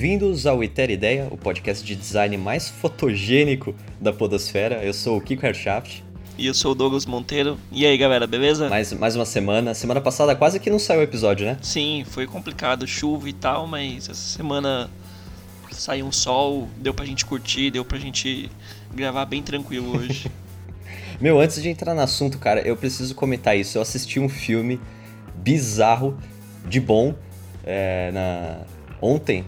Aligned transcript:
Bem-vindos 0.00 0.46
ao 0.46 0.64
Iter 0.64 0.90
Ideia, 0.90 1.28
o 1.30 1.36
podcast 1.36 1.84
de 1.84 1.94
design 1.94 2.34
mais 2.38 2.70
fotogênico 2.70 3.74
da 4.00 4.10
podosfera. 4.10 4.82
Eu 4.82 4.94
sou 4.94 5.18
o 5.18 5.20
Kiko 5.20 5.44
Herschaft. 5.44 6.02
E 6.38 6.46
eu 6.46 6.54
sou 6.54 6.72
o 6.72 6.74
Douglas 6.74 7.04
Monteiro. 7.04 7.58
E 7.70 7.84
aí, 7.84 7.98
galera, 7.98 8.26
beleza? 8.26 8.70
Mais, 8.70 8.90
mais 8.94 9.14
uma 9.14 9.26
semana. 9.26 9.74
Semana 9.74 10.00
passada 10.00 10.34
quase 10.34 10.58
que 10.58 10.70
não 10.70 10.78
saiu 10.78 11.00
o 11.00 11.02
episódio, 11.02 11.44
né? 11.44 11.58
Sim, 11.60 12.02
foi 12.08 12.26
complicado, 12.26 12.86
chuva 12.86 13.28
e 13.28 13.34
tal, 13.34 13.66
mas 13.66 14.08
essa 14.08 14.14
semana 14.14 14.88
saiu 15.70 16.06
um 16.06 16.12
sol, 16.12 16.66
deu 16.78 16.94
pra 16.94 17.04
gente 17.04 17.26
curtir, 17.26 17.70
deu 17.70 17.84
pra 17.84 17.98
gente 17.98 18.50
gravar 18.94 19.26
bem 19.26 19.42
tranquilo 19.42 19.98
hoje. 19.98 20.30
Meu, 21.20 21.38
antes 21.38 21.62
de 21.62 21.68
entrar 21.68 21.94
no 21.94 22.00
assunto, 22.00 22.38
cara, 22.38 22.66
eu 22.66 22.74
preciso 22.74 23.14
comentar 23.14 23.54
isso. 23.54 23.76
Eu 23.76 23.82
assisti 23.82 24.18
um 24.18 24.30
filme 24.30 24.80
bizarro, 25.34 26.16
de 26.66 26.80
bom, 26.80 27.14
é, 27.66 28.10
na... 28.12 28.60
ontem, 29.02 29.44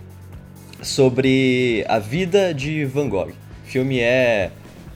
sobre 0.83 1.85
a 1.89 1.99
vida 1.99 2.53
de 2.53 2.85
Van 2.85 3.09
Gogh. 3.09 3.31
O 3.31 3.67
filme 3.67 4.01
é, 4.01 4.51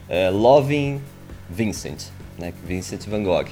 é 0.09 0.29
Loving 0.29 1.01
Vincent, 1.49 2.05
né? 2.37 2.53
Vincent 2.65 3.05
Van 3.07 3.23
Gogh. 3.23 3.47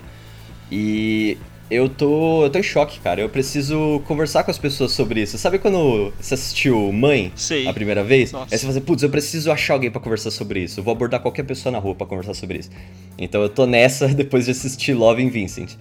E 0.72 1.38
eu 1.70 1.90
tô, 1.90 2.44
eu 2.44 2.50
tô 2.50 2.60
em 2.60 2.64
choque, 2.64 3.00
cara. 3.00 3.22
Eu 3.22 3.30
preciso 3.30 4.02
conversar 4.06 4.44
com 4.44 4.52
as 4.52 4.58
pessoas 4.58 4.92
sobre 4.92 5.22
isso. 5.22 5.38
Sabe 5.38 5.58
quando 5.58 6.14
você 6.20 6.36
assistiu 6.36 6.92
Mãe 6.92 7.32
Sei. 7.36 7.68
a 7.68 7.74
primeira 7.74 8.04
vez? 8.04 8.32
Nossa. 8.32 8.54
Aí 8.54 8.58
você 8.58 8.66
fala 8.66 8.78
assim, 8.78 8.86
putz, 8.86 9.04
eu 9.04 9.10
preciso 9.10 9.52
achar 9.52 9.74
alguém 9.74 9.90
pra 9.90 10.00
conversar 10.00 10.32
sobre 10.32 10.62
isso. 10.62 10.80
Eu 10.80 10.84
vou 10.84 10.92
abordar 10.92 11.22
qualquer 11.22 11.44
pessoa 11.44 11.72
na 11.72 11.80
rua 11.80 11.96
pra 11.96 12.06
conversar 12.06 12.34
sobre 12.34 12.60
isso. 12.60 12.70
Então 13.18 13.42
eu 13.42 13.50
tô 13.50 13.66
nessa 13.66 14.08
depois 14.14 14.46
de 14.46 14.52
assistir 14.52 14.94
Loving 14.94 15.30
Vincent. 15.30 15.72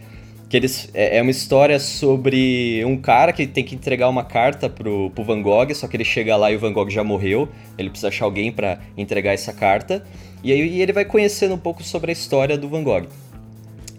Que 0.55 0.59
eles, 0.59 0.89
é 0.95 1.17
é 1.17 1.21
uma 1.21 1.33
história 1.33 1.81
sobre 1.81 2.85
um 2.85 2.97
cara 2.97 3.33
que 3.33 3.45
tem 3.45 3.65
que 3.65 3.75
entregar 3.75 4.09
uma 4.09 4.23
carta 4.23 4.69
pro, 4.69 5.11
pro 5.11 5.25
Van 5.25 5.43
Gogh, 5.43 5.75
só 5.75 5.89
que 5.89 5.97
ele 5.97 6.05
chega 6.05 6.37
lá 6.37 6.53
e 6.53 6.55
o 6.55 6.61
Van 6.61 6.73
Gogh 6.73 6.89
já 6.89 7.03
morreu. 7.03 7.49
Ele 7.77 7.91
precisa 7.91 8.07
achar 8.07 8.25
alguém 8.25 8.53
pra 8.53 8.79
entregar 8.97 9.33
essa 9.33 9.53
carta. 9.53 10.05
E 10.45 10.53
aí 10.53 10.81
ele 10.81 10.93
vai 10.93 11.05
conhecendo 11.05 11.55
um 11.55 11.59
pouco 11.59 11.83
sobre 11.83 12.13
a 12.13 12.15
história 12.15 12.57
do 12.57 12.69
Van 12.69 12.85
Gogh. 12.85 13.09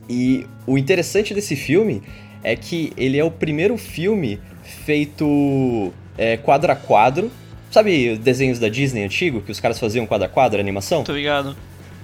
E 0.10 0.48
o 0.66 0.78
interessante 0.78 1.34
desse 1.34 1.58
filme 1.58 2.02
é 2.42 2.56
que 2.56 2.94
ele 2.96 3.18
é 3.18 3.24
o 3.26 3.32
primeiro 3.32 3.78
filme 3.78 4.40
feito 4.64 5.92
é, 6.18 6.38
quadro 6.38 6.72
a 6.72 6.76
quadro. 6.78 7.30
Sabe 7.70 8.16
desenhos 8.16 8.60
da 8.60 8.70
Disney 8.70 9.04
antigo, 9.04 9.42
que 9.42 9.52
os 9.52 9.60
caras 9.60 9.78
faziam 9.78 10.06
quadro 10.06 10.28
a 10.28 10.30
quadro, 10.30 10.58
animação? 10.58 11.04
Tô 11.04 11.12
ligado. 11.12 11.54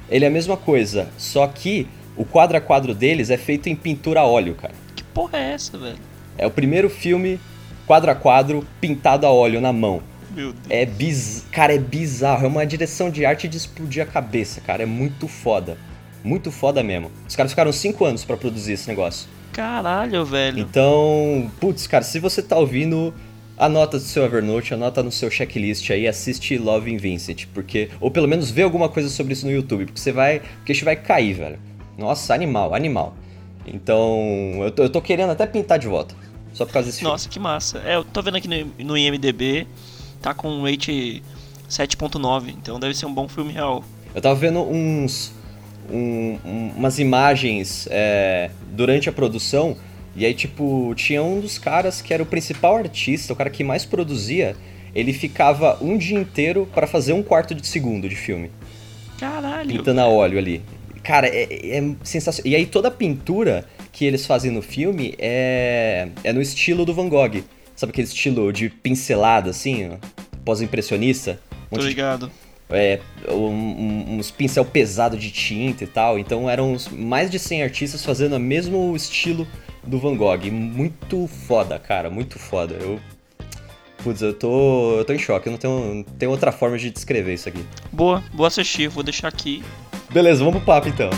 Ele 0.10 0.26
é 0.26 0.28
a 0.28 0.32
mesma 0.32 0.58
coisa, 0.58 1.08
só 1.18 1.48
que 1.48 1.88
o 2.22 2.26
quadro 2.26 2.56
a 2.56 2.62
quadro 2.62 2.94
deles 2.94 3.32
é 3.32 3.38
feito 3.38 3.68
em 3.68 3.76
pintura 3.76 4.20
a 4.20 4.26
óleo, 4.26 4.54
cara. 4.54 4.76
Que 4.96 5.04
porra 5.04 5.40
é 5.40 5.54
essa, 5.54 5.76
velho? 5.76 5.98
É 6.38 6.46
o 6.46 6.52
primeiro 6.52 6.88
filme 6.88 7.40
quadro 7.88 8.12
a 8.12 8.16
quadro 8.16 8.64
pintado 8.80 9.26
a 9.26 9.32
óleo 9.32 9.60
na 9.60 9.74
mão. 9.74 10.04
Meu 10.30 10.54
Deus. 10.54 10.66
É 10.70 10.86
biz... 10.86 11.46
Cara, 11.52 11.74
é 11.74 11.80
bizarro. 11.80 12.46
É 12.46 12.48
uma 12.48 12.64
direção 12.64 13.10
de 13.10 13.26
arte 13.26 13.48
de 13.48 13.58
explodir 13.58 14.04
a 14.04 14.06
cabeça, 14.06 14.62
cara. 14.62 14.84
É 14.84 14.86
muito 14.86 15.28
foda. 15.28 15.80
Muito 16.24 16.52
foda 16.52 16.84
mesmo. 16.84 17.12
Os 17.28 17.36
caras 17.36 17.52
ficaram 17.52 17.72
cinco 17.74 18.06
anos 18.06 18.24
pra 18.24 18.38
produzir 18.38 18.74
esse 18.74 18.88
negócio. 18.88 19.28
Caralho, 19.52 20.24
velho. 20.24 20.60
Então, 20.60 21.52
putz, 21.60 21.88
cara, 21.88 22.04
se 22.04 22.20
você 22.20 22.44
tá 22.44 22.56
ouvindo, 22.56 23.12
anota 23.58 23.98
no 23.98 24.04
seu 24.04 24.24
Evernote, 24.24 24.76
anota 24.76 25.02
no 25.02 25.12
seu 25.12 25.32
checklist 25.32 25.90
aí, 25.90 26.08
assiste 26.08 26.56
Love 26.56 26.92
in 26.92 26.98
Vincent, 26.98 27.48
porque 27.52 27.90
ou 28.00 28.12
pelo 28.12 28.28
menos 28.28 28.52
vê 28.52 28.62
alguma 28.62 28.88
coisa 28.88 29.10
sobre 29.10 29.34
isso 29.34 29.46
no 29.46 29.52
YouTube, 29.52 29.86
porque 29.86 30.00
você 30.00 30.12
vai, 30.12 30.40
porque 30.40 30.72
a 30.72 30.76
gente 30.76 30.86
vai 30.86 30.96
cair, 30.96 31.34
velho. 31.34 31.60
Nossa, 31.98 32.34
animal, 32.34 32.74
animal. 32.74 33.14
Então, 33.66 34.18
eu 34.64 34.72
tô, 34.72 34.84
eu 34.84 34.90
tô 34.90 35.02
querendo 35.02 35.30
até 35.32 35.46
pintar 35.46 35.78
de 35.78 35.88
volta, 35.88 36.16
só 36.54 36.66
por 36.66 36.74
causa 36.74 36.90
desse 36.90 37.04
Nossa, 37.04 37.30
que 37.30 37.40
massa. 37.40 37.80
É, 37.86 37.96
eu 37.96 38.04
tô 38.04 38.22
vendo 38.22 38.38
aqui 38.38 38.48
no, 38.48 38.86
no 38.86 38.98
IMDB, 38.98 39.68
tá 40.22 40.34
com 40.34 40.50
um 40.50 40.64
rate 40.64 41.22
7.9, 41.70 42.50
então 42.50 42.80
deve 42.80 42.94
ser 42.96 43.06
um 43.06 43.14
bom 43.14 43.28
filme 43.28 43.52
real. 43.54 43.82
filme. 43.82 44.12
Eu 44.16 44.22
tava 44.22 44.36
vendo 44.36 44.60
uns 44.62 45.32
um- 45.90 46.38
um- 46.46 46.72
umas 46.78 47.00
imagens 47.00 47.88
é, 47.92 48.50
durante 48.72 49.10
a 49.10 49.12
produção 49.12 49.76
e 50.16 50.26
aí 50.26 50.34
tipo 50.34 50.94
tinha 50.96 51.22
um 51.24 51.40
dos 51.40 51.58
caras 51.58 52.02
que 52.02 52.14
era 52.14 52.22
o 52.22 52.26
principal 52.26 52.76
artista, 52.78 53.34
o 53.34 53.36
cara 53.36 53.50
que 53.50 53.64
mais 53.64 53.86
produzia, 53.86 54.56
ele 54.94 55.14
ficava 55.14 55.78
um 55.82 55.98
dia 55.98 56.18
inteiro 56.20 56.68
pra 56.74 56.86
fazer 56.88 57.14
um 57.14 57.24
quarto 57.24 57.54
de 57.56 57.66
segundo 57.66 58.08
de 58.10 58.16
filme. 58.16 58.52
Caralho. 59.18 59.70
pintando 59.70 60.02
a 60.02 60.08
óleo 60.08 60.38
ali. 60.40 60.64
Cara, 61.04 61.28
é, 61.28 61.44
é 61.78 61.96
sensacional. 62.04 62.52
E 62.52 62.56
aí 62.56 62.66
toda 62.66 62.88
a 62.90 62.92
pintura 62.92 63.66
que 63.92 64.06
eles 64.06 64.26
fazem 64.26 64.52
no 64.52 64.62
filme 64.62 65.16
é, 65.18 66.08
é 66.24 66.32
no 66.34 66.42
estilo 66.42 66.86
do 66.86 66.94
Van 66.94 67.10
Gogh. 67.10 67.44
Sabe 67.76 67.92
aquele 67.92 68.08
estilo 68.08 68.54
de 68.54 68.70
pincelada, 68.70 69.50
assim, 69.50 69.92
pós-impressionista? 70.46 71.40
Um 71.52 71.56
Tô 71.56 71.76
monte 71.78 71.82
de- 71.84 71.88
ligado. 71.88 72.32
é, 72.70 73.00
um- 73.30 74.18
uns 74.18 74.30
pincel 74.32 74.64
pesado 74.66 75.18
de 75.18 75.32
tinta 75.32 75.84
e 75.84 75.88
tal. 75.88 76.20
Então 76.20 76.50
eram 76.50 76.76
mais 76.92 77.30
de 77.32 77.40
100 77.40 77.64
artistas 77.64 78.04
fazendo 78.06 78.36
o 78.36 78.40
mesmo 78.40 78.96
estilo 78.96 79.48
do 79.84 79.98
Van 80.00 80.16
Gogh. 80.16 80.52
Muito 80.52 81.28
foda, 81.48 81.80
cara, 81.80 82.10
muito 82.10 82.38
foda. 82.38 82.76
Eu... 82.80 83.00
Putz, 84.04 84.22
eu 84.22 84.34
tô, 84.34 84.98
eu 84.98 85.06
tô 85.06 85.14
em 85.14 85.20
choque, 85.20 85.48
eu 85.48 85.52
não 85.52 85.60
tenho, 85.60 85.94
não 85.96 86.04
tenho 86.04 86.32
outra 86.32 86.52
forma 86.52 86.76
de 86.78 86.90
descrever 86.90 87.36
isso 87.36 87.48
aqui. 87.48 87.64
Boa, 87.92 88.24
vou 88.34 88.48
assistir, 88.48 88.88
vou 88.88 89.04
deixar 89.04 89.28
aqui. 89.28 89.64
Beleza, 90.14 90.44
vamos 90.44 90.62
pro 90.62 90.66
papo 90.66 90.90
então. 90.90 91.10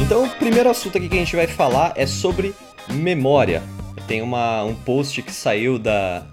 Então, 0.00 0.24
o 0.24 0.28
primeiro 0.36 0.70
assunto 0.70 0.96
aqui 0.96 1.08
que 1.08 1.16
a 1.16 1.18
gente 1.18 1.34
vai 1.34 1.48
falar 1.48 1.92
é 1.96 2.06
sobre 2.06 2.54
memória. 2.88 3.64
Tem 4.06 4.22
uma, 4.22 4.62
um 4.62 4.76
post 4.76 5.20
que 5.22 5.32
saiu 5.32 5.76
da 5.76 6.24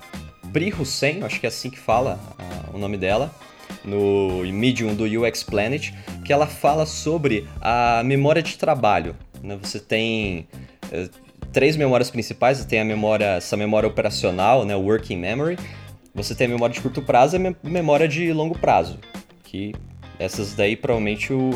Pri 0.51 0.73
Hussein, 0.73 1.23
acho 1.23 1.39
que 1.39 1.45
é 1.45 1.49
assim 1.49 1.69
que 1.69 1.79
fala 1.79 2.19
ah, 2.37 2.69
o 2.73 2.77
nome 2.77 2.97
dela, 2.97 3.33
no 3.85 4.43
Medium 4.51 4.93
do 4.93 5.05
UX 5.05 5.43
Planet, 5.43 5.91
que 6.25 6.33
ela 6.33 6.45
fala 6.45 6.85
sobre 6.85 7.47
a 7.61 8.01
memória 8.03 8.43
de 8.43 8.57
trabalho. 8.57 9.15
né? 9.41 9.57
Você 9.61 9.79
tem 9.79 10.47
eh, 10.91 11.09
três 11.53 11.75
memórias 11.77 12.11
principais, 12.11 12.57
você 12.57 12.67
tem 12.67 12.79
a 12.79 12.85
memória, 12.85 13.37
essa 13.37 13.55
memória 13.55 13.87
operacional, 13.87 14.65
né, 14.65 14.75
working 14.75 15.17
memory, 15.17 15.57
você 16.13 16.35
tem 16.35 16.47
a 16.47 16.49
memória 16.49 16.73
de 16.73 16.81
curto 16.81 17.01
prazo 17.01 17.35
e 17.35 17.37
a 17.37 17.39
mem- 17.39 17.55
memória 17.63 18.07
de 18.07 18.31
longo 18.33 18.57
prazo, 18.57 18.99
que 19.43 19.73
essas 20.19 20.53
daí 20.53 20.75
provavelmente 20.75 21.31
o, 21.33 21.51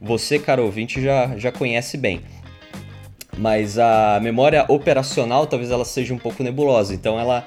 você, 0.00 0.38
caro 0.38 0.64
ouvinte, 0.64 1.02
já, 1.02 1.36
já 1.36 1.52
conhece 1.52 1.96
bem. 1.98 2.22
Mas 3.38 3.78
a 3.78 4.18
memória 4.22 4.64
operacional 4.68 5.46
talvez 5.46 5.70
ela 5.70 5.84
seja 5.84 6.14
um 6.14 6.18
pouco 6.18 6.42
nebulosa. 6.42 6.94
Então 6.94 7.20
ela 7.20 7.44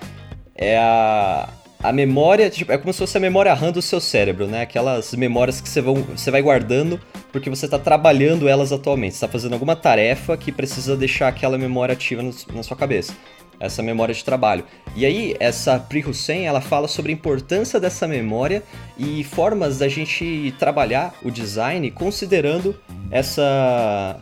é 0.61 0.77
a, 0.77 1.47
a 1.81 1.94
memória, 1.94 2.50
tipo, 2.50 2.69
é 2.71 2.77
como 2.77 2.91
se 2.91 3.00
fosse 3.00 3.17
a 3.17 3.21
memória 3.21 3.53
RAM 3.53 3.71
do 3.71 3.81
seu 3.81 4.01
cérebro, 4.01 4.45
né? 4.45 4.61
Aquelas 4.63 5.13
memórias 5.13 5.61
que 5.61 5.69
você, 5.69 5.79
vão, 5.79 5.95
você 6.03 6.29
vai 6.29 6.41
guardando 6.41 7.00
porque 7.31 7.50
você 7.50 7.65
está 7.65 7.79
trabalhando 7.79 8.47
elas 8.50 8.73
atualmente. 8.73 9.13
Você 9.13 9.25
está 9.25 9.27
fazendo 9.29 9.53
alguma 9.53 9.75
tarefa 9.75 10.35
que 10.35 10.51
precisa 10.51 10.97
deixar 10.97 11.29
aquela 11.29 11.57
memória 11.57 11.94
ativa 11.94 12.21
no- 12.21 12.33
na 12.53 12.61
sua 12.61 12.75
cabeça. 12.75 13.13
Essa 13.57 13.81
memória 13.81 14.13
de 14.13 14.23
trabalho. 14.23 14.65
E 14.95 15.06
aí, 15.06 15.35
essa 15.39 15.79
Pri 15.79 16.03
Hussein, 16.03 16.45
ela 16.45 16.62
fala 16.62 16.88
sobre 16.88 17.12
a 17.12 17.15
importância 17.15 17.79
dessa 17.79 18.07
memória 18.07 18.63
e 18.97 19.23
formas 19.23 19.77
da 19.79 19.88
gente 19.88 20.53
trabalhar 20.59 21.13
o 21.23 21.31
design 21.31 21.89
considerando 21.91 22.75
essa 23.12 24.17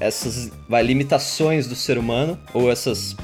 essas 0.00 0.50
vai, 0.68 0.82
limitações 0.82 1.66
do 1.66 1.74
ser 1.74 1.98
humano, 1.98 2.38
ou 2.52 2.70
essas 2.70 3.16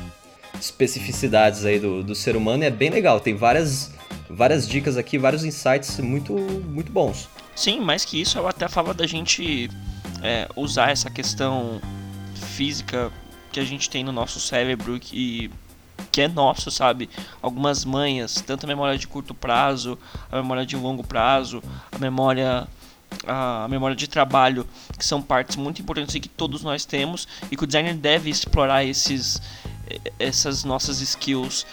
especificidades 0.61 1.65
aí 1.65 1.79
do, 1.79 2.03
do 2.03 2.15
ser 2.15 2.37
humano, 2.37 2.63
e 2.63 2.67
é 2.67 2.71
bem 2.71 2.91
legal. 2.91 3.21
Tem 3.21 3.35
várias, 3.35 3.93
várias 4.29 4.69
dicas 4.69 4.97
aqui, 4.97 5.19
vários 5.19 5.45
insights 5.45 5.99
muito, 5.99 6.35
muito 6.35 6.93
bons. 6.93 7.29
Sim, 7.55 7.81
mais 7.81 8.05
que 8.05 8.21
isso, 8.21 8.39
eu 8.39 8.49
até 8.49 8.69
falava 8.69 8.95
da 8.95 9.07
gente 9.07 9.71
é, 10.23 10.49
usar 10.57 10.91
essa 10.91 11.11
questão 11.11 11.81
física 12.57 13.11
que 13.53 13.61
a 13.61 13.65
gente 13.65 13.91
tem 13.91 14.05
no 14.05 14.13
nosso 14.13 14.39
cérebro 14.41 14.99
que, 14.99 15.51
que 16.11 16.23
é 16.23 16.29
nosso, 16.29 16.71
sabe? 16.71 17.11
Algumas 17.43 17.85
manhas, 17.85 18.41
tanto 18.47 18.65
a 18.65 18.67
memória 18.67 18.99
de 18.99 19.07
curto 19.07 19.35
prazo, 19.35 19.99
a 20.31 20.37
memória 20.37 20.65
de 20.65 20.77
longo 20.77 21.03
prazo, 21.05 21.63
a 21.91 21.99
memória 21.99 22.67
a 23.27 23.67
memória 23.69 23.97
de 23.97 24.09
trabalho, 24.09 24.67
que 24.97 25.05
são 25.05 25.21
partes 25.21 25.57
muito 25.57 25.83
importantes 25.83 26.15
e 26.15 26.21
que 26.21 26.29
todos 26.29 26.63
nós 26.63 26.85
temos 26.85 27.27
e 27.51 27.57
que 27.57 27.65
o 27.65 27.67
designer 27.67 27.95
deve 27.95 28.31
explorar 28.31 28.85
esses 28.85 29.43
essas 30.19 30.65
nossas 30.65 31.01
skills 31.01 31.67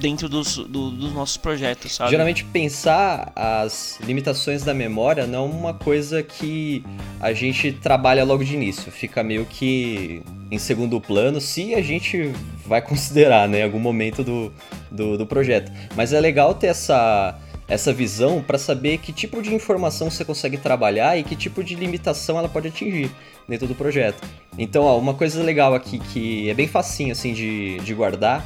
dentro 0.00 0.28
dos, 0.28 0.56
do, 0.56 0.90
dos 0.90 1.12
nossos 1.12 1.36
projetos, 1.36 1.94
sabe? 1.94 2.10
Geralmente 2.10 2.44
pensar 2.44 3.32
as 3.34 3.98
limitações 4.00 4.62
da 4.62 4.74
memória 4.74 5.26
não 5.26 5.44
é 5.44 5.48
uma 5.48 5.74
coisa 5.74 6.22
que 6.22 6.84
a 7.20 7.32
gente 7.32 7.72
trabalha 7.72 8.24
logo 8.24 8.44
de 8.44 8.54
início, 8.54 8.90
fica 8.90 9.22
meio 9.22 9.44
que 9.44 10.22
em 10.50 10.58
segundo 10.58 11.00
plano, 11.00 11.40
se 11.40 11.74
a 11.74 11.82
gente 11.82 12.32
vai 12.66 12.80
considerar 12.82 13.48
né, 13.48 13.60
em 13.60 13.62
algum 13.62 13.78
momento 13.78 14.22
do, 14.22 14.52
do, 14.90 15.18
do 15.18 15.26
projeto. 15.26 15.70
Mas 15.96 16.12
é 16.12 16.20
legal 16.20 16.54
ter 16.54 16.68
essa, 16.68 17.38
essa 17.66 17.92
visão 17.92 18.42
para 18.42 18.58
saber 18.58 18.98
que 18.98 19.12
tipo 19.12 19.40
de 19.42 19.54
informação 19.54 20.10
você 20.10 20.24
consegue 20.24 20.56
trabalhar 20.56 21.18
e 21.18 21.22
que 21.22 21.34
tipo 21.34 21.64
de 21.64 21.74
limitação 21.74 22.38
ela 22.38 22.48
pode 22.48 22.68
atingir 22.68 23.10
dentro 23.48 23.66
do 23.66 23.74
projeto. 23.74 24.22
Então, 24.58 24.84
ó, 24.84 24.98
uma 24.98 25.14
coisa 25.14 25.42
legal 25.42 25.74
aqui 25.74 25.98
que 25.98 26.48
é 26.48 26.54
bem 26.54 26.68
facinho 26.68 27.12
assim 27.12 27.32
de, 27.32 27.78
de 27.78 27.94
guardar 27.94 28.44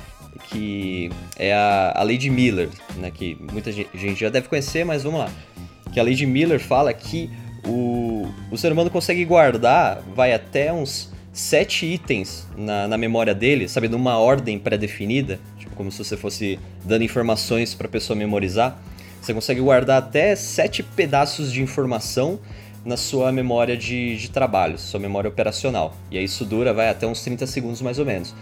que 0.50 1.10
é 1.36 1.52
a, 1.52 1.94
a 1.96 2.02
lei 2.02 2.16
de 2.16 2.30
Miller, 2.30 2.68
né, 2.96 3.10
que 3.10 3.36
muita 3.52 3.72
gente 3.72 4.20
já 4.20 4.28
deve 4.28 4.48
conhecer, 4.48 4.84
mas 4.84 5.02
vamos 5.02 5.20
lá. 5.20 5.30
Que 5.92 5.98
a 5.98 6.02
lei 6.02 6.14
de 6.14 6.26
Miller 6.26 6.60
fala 6.60 6.92
que 6.92 7.30
o, 7.66 8.28
o 8.50 8.56
ser 8.56 8.72
humano 8.72 8.90
consegue 8.90 9.24
guardar, 9.24 10.00
vai 10.14 10.32
até 10.32 10.72
uns 10.72 11.12
sete 11.32 11.86
itens 11.86 12.46
na, 12.56 12.88
na 12.88 12.98
memória 12.98 13.34
dele, 13.34 13.68
sabe, 13.68 13.88
numa 13.88 14.18
ordem 14.18 14.58
pré-definida, 14.58 15.38
tipo, 15.58 15.74
como 15.76 15.90
se 15.90 15.98
você 15.98 16.16
fosse 16.16 16.58
dando 16.84 17.04
informações 17.04 17.74
para 17.74 17.86
a 17.86 17.90
pessoa 17.90 18.16
memorizar. 18.16 18.80
Você 19.20 19.34
consegue 19.34 19.60
guardar 19.60 19.98
até 19.98 20.34
sete 20.34 20.82
pedaços 20.82 21.52
de 21.52 21.62
informação 21.62 22.38
na 22.84 22.96
sua 22.96 23.30
memória 23.30 23.76
de, 23.76 24.16
de 24.16 24.30
trabalho, 24.30 24.78
sua 24.78 25.00
memória 25.00 25.28
operacional. 25.28 25.94
E 26.10 26.16
aí 26.16 26.24
isso 26.24 26.44
dura, 26.44 26.72
vai 26.72 26.88
até 26.88 27.06
uns 27.06 27.22
30 27.22 27.46
segundos 27.46 27.82
mais 27.82 27.98
ou 27.98 28.06
menos. 28.06 28.34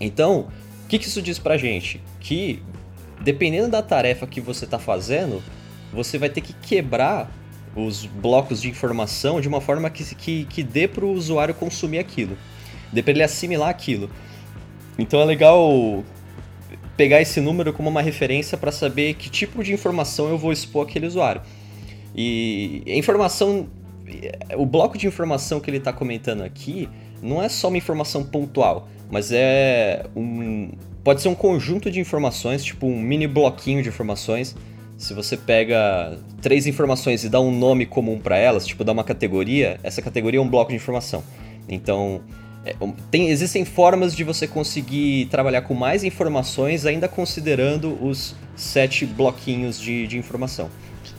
Então, 0.00 0.48
o 0.84 0.88
que, 0.88 0.98
que 0.98 1.06
isso 1.06 1.20
diz 1.20 1.38
pra 1.38 1.56
gente? 1.56 2.00
Que 2.20 2.62
dependendo 3.20 3.68
da 3.68 3.82
tarefa 3.82 4.26
que 4.26 4.40
você 4.40 4.64
está 4.64 4.78
fazendo, 4.78 5.42
você 5.92 6.18
vai 6.18 6.28
ter 6.28 6.40
que 6.40 6.52
quebrar 6.52 7.30
os 7.74 8.06
blocos 8.06 8.60
de 8.62 8.68
informação 8.68 9.40
de 9.40 9.48
uma 9.48 9.60
forma 9.60 9.90
que, 9.90 10.04
que, 10.14 10.44
que 10.44 10.62
dê 10.62 10.86
para 10.88 11.04
o 11.04 11.12
usuário 11.12 11.54
consumir 11.54 11.98
aquilo, 11.98 12.36
dê 12.92 13.02
para 13.02 13.12
ele 13.12 13.22
assimilar 13.22 13.68
aquilo. 13.68 14.10
Então 14.98 15.20
é 15.20 15.24
legal 15.24 16.04
pegar 16.98 17.22
esse 17.22 17.40
número 17.40 17.72
como 17.72 17.88
uma 17.88 18.02
referência 18.02 18.58
para 18.58 18.70
saber 18.70 19.14
que 19.14 19.30
tipo 19.30 19.64
de 19.64 19.72
informação 19.72 20.28
eu 20.28 20.36
vou 20.36 20.52
expor 20.52 20.86
aquele 20.86 21.06
usuário. 21.06 21.40
E 22.14 22.82
a 22.86 22.96
informação, 22.96 23.68
o 24.54 24.66
bloco 24.66 24.98
de 24.98 25.06
informação 25.06 25.60
que 25.60 25.70
ele 25.70 25.78
está 25.78 25.94
comentando 25.94 26.42
aqui 26.42 26.86
não 27.22 27.42
é 27.42 27.48
só 27.48 27.68
uma 27.68 27.78
informação 27.78 28.22
pontual 28.22 28.88
mas 29.10 29.32
é 29.32 30.04
um. 30.14 30.70
Pode 31.02 31.22
ser 31.22 31.28
um 31.28 31.34
conjunto 31.34 31.90
de 31.90 32.00
informações, 32.00 32.62
tipo 32.62 32.86
um 32.86 33.00
mini 33.00 33.26
bloquinho 33.26 33.82
de 33.82 33.88
informações. 33.88 34.54
Se 34.96 35.14
você 35.14 35.36
pega 35.36 36.18
três 36.42 36.66
informações 36.66 37.24
e 37.24 37.28
dá 37.28 37.40
um 37.40 37.56
nome 37.56 37.86
comum 37.86 38.18
para 38.18 38.36
elas, 38.36 38.66
tipo 38.66 38.84
dá 38.84 38.92
uma 38.92 39.04
categoria, 39.04 39.78
essa 39.82 40.02
categoria 40.02 40.40
é 40.40 40.42
um 40.42 40.48
bloco 40.48 40.70
de 40.70 40.76
informação. 40.76 41.22
Então, 41.68 42.20
tem, 43.10 43.28
existem 43.28 43.64
formas 43.64 44.14
de 44.14 44.24
você 44.24 44.46
conseguir 44.46 45.26
trabalhar 45.26 45.62
com 45.62 45.74
mais 45.74 46.04
informações, 46.04 46.86
ainda 46.86 47.08
considerando 47.08 47.96
os 48.04 48.34
sete 48.56 49.06
bloquinhos 49.06 49.80
de, 49.80 50.06
de 50.06 50.18
informação. 50.18 50.70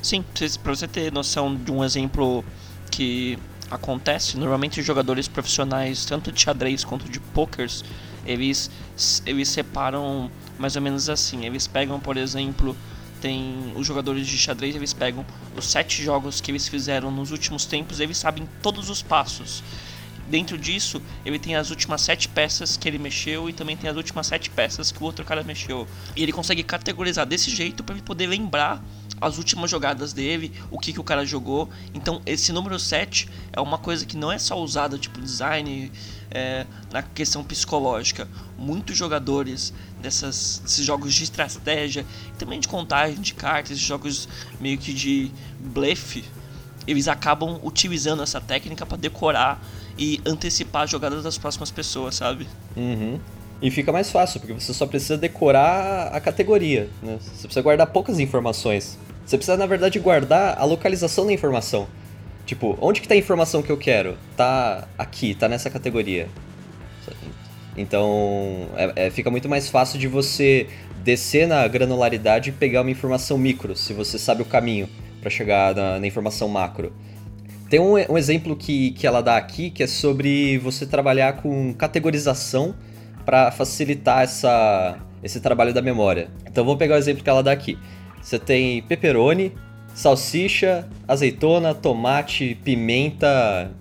Sim, 0.02 0.24
para 0.64 0.76
você 0.76 0.88
ter 0.88 1.12
noção 1.12 1.56
de 1.56 1.72
um 1.72 1.84
exemplo 1.84 2.44
que 2.92 3.38
acontece, 3.70 4.38
normalmente 4.38 4.80
os 4.80 4.86
jogadores 4.86 5.28
profissionais, 5.28 6.06
tanto 6.06 6.32
de 6.32 6.42
xadrez 6.42 6.84
quanto 6.84 7.10
de 7.10 7.20
pokers, 7.20 7.84
eles, 8.26 8.70
eles 9.26 9.50
separam 9.50 10.30
mais 10.58 10.76
ou 10.76 10.82
menos 10.82 11.10
assim. 11.10 11.46
Eles 11.46 11.68
pegam, 11.68 12.00
por 12.00 12.18
exemplo, 12.18 12.76
tem 13.22 13.74
os 13.76 13.86
jogadores 13.86 14.28
de 14.28 14.38
xadrez, 14.38 14.76
eles 14.76 14.94
pegam 14.94 15.26
os 15.56 15.66
sete 15.66 16.04
jogos 16.04 16.42
que 16.42 16.52
eles 16.52 16.68
fizeram 16.68 17.12
nos 17.12 17.32
últimos 17.32 17.66
tempos, 17.66 18.00
eles 18.00 18.18
sabem 18.18 18.48
todos 18.62 18.90
os 18.90 19.02
passos. 19.02 19.64
Dentro 20.30 20.58
disso, 20.58 21.02
ele 21.26 21.40
tem 21.40 21.56
as 21.56 21.72
últimas 21.72 22.02
sete 22.02 22.30
peças 22.30 22.78
que 22.78 22.88
ele 22.88 23.00
mexeu 23.00 23.50
e 23.50 23.54
também 23.54 23.76
tem 23.76 23.90
as 23.90 23.98
últimas 23.98 24.28
sete 24.28 24.50
peças 24.50 24.92
que 24.92 25.02
o 25.02 25.06
outro 25.06 25.26
cara 25.26 25.44
mexeu. 25.44 25.88
E 26.16 26.22
ele 26.22 26.32
consegue 26.32 26.62
categorizar 26.62 27.26
desse 27.26 27.50
jeito 27.50 27.84
para 27.84 27.96
ele 27.96 28.04
poder 28.04 28.28
lembrar 28.28 28.84
as 29.20 29.38
últimas 29.38 29.70
jogadas 29.70 30.14
dele, 30.14 30.54
o 30.70 30.78
que, 30.78 30.94
que 30.94 31.00
o 31.00 31.04
cara 31.04 31.26
jogou. 31.26 31.68
Então, 31.94 32.22
esse 32.26 32.54
número 32.54 32.80
7 32.80 33.28
é 33.52 33.60
uma 33.60 33.78
coisa 33.78 34.06
que 34.06 34.16
não 34.16 34.32
é 34.32 34.38
só 34.38 34.62
usada, 34.62 34.98
tipo, 34.98 35.20
design, 35.20 35.92
é, 36.30 36.66
na 36.92 37.02
questão 37.02 37.44
psicológica. 37.44 38.28
Muitos 38.58 38.96
jogadores 38.96 39.74
dessas, 40.00 40.62
desses 40.64 40.86
jogos 40.86 41.14
de 41.14 41.24
estratégia, 41.24 42.06
também 42.38 42.60
de 42.60 42.68
contagem 42.68 43.20
de 43.20 43.34
cartas, 43.34 43.80
jogos 43.80 44.30
meio 44.60 44.78
que 44.78 44.94
de 44.94 45.32
blefe, 45.60 46.24
eles 46.88 47.08
acabam 47.08 47.60
utilizando 47.64 48.24
essa 48.24 48.40
técnica 48.40 48.86
para 48.86 48.98
decorar 48.98 49.62
e 50.00 50.22
antecipar 50.26 50.84
as 50.84 50.90
jogadas 50.90 51.24
das 51.24 51.38
próximas 51.38 51.70
pessoas, 51.70 52.16
sabe? 52.16 52.48
Uhum. 52.76 53.20
E 53.62 53.70
fica 53.70 53.92
mais 53.92 54.10
fácil, 54.10 54.40
porque 54.40 54.54
você 54.54 54.74
só 54.74 54.86
precisa 54.86 55.18
decorar 55.18 56.08
a 56.14 56.20
categoria. 56.22 56.90
Né? 57.04 57.18
Você 57.20 57.44
precisa 57.44 57.62
guardar 57.62 57.88
poucas 57.88 58.18
informações. 58.18 58.98
Você 59.26 59.38
precisa, 59.38 59.58
na 59.58 59.66
verdade, 59.66 60.00
guardar 60.00 60.58
a 60.58 60.64
localização 60.64 61.26
da 61.26 61.34
informação. 61.34 61.88
Tipo, 62.46 62.78
onde 62.82 63.02
que 63.02 63.08
tá 63.08 63.14
a 63.14 63.18
informação 63.18 63.62
que 63.62 63.70
eu 63.70 63.78
quero? 63.78 64.18
Tá 64.38 64.88
aqui, 64.98 65.36
tá 65.36 65.50
nessa 65.50 65.70
categoria. 65.70 66.30
Então, 67.78 68.68
é, 68.76 69.08
é, 69.08 69.10
fica 69.10 69.30
muito 69.30 69.48
mais 69.48 69.70
fácil 69.70 70.00
de 70.00 70.08
você 70.08 70.68
descer 71.04 71.48
na 71.48 71.68
granularidade 71.68 72.50
e 72.50 72.54
pegar 72.54 72.82
uma 72.82 72.92
informação 72.92 73.38
micro, 73.38 73.76
se 73.76 73.94
você 73.94 74.18
sabe 74.18 74.42
o 74.42 74.46
caminho 74.46 74.90
para 75.22 75.30
chegar 75.30 75.76
na, 75.76 76.00
na, 76.00 76.08
informação 76.08 76.48
macro. 76.48 76.92
Tem 77.70 77.80
um, 77.80 77.94
um, 77.94 78.18
exemplo 78.18 78.56
que, 78.56 78.92
que 78.92 79.06
ela 79.06 79.22
dá 79.22 79.38
aqui, 79.38 79.70
que 79.70 79.84
é 79.84 79.88
sobre 79.88 80.58
você 80.58 80.88
trabalhar 80.88 81.34
com 81.34 81.72
categorização 81.74 82.74
para 83.24 83.52
facilitar 83.52 84.24
essa, 84.24 84.98
esse 85.22 85.40
trabalho 85.40 85.72
da 85.72 85.82
memória. 85.82 86.30
Então, 86.48 86.66
vamos 86.66 86.80
pegar 86.80 86.96
o 86.96 86.98
exemplo 86.98 87.24
que 87.24 87.30
ela 87.30 87.44
dá 87.44 87.52
aqui. 87.52 87.78
Você 88.22 88.40
tem 88.40 88.82
pepperoni, 88.82 89.54
salsicha, 89.94 90.88
azeitona, 91.08 91.76
tomate, 91.76 92.58
pimenta, 92.64 93.72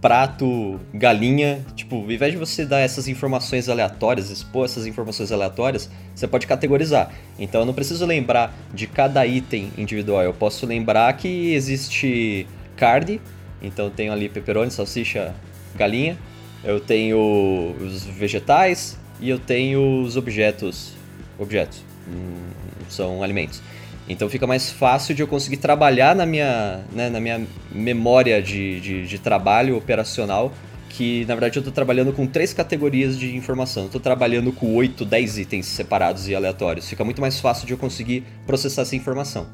prato, 0.00 0.80
galinha. 0.94 1.64
Tipo, 1.74 1.96
ao 1.96 2.10
invés 2.10 2.32
de 2.32 2.38
você 2.38 2.64
dar 2.64 2.80
essas 2.80 3.08
informações 3.08 3.68
aleatórias, 3.68 4.30
expor 4.30 4.64
essas 4.64 4.86
informações 4.86 5.30
aleatórias, 5.30 5.90
você 6.14 6.26
pode 6.26 6.46
categorizar. 6.46 7.10
Então 7.38 7.60
eu 7.60 7.66
não 7.66 7.74
preciso 7.74 8.06
lembrar 8.06 8.54
de 8.72 8.86
cada 8.86 9.26
item 9.26 9.70
individual, 9.76 10.22
eu 10.22 10.32
posso 10.32 10.66
lembrar 10.66 11.12
que 11.14 11.54
existe 11.54 12.46
carne, 12.76 13.20
então 13.62 13.90
tenho 13.90 14.12
ali 14.12 14.28
pepperoni, 14.28 14.70
salsicha, 14.70 15.34
galinha. 15.74 16.18
Eu 16.62 16.80
tenho 16.80 17.74
os 17.80 18.04
vegetais 18.04 18.98
e 19.20 19.28
eu 19.28 19.38
tenho 19.38 20.02
os 20.02 20.16
objetos. 20.16 20.92
Objetos. 21.38 21.82
Hum, 22.08 22.50
são 22.88 23.22
alimentos. 23.22 23.62
Então 24.08 24.28
fica 24.28 24.46
mais 24.46 24.70
fácil 24.70 25.14
de 25.14 25.22
eu 25.22 25.26
conseguir 25.26 25.56
trabalhar 25.56 26.14
na 26.14 26.26
minha, 26.26 26.82
né, 26.92 27.08
na 27.08 27.20
minha 27.20 27.46
memória 27.72 28.42
de, 28.42 28.80
de, 28.80 29.06
de, 29.06 29.18
trabalho 29.18 29.76
operacional, 29.76 30.52
que 30.90 31.24
na 31.24 31.34
verdade 31.34 31.56
eu 31.56 31.60
estou 31.60 31.72
trabalhando 31.72 32.12
com 32.12 32.26
três 32.26 32.52
categorias 32.52 33.18
de 33.18 33.34
informação. 33.34 33.86
Estou 33.86 34.00
trabalhando 34.00 34.52
com 34.52 34.74
oito, 34.74 35.04
dez 35.04 35.38
itens 35.38 35.66
separados 35.66 36.28
e 36.28 36.34
aleatórios. 36.34 36.88
Fica 36.88 37.02
muito 37.02 37.20
mais 37.20 37.40
fácil 37.40 37.66
de 37.66 37.72
eu 37.72 37.78
conseguir 37.78 38.24
processar 38.46 38.82
essa 38.82 38.94
informação. 38.94 39.46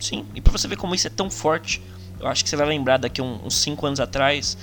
Sim, 0.00 0.24
e 0.34 0.40
para 0.40 0.52
você 0.52 0.66
ver 0.66 0.76
como 0.76 0.94
isso 0.94 1.06
é 1.06 1.10
tão 1.10 1.30
forte, 1.30 1.82
eu 2.20 2.26
acho 2.26 2.42
que 2.42 2.50
você 2.50 2.56
vai 2.56 2.66
lembrar 2.66 2.98
daqui 2.98 3.20
uns 3.22 3.54
cinco 3.54 3.86
anos 3.86 4.00
atrás, 4.00 4.56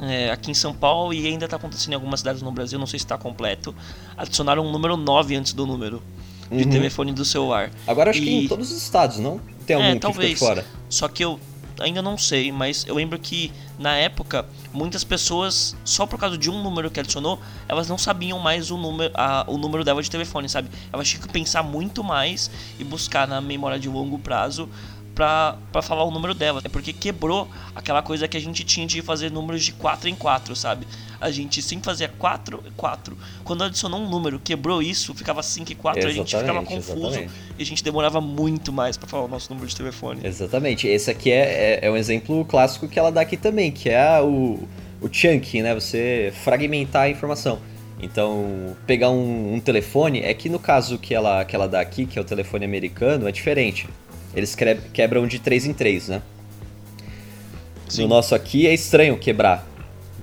é, 0.00 0.30
aqui 0.30 0.50
em 0.50 0.54
São 0.54 0.74
Paulo 0.74 1.12
e 1.12 1.26
ainda 1.26 1.44
está 1.44 1.56
acontecendo 1.56 1.92
em 1.92 1.94
algumas 1.94 2.20
cidades 2.20 2.42
no 2.42 2.50
Brasil, 2.50 2.78
não 2.78 2.86
sei 2.86 2.98
se 2.98 3.04
está 3.04 3.18
completo, 3.18 3.74
adicionaram 4.16 4.66
um 4.66 4.72
número 4.72 4.96
9 4.96 5.36
antes 5.36 5.52
do 5.52 5.66
número 5.66 6.02
de 6.50 6.64
uhum. 6.64 6.70
telefone 6.70 7.12
do 7.12 7.24
celular. 7.24 7.70
Agora 7.86 8.10
acho 8.10 8.20
e... 8.20 8.24
que 8.24 8.30
em 8.30 8.48
todos 8.48 8.70
os 8.70 8.82
estados, 8.82 9.18
não? 9.18 9.40
Tem 9.66 9.76
algum 9.76 9.88
é, 9.88 9.98
talvez. 9.98 10.38
fora? 10.38 10.66
Só 10.88 11.08
que 11.08 11.24
eu 11.24 11.38
ainda 11.80 12.02
não 12.02 12.18
sei, 12.18 12.52
mas 12.52 12.84
eu 12.86 12.94
lembro 12.94 13.18
que 13.18 13.52
na 13.78 13.96
época 13.96 14.44
muitas 14.72 15.04
pessoas, 15.04 15.76
só 15.84 16.06
por 16.06 16.18
causa 16.18 16.36
de 16.36 16.50
um 16.50 16.62
número 16.62 16.90
que 16.90 17.00
adicionou, 17.00 17.40
elas 17.68 17.88
não 17.88 17.96
sabiam 17.96 18.38
mais 18.38 18.70
o 18.70 18.76
número, 18.76 19.12
a, 19.14 19.44
o 19.48 19.56
número 19.56 19.84
dela 19.84 20.02
de 20.02 20.10
telefone, 20.10 20.48
sabe? 20.48 20.68
Elas 20.92 21.08
tinham 21.08 21.22
que 21.22 21.32
pensar 21.32 21.62
muito 21.62 22.04
mais 22.04 22.50
e 22.78 22.84
buscar 22.84 23.26
na 23.26 23.40
memória 23.40 23.78
de 23.78 23.88
longo 23.88 24.18
prazo 24.18 24.68
pra, 25.14 25.56
pra 25.70 25.82
falar 25.82 26.04
o 26.04 26.10
número 26.10 26.34
dela. 26.34 26.60
É 26.64 26.68
porque 26.68 26.92
quebrou 26.92 27.48
aquela 27.74 28.02
coisa 28.02 28.26
que 28.26 28.36
a 28.36 28.40
gente 28.40 28.64
tinha 28.64 28.86
de 28.86 29.00
fazer 29.02 29.30
números 29.30 29.64
de 29.64 29.72
4 29.72 30.08
em 30.08 30.14
4, 30.14 30.54
sabe? 30.56 30.86
A 31.20 31.30
gente 31.30 31.62
sempre 31.62 31.84
fazia 31.84 32.08
4 32.08 32.62
e 32.66 32.70
4. 32.72 33.16
Quando 33.44 33.64
adicionou 33.64 34.00
um 34.00 34.08
número, 34.08 34.40
quebrou 34.40 34.82
isso, 34.82 35.14
ficava 35.14 35.42
5 35.42 35.72
e 35.72 35.74
4, 35.74 36.00
exatamente, 36.00 36.20
a 36.20 36.22
gente 36.22 36.36
ficava 36.36 36.64
confuso 36.64 37.06
exatamente. 37.06 37.32
e 37.58 37.62
a 37.62 37.66
gente 37.66 37.84
demorava 37.84 38.20
muito 38.20 38.72
mais 38.72 38.96
para 38.96 39.08
falar 39.08 39.24
o 39.24 39.28
nosso 39.28 39.50
número 39.50 39.68
de 39.68 39.76
telefone. 39.76 40.20
Exatamente. 40.24 40.88
Esse 40.88 41.10
aqui 41.10 41.30
é, 41.30 41.80
é, 41.82 41.86
é, 41.86 41.90
um 41.90 41.96
exemplo 41.96 42.44
clássico 42.44 42.88
que 42.88 42.98
ela 42.98 43.10
dá 43.10 43.20
aqui 43.20 43.36
também, 43.36 43.70
que 43.70 43.88
é 43.88 44.20
o, 44.20 44.68
o 45.00 45.08
chunking, 45.10 45.62
né? 45.62 45.74
Você 45.74 46.32
fragmentar 46.42 47.02
a 47.02 47.08
informação. 47.08 47.60
Então, 48.02 48.76
pegar 48.84 49.10
um, 49.10 49.54
um, 49.54 49.60
telefone, 49.60 50.20
é 50.22 50.34
que 50.34 50.48
no 50.48 50.58
caso 50.58 50.98
que 50.98 51.14
ela, 51.14 51.44
que 51.44 51.54
ela 51.54 51.68
dá 51.68 51.80
aqui, 51.80 52.04
que 52.04 52.18
é 52.18 52.22
o 52.22 52.24
telefone 52.24 52.64
americano, 52.64 53.28
é 53.28 53.32
diferente. 53.32 53.88
Eles 54.34 54.56
quebram 54.92 55.26
de 55.26 55.38
3 55.38 55.66
em 55.66 55.72
3, 55.72 56.08
né? 56.08 56.22
Sim. 57.88 58.02
No 58.02 58.08
nosso 58.08 58.34
aqui 58.34 58.66
é 58.66 58.72
estranho 58.72 59.18
quebrar 59.18 59.66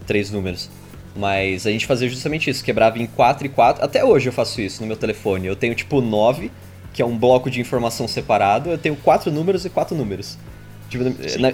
três 0.08 0.32
números. 0.32 0.70
Mas 1.16 1.68
a 1.68 1.72
gente 1.72 1.86
fazia 1.86 2.08
justamente 2.10 2.50
isso, 2.50 2.64
quebrava 2.64 2.98
em 2.98 3.06
4 3.06 3.46
e 3.46 3.50
4. 3.50 3.84
Até 3.84 4.04
hoje 4.04 4.30
eu 4.30 4.34
faço 4.34 4.62
isso 4.62 4.82
no 4.82 4.88
meu 4.88 4.96
telefone. 4.96 5.48
Eu 5.48 5.56
tenho 5.56 5.76
tipo 5.76 6.02
9, 6.02 6.52
que 6.94 7.02
é 7.02 7.06
um 7.06 7.18
bloco 7.18 7.50
de 7.50 7.60
informação 7.60 8.08
separado. 8.08 8.70
Eu 8.70 8.78
tenho 8.78 8.96
quatro 8.96 9.32
números 9.32 9.66
e 9.66 9.70
quatro 9.70 9.96
números. 9.96 10.38
Tipo, 10.90 11.06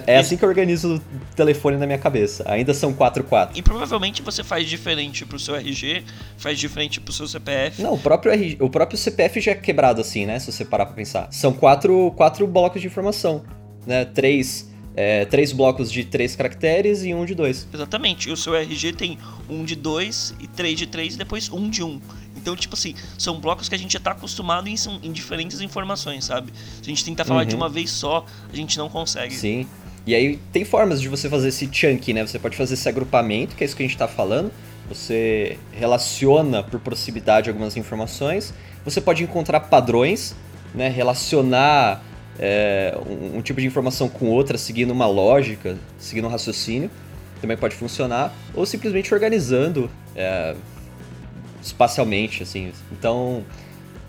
é 0.06 0.16
assim 0.16 0.36
que 0.36 0.44
eu 0.44 0.48
organizo 0.48 0.96
o 0.96 1.00
telefone 1.34 1.76
na 1.76 1.86
minha 1.86 1.98
cabeça. 1.98 2.44
Ainda 2.46 2.72
são 2.72 2.92
4 2.92 3.22
4. 3.24 3.58
E 3.58 3.62
provavelmente 3.62 4.22
você 4.22 4.42
faz 4.42 4.66
diferente 4.66 5.24
pro 5.26 5.38
seu 5.38 5.54
RG, 5.54 6.02
faz 6.38 6.58
diferente 6.58 7.00
pro 7.00 7.12
seu 7.12 7.28
CPF. 7.28 7.82
Não, 7.82 7.94
o 7.94 7.98
próprio, 7.98 8.32
RG, 8.32 8.56
o 8.60 8.70
próprio 8.70 8.98
CPF 8.98 9.40
já 9.40 9.52
é 9.52 9.54
quebrado 9.54 10.00
assim, 10.00 10.24
né? 10.26 10.38
Se 10.38 10.50
você 10.50 10.64
parar 10.64 10.86
pra 10.86 10.94
pensar. 10.94 11.28
São 11.30 11.52
quatro, 11.52 12.12
quatro 12.16 12.46
blocos 12.46 12.80
de 12.80 12.86
informação. 12.86 13.44
Né? 13.86 14.04
Três, 14.04 14.72
é, 14.96 15.26
três 15.26 15.52
blocos 15.52 15.92
de 15.92 16.04
três 16.04 16.34
caracteres 16.34 17.04
e 17.04 17.12
um 17.12 17.24
de 17.24 17.34
dois. 17.34 17.68
Exatamente. 17.72 18.28
E 18.30 18.32
o 18.32 18.36
seu 18.36 18.54
RG 18.54 18.92
tem 18.94 19.18
um 19.48 19.64
de 19.64 19.76
dois 19.76 20.34
e 20.40 20.46
três 20.46 20.78
de 20.78 20.86
três 20.86 21.14
e 21.14 21.18
depois 21.18 21.50
um 21.50 21.68
de 21.68 21.82
um. 21.82 22.00
Então, 22.46 22.54
tipo 22.54 22.76
assim, 22.76 22.94
são 23.18 23.40
blocos 23.40 23.68
que 23.68 23.74
a 23.74 23.78
gente 23.78 23.94
já 23.94 23.98
tá 23.98 24.12
acostumado 24.12 24.68
em, 24.68 24.76
em 25.02 25.10
diferentes 25.10 25.60
informações, 25.60 26.26
sabe? 26.26 26.52
Se 26.76 26.82
a 26.82 26.84
gente 26.84 27.04
tentar 27.04 27.24
falar 27.24 27.40
uhum. 27.40 27.46
de 27.48 27.56
uma 27.56 27.68
vez 27.68 27.90
só, 27.90 28.24
a 28.48 28.54
gente 28.54 28.78
não 28.78 28.88
consegue. 28.88 29.34
Sim. 29.34 29.66
E 30.06 30.14
aí 30.14 30.38
tem 30.52 30.64
formas 30.64 31.00
de 31.00 31.08
você 31.08 31.28
fazer 31.28 31.48
esse 31.48 31.68
chunk, 31.72 32.12
né? 32.12 32.24
Você 32.24 32.38
pode 32.38 32.56
fazer 32.56 32.74
esse 32.74 32.88
agrupamento, 32.88 33.56
que 33.56 33.64
é 33.64 33.66
isso 33.66 33.74
que 33.74 33.82
a 33.82 33.86
gente 33.86 33.98
tá 33.98 34.06
falando. 34.06 34.52
Você 34.88 35.58
relaciona 35.72 36.62
por 36.62 36.78
proximidade 36.78 37.50
algumas 37.50 37.76
informações. 37.76 38.54
Você 38.84 39.00
pode 39.00 39.24
encontrar 39.24 39.58
padrões, 39.58 40.36
né? 40.72 40.88
Relacionar 40.88 42.00
é, 42.38 42.96
um, 43.08 43.38
um, 43.38 43.42
tipo 43.42 43.60
de 43.60 43.66
informação 43.66 44.08
com 44.08 44.26
outra, 44.26 44.56
seguindo 44.56 44.92
uma 44.92 45.08
lógica, 45.08 45.76
seguindo 45.98 46.28
um 46.28 46.30
raciocínio. 46.30 46.88
Também 47.40 47.56
pode 47.56 47.74
funcionar. 47.74 48.32
Ou 48.54 48.64
simplesmente 48.64 49.12
organizando. 49.12 49.90
É, 50.14 50.54
espacialmente, 51.66 52.42
assim. 52.42 52.72
Então, 52.92 53.44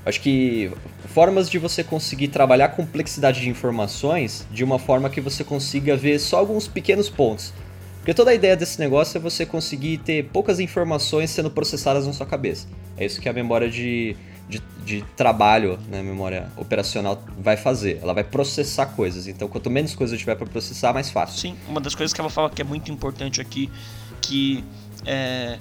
acho 0.05 0.21
que 0.21 0.71
formas 1.07 1.49
de 1.49 1.57
você 1.57 1.83
conseguir 1.83 2.29
trabalhar 2.29 2.65
a 2.65 2.69
complexidade 2.69 3.41
de 3.41 3.49
informações 3.49 4.47
de 4.51 4.63
uma 4.63 4.79
forma 4.79 5.09
que 5.09 5.19
você 5.19 5.43
consiga 5.43 5.95
ver 5.95 6.19
só 6.19 6.37
alguns 6.37 6.67
pequenos 6.67 7.09
pontos. 7.09 7.53
Porque 7.97 8.13
toda 8.13 8.31
a 8.31 8.33
ideia 8.33 8.55
desse 8.55 8.79
negócio 8.79 9.17
é 9.17 9.19
você 9.19 9.45
conseguir 9.45 9.97
ter 9.97 10.29
poucas 10.31 10.61
informações 10.61 11.29
sendo 11.29 11.51
processadas 11.51 12.07
na 12.07 12.13
sua 12.13 12.25
cabeça. 12.25 12.65
É 12.95 13.05
isso 13.05 13.19
que 13.19 13.27
a 13.27 13.33
memória 13.33 13.69
de, 13.69 14.15
de, 14.47 14.61
de 14.85 15.01
trabalho, 15.17 15.77
né, 15.89 16.01
memória 16.01 16.49
operacional, 16.55 17.21
vai 17.37 17.57
fazer. 17.57 17.99
Ela 18.01 18.13
vai 18.13 18.23
processar 18.23 18.85
coisas. 18.85 19.27
Então, 19.27 19.49
quanto 19.49 19.69
menos 19.69 19.93
coisas 19.93 20.17
tiver 20.17 20.35
para 20.35 20.47
processar, 20.47 20.93
mais 20.93 21.09
fácil. 21.09 21.37
Sim, 21.37 21.57
uma 21.67 21.81
das 21.81 21.95
coisas 21.95 22.13
que 22.13 22.21
ela 22.21 22.29
fala 22.29 22.49
que 22.49 22.61
é 22.61 22.65
muito 22.65 22.89
importante 22.89 23.41
aqui, 23.41 23.69
que 24.21 24.63
é, 25.05 25.59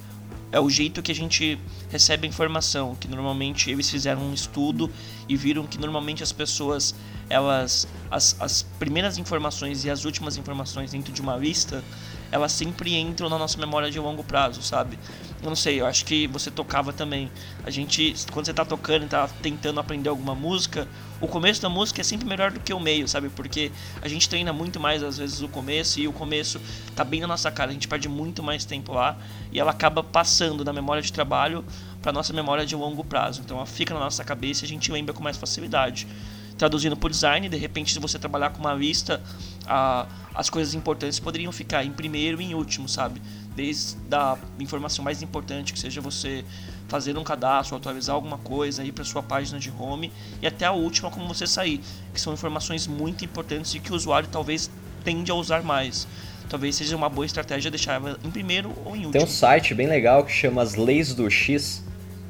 é 0.53 0.61
o 0.61 0.71
jeito 0.71 1.03
que 1.03 1.11
a 1.11 1.15
gente 1.15 1.59
recebe 1.91 2.27
a 2.27 2.31
informação, 2.31 2.95
que 2.95 3.09
normalmente 3.09 3.71
eles 3.71 3.91
fizeram 3.91 4.23
um 4.23 4.33
estudo 4.33 4.91
e 5.29 5.37
viram 5.37 5.67
que 5.67 5.79
normalmente 5.79 6.23
as 6.23 6.33
pessoas, 6.33 6.95
elas 7.29 7.89
as, 8.11 8.37
as 8.41 8.63
primeiras 8.79 9.19
informações 9.19 9.85
e 9.85 9.91
as 9.91 10.05
últimas 10.05 10.37
informações 10.37 10.93
dentro 10.93 11.13
de 11.13 11.21
uma 11.21 11.37
lista, 11.37 11.83
elas 12.31 12.53
sempre 12.53 12.95
entram 12.95 13.29
na 13.29 13.39
nossa 13.39 13.59
memória 13.59 13.91
de 13.91 13.99
longo 13.99 14.23
prazo, 14.23 14.63
sabe? 14.63 14.99
Eu 15.47 15.51
não 15.51 15.57
sei, 15.57 15.81
eu 15.81 15.87
acho 15.87 16.05
que 16.05 16.27
você 16.27 16.51
tocava 16.51 16.93
também. 16.93 17.31
A 17.63 17.71
gente, 17.71 18.17
quando 18.33 18.47
você 18.47 18.53
tá 18.53 18.65
tocando 18.65 19.05
e 19.05 19.09
tá 19.09 19.29
tentando 19.41 19.79
aprender 19.79 20.09
alguma 20.09 20.35
música, 20.35 20.89
o 21.21 21.29
começo 21.29 21.63
da 21.63 21.69
música 21.69 22.01
é 22.01 22.05
sempre 22.05 22.27
melhor 22.27 22.51
do 22.51 22.59
que 22.59 22.75
o 22.75 22.81
meio, 22.81 23.07
sabe? 23.07 23.29
Porque 23.29 23.71
a 24.03 24.09
gente 24.09 24.29
treina 24.29 24.53
muito 24.53 24.81
mais 24.81 25.05
às 25.05 25.19
vezes 25.19 25.43
o 25.43 25.49
começo 25.49 26.01
e 26.01 26.09
o 26.09 26.13
começo 26.13 26.61
tá 26.97 27.05
bem 27.05 27.21
na 27.21 27.29
nossa 27.29 27.49
cara, 27.49 27.71
a 27.71 27.73
gente 27.73 27.87
perde 27.87 28.09
muito 28.09 28.43
mais 28.43 28.65
tempo 28.65 28.93
lá 28.93 29.17
e 29.53 29.61
ela 29.61 29.71
acaba 29.71 30.03
passando 30.03 30.65
da 30.65 30.73
memória 30.73 31.01
de 31.01 31.13
trabalho 31.13 31.65
para 32.03 32.11
nossa 32.11 32.33
memória 32.33 32.67
de 32.67 32.75
longo 32.75 33.05
prazo. 33.05 33.41
Então 33.45 33.57
ela 33.57 33.67
fica 33.67 33.95
na 33.95 34.01
nossa 34.01 34.25
cabeça 34.25 34.65
e 34.65 34.67
a 34.67 34.69
gente 34.69 34.91
lembra 34.91 35.15
com 35.15 35.23
mais 35.23 35.37
facilidade. 35.37 36.09
Traduzindo 36.59 36.97
por 36.97 37.11
design, 37.11 37.49
de 37.49 37.57
repente, 37.57 37.93
se 37.93 37.99
você 37.99 38.19
trabalhar 38.19 38.51
com 38.51 38.61
uma 38.61 38.73
lista, 38.73 39.23
a, 39.67 40.07
as 40.35 40.49
coisas 40.49 40.75
importantes 40.75 41.21
poderiam 41.21 41.53
ficar 41.53 41.85
em 41.85 41.93
primeiro 41.93 42.41
e 42.41 42.47
em 42.47 42.55
último, 42.55 42.89
sabe? 42.89 43.21
Desde 43.55 43.97
a 44.11 44.39
informação 44.59 45.05
mais 45.05 45.23
importante, 45.23 45.73
que 45.73 45.79
seja 45.79 46.01
você 46.01 46.45
fazer 46.89 47.17
um 47.19 47.25
cadastro, 47.25 47.77
atualizar 47.77 48.15
alguma 48.15 48.39
coisa, 48.39 48.85
ir 48.85 48.93
para 48.93 49.05
sua 49.05 49.23
página 49.23 49.59
de 49.59 49.71
home, 49.71 50.11
e 50.41 50.47
até 50.47 50.65
a 50.65 50.73
última, 50.73 51.11
como 51.11 51.29
você 51.29 51.47
sair, 51.47 51.81
que 52.15 52.21
são 52.21 52.33
informações 52.33 52.87
muito 52.87 53.25
importantes 53.25 53.75
e 53.75 53.81
que 53.81 53.93
o 53.93 53.95
usuário 53.95 54.29
talvez 54.31 54.71
tende 55.05 55.31
a 55.31 55.35
usar 55.35 55.63
mais 55.63 56.07
talvez 56.49 56.77
seja 56.77 56.97
uma 56.97 57.09
boa 57.09 57.27
estratégia 57.27 57.71
deixar 57.71 57.95
ela 57.95 58.19
em 58.25 58.31
primeiro 58.31 58.73
ou 58.85 58.95
em 58.95 59.07
último. 59.07 59.13
Tem 59.13 59.23
um 59.23 59.27
site 59.27 59.75
bem 59.75 59.87
legal 59.87 60.25
que 60.25 60.33
chama 60.33 60.63
as 60.63 60.75
Leis 60.75 61.15
do 61.15 61.31
X, 61.31 61.83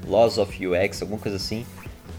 Laws 0.06 0.38
of 0.38 0.66
UX, 0.66 1.02
alguma 1.02 1.20
coisa 1.20 1.36
assim, 1.36 1.64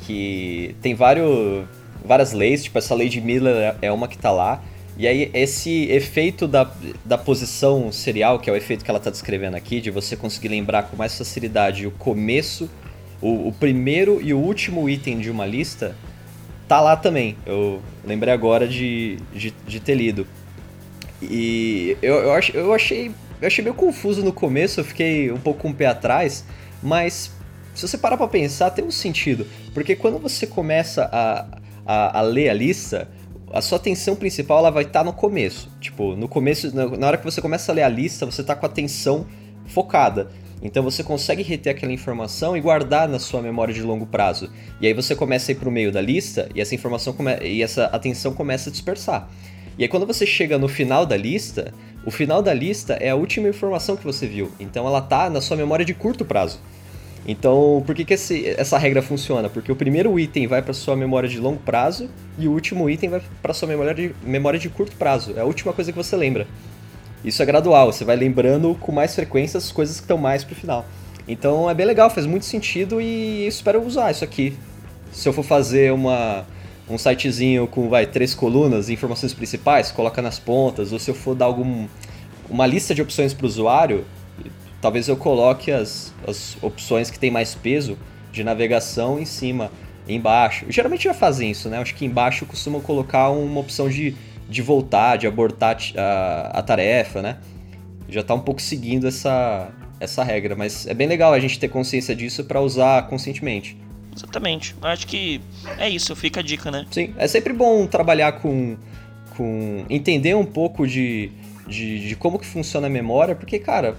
que 0.06 0.76
tem 0.82 0.94
vários, 0.94 1.68
várias 2.08 2.34
leis, 2.34 2.64
tipo 2.64 2.78
essa 2.78 2.96
lei 2.96 3.10
de 3.10 3.22
Miller 3.22 3.76
é 3.82 3.92
uma 3.92 4.08
que 4.08 4.16
está 4.16 4.32
lá, 4.32 4.64
e 4.98 5.08
aí 5.08 5.30
esse 5.34 5.84
efeito 5.92 6.48
da, 6.48 6.72
da 7.06 7.18
posição 7.18 7.92
serial, 7.92 8.40
que 8.40 8.50
é 8.50 8.54
o 8.54 8.56
efeito 8.56 8.84
que 8.84 8.90
ela 8.90 8.98
está 8.98 9.12
descrevendo 9.12 9.56
aqui, 9.56 9.80
de 9.80 9.92
você 9.92 10.16
conseguir 10.16 10.48
lembrar 10.48 10.84
com 10.84 10.98
mais 10.98 11.16
facilidade 11.16 11.86
o 11.86 11.92
começo, 11.92 12.68
o, 13.22 13.50
o 13.50 13.54
primeiro 13.54 14.20
e 14.22 14.34
o 14.34 14.40
último 14.40 14.90
item 14.90 15.20
de 15.20 15.30
uma 15.30 15.46
lista, 15.46 15.96
tá 16.68 16.82
lá 16.82 16.96
também. 16.98 17.38
Eu 17.46 17.80
lembrei 18.04 18.34
agora 18.34 18.68
de, 18.68 19.18
de, 19.34 19.54
de 19.68 19.80
ter 19.80 19.94
lido. 19.94 20.26
E 21.22 21.96
eu, 22.02 22.16
eu, 22.16 22.34
ach, 22.34 22.50
eu, 22.54 22.74
achei, 22.74 23.12
eu 23.40 23.48
achei 23.48 23.64
meio 23.64 23.76
confuso 23.76 24.24
no 24.24 24.34
começo, 24.34 24.80
eu 24.80 24.84
fiquei 24.84 25.32
um 25.32 25.38
pouco 25.38 25.62
com 25.62 25.70
o 25.70 25.74
pé 25.74 25.86
atrás, 25.86 26.44
mas 26.82 27.32
se 27.76 27.88
você 27.88 28.00
parar 28.00 28.18
pra 28.18 28.28
pensar, 28.28 28.72
tem 28.72 28.84
um 28.84 28.92
sentido. 28.92 29.46
Porque 29.76 29.96
quando 29.96 30.18
você 30.18 30.48
começa 30.48 31.08
a, 31.12 31.46
a, 31.88 32.20
a 32.20 32.22
ler 32.22 32.50
a 32.50 32.54
lista, 32.54 33.10
a 33.52 33.62
sua 33.62 33.78
atenção 33.78 34.16
principal 34.16 34.60
ela 34.60 34.70
vai 34.70 34.84
estar 34.84 35.00
tá 35.00 35.06
no 35.06 35.14
começo. 35.14 35.70
Tipo, 35.80 36.16
no 36.16 36.28
começo, 36.28 36.76
na 36.76 37.08
hora 37.08 37.18
que 37.18 37.24
você 37.24 37.42
começa 37.42 37.72
a 37.72 37.76
ler 37.76 37.84
a 37.84 37.90
lista, 37.90 38.26
você 38.26 38.42
está 38.42 38.56
com 38.56 38.66
a 38.66 38.70
atenção 38.70 39.26
focada. 39.66 40.30
Então 40.62 40.84
você 40.84 41.04
consegue 41.04 41.44
reter 41.44 41.70
aquela 41.70 41.92
informação 41.92 42.58
e 42.58 42.62
guardar 42.62 43.08
na 43.08 43.20
sua 43.20 43.42
memória 43.42 43.74
de 43.74 43.82
longo 43.82 44.06
prazo. 44.06 44.50
E 44.82 44.88
aí 44.88 44.94
você 44.94 45.16
começa 45.16 45.52
a 45.52 45.54
ir 45.54 45.56
para 45.56 45.70
o 45.70 45.72
meio 45.72 45.92
da 45.92 46.02
lista 46.02 46.50
e 46.54 46.60
essa 46.60 46.76
informação 46.76 47.16
e 47.42 47.62
essa 47.62 47.86
atenção 47.86 48.34
começa 48.34 48.70
a 48.70 48.72
dispersar. 48.72 49.30
E 49.78 49.84
aí 49.84 49.88
quando 49.88 50.08
você 50.08 50.26
chega 50.26 50.58
no 50.58 50.68
final 50.68 51.06
da 51.06 51.16
lista, 51.16 51.74
o 52.06 52.10
final 52.10 52.42
da 52.42 52.54
lista 52.54 52.94
é 52.96 53.10
a 53.10 53.16
última 53.16 53.48
informação 53.48 53.96
que 53.96 54.04
você 54.04 54.26
viu. 54.26 54.52
Então 54.60 54.88
ela 54.88 55.02
tá 55.02 55.30
na 55.30 55.42
sua 55.42 55.56
memória 55.56 55.86
de 55.86 55.94
curto 55.94 56.26
prazo. 56.26 56.60
Então, 57.28 57.84
por 57.86 57.94
que, 57.94 58.06
que 58.06 58.14
esse, 58.14 58.48
essa 58.58 58.78
regra 58.78 59.02
funciona? 59.02 59.50
Porque 59.50 59.70
o 59.70 59.76
primeiro 59.76 60.18
item 60.18 60.48
vai 60.48 60.62
para 60.62 60.74
sua 60.74 60.96
memória 60.96 61.28
de 61.28 61.38
longo 61.38 61.60
prazo 61.60 62.10
e 62.40 62.48
o 62.48 62.52
último 62.54 62.90
item 62.90 63.10
vai 63.10 63.22
para 63.42 63.54
sua 63.54 63.68
memória 63.68 63.94
de, 63.94 64.16
memória 64.24 64.58
de 64.58 64.70
curto 64.70 64.96
prazo. 64.96 65.34
É 65.36 65.42
a 65.42 65.46
última 65.46 65.74
coisa 65.74 65.92
que 65.92 65.98
você 65.98 66.16
lembra. 66.16 66.48
Isso 67.26 67.44
é 67.44 67.46
gradual, 67.46 67.92
você 67.92 68.06
vai 68.06 68.16
lembrando 68.16 68.74
com 68.80 68.94
mais 68.94 69.14
frequência 69.14 69.58
as 69.58 69.74
coisas 69.74 69.98
que 69.98 70.04
estão 70.04 70.18
mais 70.18 70.46
pro 70.46 70.56
final. 70.56 70.86
Então 71.28 71.70
é 71.70 71.74
bem 71.74 71.86
legal, 71.86 72.10
faz 72.10 72.26
muito 72.26 72.46
sentido 72.46 73.02
e 73.02 73.46
espero 73.46 73.84
usar 73.86 74.12
isso 74.12 74.24
aqui. 74.24 74.58
Se 75.12 75.28
eu 75.28 75.34
for 75.34 75.44
fazer 75.44 75.92
uma, 75.92 76.46
um 76.90 76.98
sitezinho 76.98 77.68
com 77.68 77.90
vai, 77.90 78.06
três 78.06 78.34
colunas, 78.34 78.90
informações 78.90 79.34
principais, 79.34 79.92
coloca 79.92 80.22
nas 80.22 80.40
pontas, 80.40 80.94
ou 80.94 81.00
se 81.00 81.12
eu 81.12 81.16
for 81.16 81.36
dar 81.36 81.46
algum, 81.46 81.88
uma 82.50 82.66
lista 82.66 82.96
de 82.96 83.02
opções 83.02 83.34
para 83.34 83.44
o 83.44 83.48
usuário, 83.48 84.06
talvez 84.82 85.08
eu 85.08 85.18
coloque 85.18 85.72
as, 85.72 86.14
as 86.28 86.58
opções 86.62 87.10
que 87.10 87.20
tem 87.20 87.32
mais 87.32 87.56
peso 87.56 87.98
de 88.32 88.44
navegação 88.44 89.20
em 89.20 89.26
cima, 89.26 89.72
embaixo. 90.08 90.66
Geralmente 90.70 91.04
já 91.04 91.14
fazem 91.14 91.52
isso, 91.52 91.70
né? 91.70 91.78
Acho 91.78 91.96
que 91.96 92.06
embaixo 92.06 92.46
costumam 92.46 92.80
colocar 92.82 93.30
uma 93.30 93.60
opção 93.60 93.90
de, 93.90 94.16
de 94.50 94.62
voltar, 94.62 95.18
de 95.18 95.28
abortar 95.28 95.78
a, 95.98 96.60
a 96.60 96.62
tarefa, 96.62 97.22
né? 97.22 97.38
Já 98.08 98.22
está 98.22 98.34
um 98.34 98.40
pouco 98.40 98.62
seguindo 98.62 99.08
essa, 99.08 99.70
essa 100.00 100.24
regra, 100.24 100.56
mas 100.56 100.88
é 100.88 100.94
bem 100.94 101.08
legal 101.08 101.34
a 101.34 101.40
gente 101.40 101.60
ter 101.60 101.68
consciência 101.68 102.16
disso 102.16 102.44
para 102.46 102.62
usar 102.62 103.08
conscientemente. 103.08 103.78
Exatamente. 104.16 104.76
Acho 104.82 105.06
que 105.06 105.42
é 105.78 105.90
isso, 105.90 106.16
fica 106.16 106.40
a 106.40 106.44
dica, 106.44 106.72
né? 106.72 106.86
Sim, 106.90 107.14
é 107.18 107.28
sempre 107.28 107.54
bom 107.54 107.86
trabalhar 107.86 108.34
com. 108.34 108.78
com 109.36 109.86
entender 109.90 110.36
um 110.36 110.46
pouco 110.46 110.88
de, 110.88 111.32
de, 111.68 112.08
de 112.08 112.16
como 112.16 112.40
que 112.40 112.46
funciona 112.46 112.88
a 112.88 112.90
memória, 112.90 113.36
porque, 113.36 113.60
cara, 113.60 113.98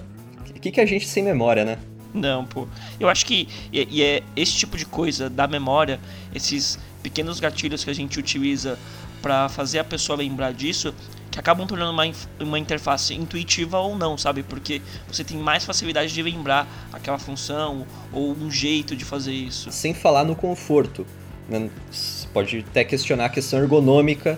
o 0.59 0.61
que, 0.61 0.71
que 0.71 0.81
a 0.81 0.85
gente 0.85 1.07
sem 1.07 1.23
memória, 1.23 1.63
né? 1.63 1.77
Não, 2.13 2.45
pô. 2.45 2.67
Eu 2.99 3.07
acho 3.07 3.25
que 3.25 3.47
e, 3.71 3.87
e 3.89 4.03
é 4.03 4.21
esse 4.35 4.53
tipo 4.53 4.77
de 4.77 4.85
coisa 4.85 5.29
da 5.29 5.47
memória, 5.47 5.99
esses 6.35 6.77
pequenos 7.01 7.39
gatilhos 7.39 7.83
que 7.83 7.89
a 7.89 7.93
gente 7.93 8.19
utiliza 8.19 8.77
para 9.21 9.47
fazer 9.47 9.79
a 9.79 9.83
pessoa 9.85 10.17
lembrar 10.17 10.51
disso, 10.51 10.93
que 11.31 11.39
acabam 11.39 11.65
tornando 11.65 11.91
uma, 11.91 12.03
uma 12.41 12.59
interface 12.59 13.13
intuitiva 13.13 13.79
ou 13.79 13.97
não, 13.97 14.17
sabe? 14.17 14.43
Porque 14.43 14.81
você 15.07 15.23
tem 15.23 15.37
mais 15.37 15.63
facilidade 15.63 16.13
de 16.13 16.21
lembrar 16.21 16.67
aquela 16.91 17.17
função 17.17 17.85
ou 18.11 18.33
um 18.33 18.51
jeito 18.51 18.97
de 18.97 19.05
fazer 19.05 19.33
isso. 19.33 19.71
Sem 19.71 19.93
falar 19.93 20.25
no 20.25 20.35
conforto. 20.35 21.07
Né? 21.47 21.69
Você 21.89 22.27
pode 22.33 22.65
até 22.69 22.83
questionar 22.83 23.25
a 23.25 23.29
questão 23.29 23.59
ergonômica 23.59 24.37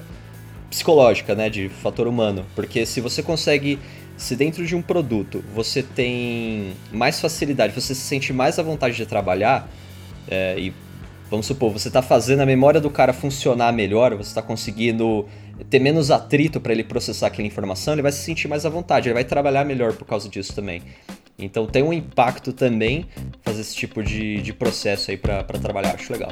psicológica, 0.69 1.35
né, 1.35 1.49
de 1.49 1.67
fator 1.67 2.07
humano, 2.07 2.45
porque 2.55 2.85
se 2.85 3.01
você 3.01 3.21
consegue 3.21 3.77
se 4.21 4.35
dentro 4.35 4.63
de 4.63 4.75
um 4.75 4.83
produto 4.83 5.43
você 5.53 5.81
tem 5.81 6.73
mais 6.91 7.19
facilidade, 7.19 7.73
você 7.73 7.95
se 7.95 8.01
sente 8.01 8.31
mais 8.31 8.59
à 8.59 8.63
vontade 8.63 8.95
de 8.95 9.05
trabalhar, 9.05 9.67
é, 10.27 10.59
e 10.59 10.73
vamos 11.27 11.47
supor, 11.47 11.71
você 11.71 11.87
está 11.87 12.03
fazendo 12.03 12.41
a 12.41 12.45
memória 12.45 12.79
do 12.79 12.89
cara 12.89 13.13
funcionar 13.13 13.73
melhor, 13.73 14.15
você 14.15 14.29
está 14.29 14.41
conseguindo 14.41 15.27
ter 15.71 15.79
menos 15.79 16.11
atrito 16.11 16.61
para 16.61 16.71
ele 16.71 16.83
processar 16.83 17.27
aquela 17.27 17.47
informação, 17.47 17.95
ele 17.95 18.03
vai 18.03 18.11
se 18.11 18.19
sentir 18.19 18.47
mais 18.47 18.63
à 18.63 18.69
vontade, 18.69 19.09
ele 19.09 19.15
vai 19.15 19.23
trabalhar 19.23 19.65
melhor 19.65 19.93
por 19.93 20.05
causa 20.05 20.29
disso 20.29 20.53
também. 20.53 20.83
Então 21.39 21.65
tem 21.65 21.81
um 21.81 21.91
impacto 21.91 22.53
também 22.53 23.07
fazer 23.41 23.61
esse 23.61 23.75
tipo 23.75 24.03
de, 24.03 24.39
de 24.43 24.53
processo 24.53 25.09
aí 25.09 25.17
para 25.17 25.43
trabalhar, 25.43 25.95
acho 25.95 26.13
legal. 26.13 26.31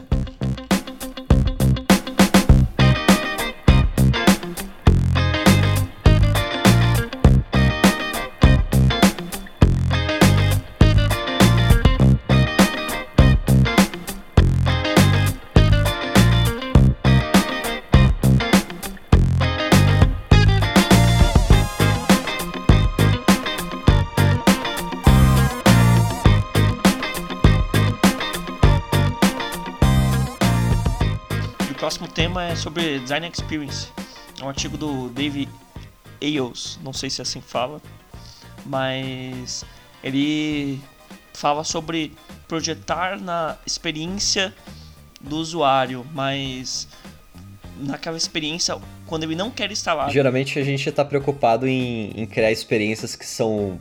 Sobre 32.59 32.99
Design 32.99 33.29
Experience. 33.29 33.87
É 34.39 34.43
um 34.43 34.49
artigo 34.49 34.77
do 34.77 35.09
Dave 35.09 35.47
Ailes, 36.21 36.77
não 36.83 36.91
sei 36.91 37.09
se 37.09 37.21
é 37.21 37.23
assim 37.23 37.39
fala, 37.39 37.81
mas 38.65 39.63
ele 40.03 40.79
fala 41.33 41.63
sobre 41.63 42.11
projetar 42.49 43.17
na 43.17 43.57
experiência 43.65 44.53
do 45.21 45.37
usuário, 45.37 46.05
mas 46.13 46.87
naquela 47.77 48.17
experiência 48.17 48.77
quando 49.07 49.23
ele 49.23 49.35
não 49.35 49.49
quer 49.49 49.71
instalar. 49.71 50.09
Geralmente 50.11 50.59
a 50.59 50.63
gente 50.63 50.87
está 50.89 51.05
preocupado 51.05 51.65
em, 51.65 52.11
em 52.13 52.25
criar 52.25 52.51
experiências 52.51 53.15
que 53.15 53.25
são 53.25 53.79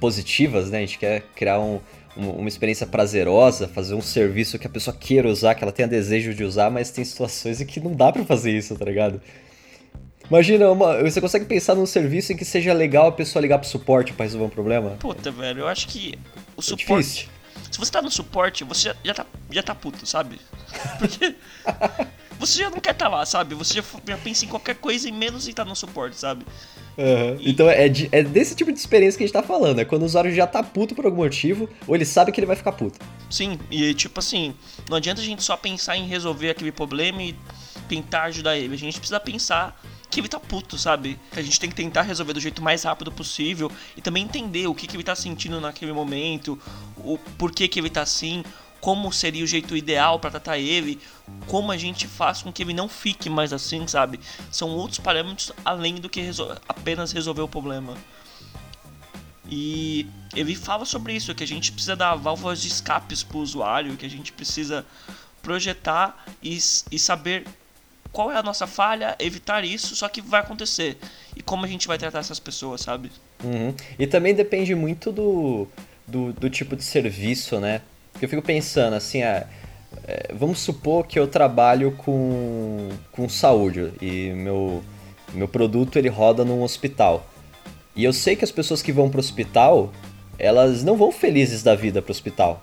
positivas, 0.00 0.68
né? 0.68 0.78
A 0.78 0.80
gente 0.80 0.98
quer 0.98 1.22
criar 1.36 1.60
um, 1.60 1.80
uma 2.16 2.48
experiência 2.48 2.86
prazerosa, 2.86 3.68
fazer 3.68 3.94
um 3.94 4.00
serviço 4.00 4.58
que 4.58 4.66
a 4.66 4.70
pessoa 4.70 4.96
queira 4.96 5.28
usar, 5.28 5.54
que 5.54 5.62
ela 5.62 5.72
tenha 5.72 5.86
desejo 5.86 6.34
de 6.34 6.42
usar, 6.42 6.70
mas 6.70 6.90
tem 6.90 7.04
situações 7.04 7.60
em 7.60 7.66
que 7.66 7.78
não 7.78 7.94
dá 7.94 8.10
para 8.10 8.24
fazer 8.24 8.56
isso, 8.56 8.74
tá 8.74 8.84
ligado? 8.84 9.20
Imagina, 10.28 10.70
uma, 10.70 11.02
você 11.02 11.20
consegue 11.20 11.44
pensar 11.44 11.74
num 11.74 11.86
serviço 11.86 12.32
em 12.32 12.36
que 12.36 12.44
seja 12.44 12.72
legal 12.72 13.08
a 13.08 13.12
pessoa 13.12 13.40
ligar 13.40 13.58
pro 13.58 13.68
suporte 13.68 14.12
para 14.12 14.24
resolver 14.24 14.46
um 14.46 14.50
problema? 14.50 14.90
Puta, 14.98 15.30
velho, 15.30 15.60
eu 15.60 15.68
acho 15.68 15.86
que 15.86 16.18
o 16.56 16.60
é 16.60 16.62
suporte. 16.62 16.86
Difícil. 16.86 17.28
Se 17.70 17.78
você 17.78 17.92
tá 17.92 18.02
no 18.02 18.10
suporte, 18.10 18.64
você 18.64 18.94
já 19.04 19.14
tá, 19.14 19.26
já 19.50 19.62
tá 19.62 19.74
puto, 19.74 20.06
sabe? 20.06 20.40
Porque 20.98 21.34
você 22.38 22.58
já 22.58 22.70
não 22.70 22.80
quer 22.80 22.90
estar 22.90 23.06
tá 23.06 23.08
lá, 23.08 23.24
sabe? 23.24 23.54
Você 23.54 23.74
já, 23.74 23.84
já 24.06 24.18
pensa 24.18 24.44
em 24.44 24.48
qualquer 24.48 24.76
coisa 24.76 25.08
e 25.08 25.12
menos 25.12 25.46
em 25.46 25.50
estar 25.50 25.64
tá 25.64 25.68
no 25.68 25.76
suporte, 25.76 26.16
sabe? 26.16 26.44
Uhum. 26.96 27.38
Então 27.40 27.68
é, 27.68 27.88
de, 27.88 28.08
é 28.10 28.22
desse 28.22 28.54
tipo 28.54 28.72
de 28.72 28.78
experiência 28.78 29.18
que 29.18 29.24
a 29.24 29.26
gente 29.26 29.34
tá 29.34 29.42
falando. 29.42 29.80
É 29.80 29.84
quando 29.84 30.02
o 30.02 30.04
usuário 30.06 30.32
já 30.34 30.46
tá 30.46 30.62
puto 30.62 30.94
por 30.94 31.04
algum 31.04 31.18
motivo, 31.18 31.68
ou 31.86 31.94
ele 31.94 32.04
sabe 32.04 32.32
que 32.32 32.40
ele 32.40 32.46
vai 32.46 32.56
ficar 32.56 32.72
puto. 32.72 32.98
Sim, 33.30 33.58
e 33.70 33.92
tipo 33.94 34.18
assim, 34.18 34.54
não 34.88 34.96
adianta 34.96 35.20
a 35.20 35.24
gente 35.24 35.42
só 35.42 35.56
pensar 35.56 35.96
em 35.96 36.06
resolver 36.06 36.50
aquele 36.50 36.72
problema 36.72 37.22
e 37.22 37.34
tentar 37.88 38.24
ajudar 38.24 38.56
ele. 38.56 38.74
A 38.74 38.78
gente 38.78 38.98
precisa 38.98 39.20
pensar 39.20 39.80
que 40.10 40.20
ele 40.20 40.28
tá 40.28 40.38
puto, 40.38 40.78
sabe? 40.78 41.18
Que 41.32 41.40
a 41.40 41.42
gente 41.42 41.58
tem 41.58 41.68
que 41.68 41.76
tentar 41.76 42.02
resolver 42.02 42.32
do 42.32 42.40
jeito 42.40 42.62
mais 42.62 42.84
rápido 42.84 43.12
possível 43.12 43.70
e 43.96 44.00
também 44.00 44.24
entender 44.24 44.66
o 44.66 44.74
que, 44.74 44.86
que 44.86 44.96
ele 44.96 45.02
tá 45.02 45.14
sentindo 45.14 45.60
naquele 45.60 45.92
momento, 45.92 46.58
o 46.96 47.18
porquê 47.36 47.68
que 47.68 47.78
ele 47.78 47.90
tá 47.90 48.02
assim, 48.02 48.42
como 48.80 49.12
seria 49.12 49.44
o 49.44 49.46
jeito 49.46 49.76
ideal 49.76 50.18
para 50.18 50.30
tratar 50.30 50.58
ele, 50.58 50.98
como 51.46 51.72
a 51.72 51.76
gente 51.76 52.06
faz 52.06 52.42
com 52.42 52.52
que 52.52 52.62
ele 52.62 52.72
não 52.72 52.88
fique 52.88 53.28
mais 53.28 53.52
assim, 53.52 53.86
sabe? 53.86 54.20
São 54.50 54.70
outros 54.70 54.98
parâmetros 54.98 55.52
além 55.64 55.96
do 55.96 56.08
que 56.08 56.20
resol 56.20 56.56
apenas 56.68 57.12
resolver 57.12 57.42
o 57.42 57.48
problema. 57.48 57.96
E 59.48 60.06
ele 60.34 60.54
fala 60.54 60.84
sobre 60.84 61.14
isso, 61.14 61.34
que 61.34 61.44
a 61.44 61.46
gente 61.46 61.70
precisa 61.72 61.94
dar 61.94 62.14
válvulas 62.16 62.60
de 62.60 62.68
escapes 62.68 63.22
para 63.22 63.36
o 63.36 63.40
usuário, 63.40 63.96
que 63.96 64.06
a 64.06 64.10
gente 64.10 64.32
precisa 64.32 64.84
projetar 65.42 66.24
e, 66.42 66.58
e 66.90 66.98
saber 66.98 67.46
qual 68.10 68.32
é 68.32 68.36
a 68.36 68.42
nossa 68.42 68.66
falha, 68.66 69.14
evitar 69.18 69.64
isso, 69.64 69.94
só 69.94 70.08
que 70.08 70.20
vai 70.20 70.40
acontecer. 70.40 70.96
E 71.36 71.42
como 71.42 71.64
a 71.64 71.68
gente 71.68 71.86
vai 71.86 71.98
tratar 71.98 72.20
essas 72.20 72.40
pessoas, 72.40 72.80
sabe? 72.80 73.12
Uhum. 73.44 73.74
E 73.98 74.06
também 74.06 74.34
depende 74.34 74.74
muito 74.74 75.12
do, 75.12 75.68
do, 76.06 76.32
do 76.32 76.50
tipo 76.50 76.74
de 76.74 76.82
serviço, 76.82 77.60
né? 77.60 77.82
Porque 78.16 78.24
eu 78.24 78.30
fico 78.30 78.40
pensando 78.40 78.94
assim, 78.94 79.22
ah, 79.22 79.46
é, 80.08 80.32
vamos 80.32 80.58
supor 80.60 81.06
que 81.06 81.18
eu 81.18 81.28
trabalho 81.28 81.92
com, 81.92 82.88
com 83.12 83.28
saúde 83.28 83.92
e 84.00 84.30
meu, 84.30 84.82
meu 85.34 85.46
produto 85.46 85.98
ele 85.98 86.08
roda 86.08 86.42
num 86.42 86.62
hospital. 86.62 87.26
E 87.94 88.02
eu 88.04 88.14
sei 88.14 88.34
que 88.34 88.42
as 88.42 88.50
pessoas 88.50 88.80
que 88.80 88.90
vão 88.90 89.10
para 89.10 89.18
o 89.18 89.20
hospital, 89.20 89.92
elas 90.38 90.82
não 90.82 90.96
vão 90.96 91.12
felizes 91.12 91.62
da 91.62 91.74
vida 91.74 92.00
para 92.00 92.10
o 92.10 92.12
hospital. 92.12 92.62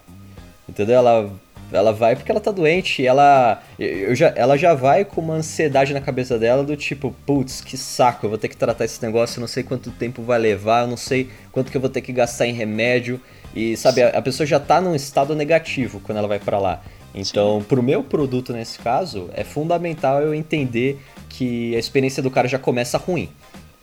Entendeu? 0.67 0.95
Ela, 0.95 1.31
ela 1.71 1.91
vai 1.91 2.15
porque 2.15 2.32
ela 2.32 2.39
tá 2.39 2.52
doente, 2.52 3.06
ela, 3.06 3.62
eu 3.80 4.13
já, 4.13 4.34
ela 4.36 4.58
já 4.58 4.73
vai 4.73 5.04
com 5.06 5.21
uma 5.21 5.36
ansiedade 5.36 5.93
na 5.93 6.02
cabeça 6.02 6.38
dela 6.38 6.63
do 6.63 6.76
tipo, 6.76 7.15
putz, 7.26 7.62
que 7.62 7.78
saco, 7.78 8.26
eu 8.26 8.30
vou 8.30 8.38
ter 8.38 8.47
que 8.47 8.58
tratar 8.58 8.86
esse 8.86 9.02
negócio, 9.04 9.38
eu 9.38 9.41
não 9.41 9.47
sei 9.47 9.63
quanto 9.63 9.91
tempo 9.91 10.21
vai 10.21 10.39
levar, 10.39 10.82
eu 10.82 10.88
não 10.88 10.97
sei 10.97 11.30
quanto 11.52 11.71
que 11.71 11.78
eu 11.78 11.82
vou 11.82 11.89
ter 11.89 12.02
que 12.02 12.12
gastar 12.12 12.45
em 12.45 12.54
remédio. 12.54 13.19
E 13.56 13.78
sabe, 13.78 14.02
a, 14.04 14.10
a 14.10 14.21
pessoa 14.21 14.45
já 14.45 14.58
está 14.58 14.82
num 14.82 14.95
estado 14.95 15.36
negativo 15.36 15.99
quando 15.99 16.17
ela 16.17 16.28
vai 16.28 16.39
para 16.39 16.60
lá. 16.60 16.82
Então, 17.13 17.63
para 17.67 17.80
o 17.80 17.84
meu 17.84 18.04
produto 18.04 18.52
nesse 18.54 18.80
caso, 18.80 19.30
é 19.34 19.43
fundamental 19.43 20.21
eu 20.21 20.34
entender 20.34 20.99
que 21.30 21.76
a 21.76 21.80
experiência 21.80 22.23
do 22.23 22.32
cara 22.32 22.47
já 22.47 22.58
começa 22.58 22.97
ruim. 22.97 23.30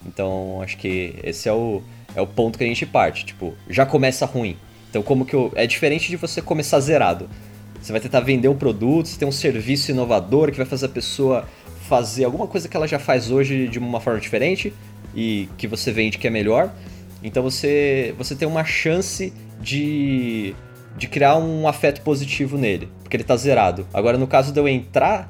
Então, 0.04 0.60
acho 0.62 0.76
que 0.76 1.14
esse 1.22 1.48
é 1.48 1.52
o, 1.52 1.82
é 2.14 2.20
o 2.20 2.26
ponto 2.26 2.58
que 2.58 2.64
a 2.64 2.66
gente 2.66 2.84
parte. 2.84 3.24
Tipo, 3.24 3.54
já 3.68 3.86
começa 3.86 4.26
ruim. 4.26 4.56
Então, 4.88 5.02
como 5.02 5.24
que 5.24 5.34
eu. 5.34 5.52
É 5.54 5.66
diferente 5.66 6.08
de 6.08 6.16
você 6.16 6.42
começar 6.42 6.80
zerado. 6.80 7.28
Você 7.80 7.92
vai 7.92 8.00
tentar 8.00 8.20
vender 8.20 8.48
um 8.48 8.56
produto, 8.56 9.06
você 9.06 9.18
tem 9.18 9.26
um 9.26 9.32
serviço 9.32 9.90
inovador 9.90 10.50
que 10.50 10.56
vai 10.56 10.66
fazer 10.66 10.86
a 10.86 10.88
pessoa 10.88 11.48
fazer 11.88 12.24
alguma 12.24 12.46
coisa 12.46 12.68
que 12.68 12.76
ela 12.76 12.86
já 12.86 12.98
faz 12.98 13.30
hoje 13.30 13.66
de 13.66 13.78
uma 13.78 14.00
forma 14.00 14.20
diferente 14.20 14.72
e 15.14 15.48
que 15.58 15.66
você 15.66 15.90
vende 15.90 16.18
que 16.18 16.26
é 16.26 16.30
melhor. 16.30 16.72
Então 17.22 17.42
você, 17.42 18.14
você 18.16 18.34
tem 18.36 18.46
uma 18.46 18.64
chance 18.64 19.32
de, 19.60 20.54
de 20.96 21.08
criar 21.08 21.36
um 21.36 21.66
afeto 21.66 22.00
positivo 22.02 22.56
nele, 22.56 22.88
porque 23.02 23.16
ele 23.16 23.24
tá 23.24 23.36
zerado. 23.36 23.86
Agora, 23.92 24.16
no 24.16 24.26
caso 24.26 24.52
de 24.52 24.60
eu 24.60 24.68
entrar 24.68 25.28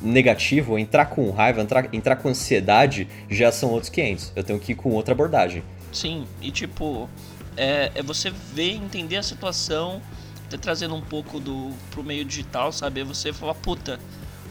negativo, 0.00 0.78
entrar 0.78 1.06
com 1.06 1.30
raiva, 1.30 1.60
entrar, 1.60 1.88
entrar 1.92 2.16
com 2.16 2.28
ansiedade, 2.28 3.08
já 3.30 3.50
são 3.50 3.70
outros 3.70 3.90
500. 3.90 4.32
Eu 4.36 4.44
tenho 4.44 4.58
que 4.58 4.72
ir 4.72 4.74
com 4.74 4.90
outra 4.90 5.12
abordagem. 5.12 5.62
Sim, 5.92 6.26
e 6.42 6.50
tipo, 6.50 7.08
é, 7.56 7.90
é 7.94 8.02
você 8.02 8.32
ver, 8.52 8.72
entender 8.72 9.16
a 9.16 9.22
situação, 9.22 10.00
até 10.46 10.56
trazendo 10.56 10.94
um 10.94 11.00
pouco 11.00 11.40
do 11.40 11.72
pro 11.90 12.02
meio 12.02 12.24
digital, 12.24 12.72
sabe? 12.72 13.02
Você 13.02 13.32
falar, 13.32 13.54
puta, 13.54 13.98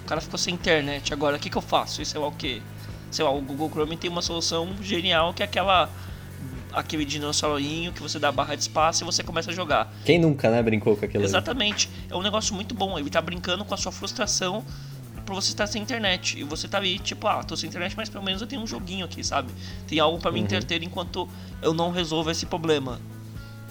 o 0.03 0.07
cara 0.07 0.21
ficou 0.21 0.37
sem 0.37 0.53
internet, 0.53 1.13
agora 1.13 1.37
o 1.37 1.39
que, 1.39 1.49
que 1.49 1.57
eu 1.57 1.61
faço? 1.61 2.03
Sei 2.03 2.19
lá 2.19 2.27
o 2.27 2.31
que? 2.31 2.61
Sei 3.09 3.23
lá, 3.23 3.31
o 3.31 3.41
Google 3.41 3.69
Chrome 3.69 3.97
tem 3.97 4.09
uma 4.09 4.21
solução 4.21 4.75
genial 4.81 5.33
que 5.33 5.41
é 5.41 5.45
aquela 5.45 5.89
aquele 6.73 7.05
dinossaurinho 7.05 7.93
que 7.93 8.01
você 8.01 8.19
dá 8.19 8.29
barra 8.31 8.53
de 8.53 8.63
espaço 8.63 9.03
e 9.03 9.05
você 9.05 9.23
começa 9.23 9.49
a 9.49 9.53
jogar. 9.53 9.93
Quem 10.03 10.19
nunca, 10.19 10.51
né, 10.51 10.61
brincou 10.61 10.97
com 10.97 11.05
aquilo 11.05 11.23
Exatamente. 11.23 11.89
É 12.09 12.15
um 12.15 12.21
negócio 12.21 12.53
muito 12.53 12.75
bom. 12.75 12.99
Ele 12.99 13.09
tá 13.09 13.21
brincando 13.21 13.63
com 13.63 13.73
a 13.73 13.77
sua 13.77 13.93
frustração 13.93 14.61
por 15.25 15.33
você 15.33 15.51
estar 15.51 15.67
sem 15.67 15.81
internet. 15.81 16.37
E 16.37 16.43
você 16.43 16.67
tá 16.67 16.77
ali, 16.77 16.99
tipo, 16.99 17.27
ah, 17.27 17.41
tô 17.43 17.55
sem 17.55 17.69
internet, 17.69 17.95
mas 17.95 18.09
pelo 18.09 18.23
menos 18.23 18.41
eu 18.41 18.47
tenho 18.47 18.61
um 18.61 18.67
joguinho 18.67 19.05
aqui, 19.05 19.23
sabe? 19.23 19.51
Tem 19.87 19.99
algo 19.99 20.19
para 20.19 20.31
me 20.31 20.39
uhum. 20.39 20.45
entreter 20.45 20.83
enquanto 20.83 21.29
eu 21.61 21.73
não 21.73 21.91
resolvo 21.91 22.29
esse 22.29 22.45
problema. 22.45 22.99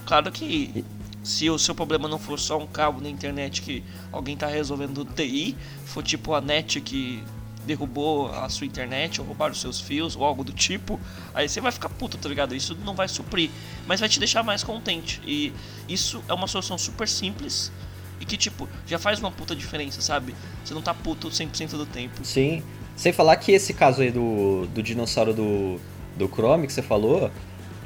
Claro 0.07 0.33
que 0.33 0.85
se 1.25 1.49
o 1.49 1.59
seu 1.59 1.75
problema 1.75 2.07
não 2.07 2.19
for 2.19 2.39
só 2.39 2.59
um 2.59 2.67
cabo 2.67 3.01
na 3.01 3.09
internet 3.09 3.63
que 3.63 3.83
alguém 4.13 4.37
tá 4.37 4.47
resolvendo 4.47 5.05
TI, 5.05 5.57
for 5.87 6.03
tipo 6.03 6.35
a 6.35 6.41
net 6.41 6.81
que 6.81 7.25
derrubou 7.67 8.29
a 8.29 8.47
sua 8.51 8.67
internet 8.67 9.21
ou 9.21 9.27
roubaram 9.27 9.53
os 9.53 9.61
seus 9.61 9.81
fios 9.81 10.15
ou 10.15 10.23
algo 10.23 10.45
do 10.45 10.53
tipo, 10.53 11.01
aí 11.33 11.49
você 11.49 11.63
vai 11.63 11.73
ficar 11.73 11.89
puto, 11.89 12.19
tá 12.19 12.29
ligado? 12.29 12.55
Isso 12.55 12.77
não 12.85 12.95
vai 12.95 13.09
suprir, 13.09 13.51
mas 13.87 14.01
vai 14.01 14.09
te 14.09 14.19
deixar 14.19 14.43
mais 14.43 14.63
contente. 14.63 15.21
E 15.27 15.51
isso 15.89 16.23
é 16.29 16.35
uma 16.35 16.47
solução 16.47 16.77
super 16.77 17.09
simples 17.09 17.73
e 18.21 18.27
que, 18.27 18.37
tipo, 18.37 18.69
já 18.87 18.99
faz 18.99 19.19
uma 19.19 19.31
puta 19.31 19.57
diferença, 19.57 20.01
sabe? 20.01 20.35
Você 20.63 20.75
não 20.75 20.83
tá 20.83 20.93
puto 20.93 21.29
100% 21.29 21.71
do 21.71 21.87
tempo. 21.87 22.23
Sim, 22.23 22.63
Sem 22.95 23.13
falar 23.13 23.37
que 23.37 23.51
esse 23.51 23.73
caso 23.73 24.03
aí 24.03 24.11
do, 24.11 24.67
do 24.67 24.83
dinossauro 24.83 25.33
do, 25.33 25.81
do 26.17 26.29
Chrome 26.29 26.67
que 26.67 26.73
você 26.73 26.83
falou, 26.83 27.31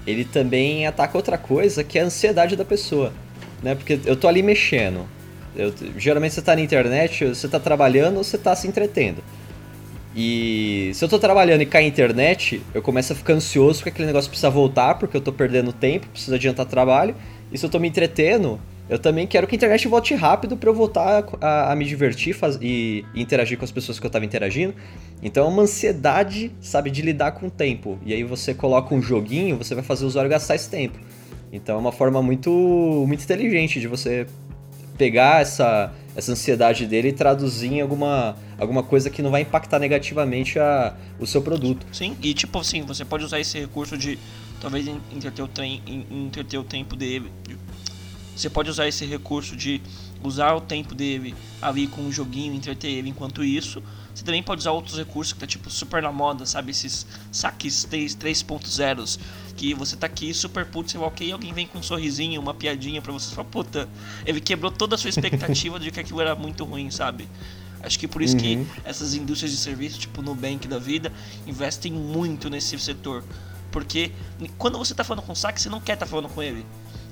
ele 0.07 0.25
também 0.25 0.87
ataca 0.87 1.17
outra 1.17 1.39
coisa 1.39 1.83
que 1.85 1.99
é 1.99 2.03
a 2.03 2.07
ansiedade 2.07 2.57
da 2.57 2.65
pessoa. 2.65 3.13
Né? 3.63 3.75
Porque 3.75 3.99
eu 4.05 4.17
tô 4.17 4.29
ali 4.29 4.43
mexendo. 4.43 5.07
Eu, 5.57 5.73
geralmente 5.97 6.35
você 6.35 6.43
tá 6.43 6.55
na 6.55 6.63
internet, 6.63 7.25
você 7.27 7.49
tá 7.49 7.59
trabalhando 7.59 8.19
ou 8.19 8.25
você 8.25 8.39
tá 8.39 8.55
se 8.55 8.69
entretendo. 8.69 9.23
E 10.15 10.91
se 10.95 11.05
eu 11.05 11.09
tô 11.09 11.19
trabalhando 11.19 11.63
e 11.63 11.67
cai 11.67 11.85
a 11.85 11.87
internet, 11.87 12.63
eu 12.75 12.83
começo 12.83 13.13
a 13.13 13.17
ficar 13.17 13.35
ansioso 13.35 13.79
porque 13.79 13.91
aquele 13.91 14.07
negócio 14.07 14.29
precisa 14.29 14.51
voltar, 14.51 14.95
porque 14.97 15.17
eu 15.17 15.21
tô 15.21 15.33
perdendo 15.33 15.73
tempo, 15.73 16.09
preciso 16.09 16.35
adiantar 16.35 16.67
trabalho. 16.67 17.15
E 17.53 17.59
se 17.59 17.65
eu 17.65 17.71
tô 17.71 17.79
me 17.79 17.89
entretendo, 17.89 18.59
eu 18.89 18.99
também 18.99 19.27
quero 19.27 19.47
que 19.47 19.55
a 19.55 19.57
internet 19.57 19.87
volte 19.87 20.15
rápido 20.15 20.57
para 20.57 20.71
eu 20.71 20.75
voltar 20.75 21.25
a, 21.41 21.73
a, 21.73 21.77
me 21.77 21.85
divertir 21.85 22.35
faz, 22.35 22.59
e, 22.61 23.05
e, 23.15 23.21
interagir 23.21 23.59
com 23.59 23.65
as 23.65 23.71
pessoas 23.71 24.01
que 24.01 24.07
eu 24.07 24.11
tava 24.11 24.25
interagindo. 24.25 24.75
Então 25.23 25.45
é 25.45 25.49
uma 25.49 25.63
ansiedade, 25.63 26.51
sabe, 26.61 26.91
de 26.91 27.03
lidar 27.03 27.33
com 27.33 27.47
o 27.47 27.51
tempo. 27.51 27.99
E 28.05 28.15
aí 28.15 28.25
você 28.25 28.55
coloca 28.55 28.95
um 28.95 29.03
joguinho, 29.03 29.57
você 29.57 29.75
vai 29.75 29.85
fazer 29.85 30.05
o 30.05 30.09
usuário 30.09 30.31
gastar 30.31 30.55
esse 30.55 30.71
tempo. 30.71 30.99
Então 31.53 31.77
é 31.77 31.79
uma 31.79 31.93
forma 31.93 32.23
muito, 32.23 32.51
muito 33.07 33.23
inteligente 33.23 33.81
de 33.81 33.87
você 33.87 34.27
pegar 34.99 35.41
essa, 35.41 35.95
essa 36.15 36.33
ansiedade 36.33 36.85
dele 36.87 37.09
e 37.09 37.13
traduzir 37.13 37.73
em 37.73 37.81
alguma, 37.81 38.37
alguma 38.59 38.83
coisa 38.83 39.09
que 39.09 39.23
não 39.23 39.31
vai 39.31 39.43
impactar 39.43 39.79
negativamente 39.79 40.59
a, 40.59 40.97
o 41.19 41.27
seu 41.27 41.41
produto. 41.41 41.87
Sim, 41.93 42.17
e 42.21 42.35
tipo 42.35 42.59
assim, 42.59 42.83
você 42.83 43.05
pode 43.05 43.25
usar 43.25 43.39
esse 43.39 43.59
recurso 43.59 43.97
de 43.97 44.19
talvez 44.61 44.87
entreter 44.89 45.43
o, 45.43 45.49
trem, 45.49 45.81
entreter 46.11 46.59
o 46.59 46.65
tempo 46.65 46.97
dele. 46.97 47.31
Você 48.37 48.51
pode 48.51 48.69
usar 48.69 48.87
esse 48.87 49.05
recurso 49.07 49.57
de 49.57 49.81
usar 50.23 50.55
o 50.55 50.61
tempo 50.61 50.95
dele 50.95 51.35
ali 51.63 51.87
com 51.87 52.03
um 52.03 52.13
joguinho, 52.13 52.55
entreter 52.55 52.91
ele 52.91 53.09
enquanto 53.09 53.43
isso. 53.43 53.83
Você 54.19 54.25
também 54.25 54.43
pode 54.43 54.59
usar 54.63 54.73
outros 54.73 54.99
recursos 54.99 55.33
que 55.33 55.39
tá 55.39 55.47
tipo 55.47 55.71
super 55.71 56.03
na 56.03 56.11
moda, 56.11 56.45
sabe? 56.45 56.73
Esses 56.73 57.07
saques 57.31 57.87
3.0 57.87 59.21
que 59.57 59.73
você 59.75 59.97
tá 59.97 60.09
aqui 60.09 60.35
super 60.35 60.67
puto, 60.67 60.91
você 60.91 60.99
vai 60.99 61.07
ok, 61.07 61.31
alguém 61.31 61.53
vem 61.53 61.69
com 61.69 61.79
um 61.79 61.83
sorrisinho, 61.85 62.41
uma 62.41 62.53
piadinha 62.53 63.01
pra 63.01 63.13
você, 63.13 63.33
fala, 63.33 63.47
puta, 63.47 63.89
ele 64.27 64.41
quebrou 64.41 64.73
toda 64.73 64.97
a 64.97 64.99
sua 64.99 65.09
expectativa 65.09 65.79
de 65.79 65.93
que 65.93 66.01
aquilo 66.01 66.21
era 66.21 66.35
muito 66.35 66.65
ruim, 66.65 66.91
sabe? 66.91 67.29
Acho 67.81 67.97
que 67.97 68.09
por 68.09 68.21
isso 68.21 68.35
uhum. 68.35 68.41
que 68.41 68.67
essas 68.85 69.15
indústrias 69.15 69.53
de 69.53 69.57
serviço, 69.57 70.01
tipo 70.01 70.21
Nubank 70.21 70.67
da 70.67 70.81
vida, 70.81 71.13
investem 71.47 71.93
muito 71.93 72.51
nesse 72.51 72.77
setor. 72.77 73.23
Porque 73.71 74.11
quando 74.57 74.79
você 74.79 74.97
tá 74.97 75.05
falando 75.05 75.25
com 75.25 75.33
o 75.33 75.37
saque, 75.37 75.63
você 75.63 75.69
não 75.69 75.81
quer 75.81 75.95
tá 75.95 76.07
falando 76.07 76.29
com 76.29 76.43
ele. 76.43 76.67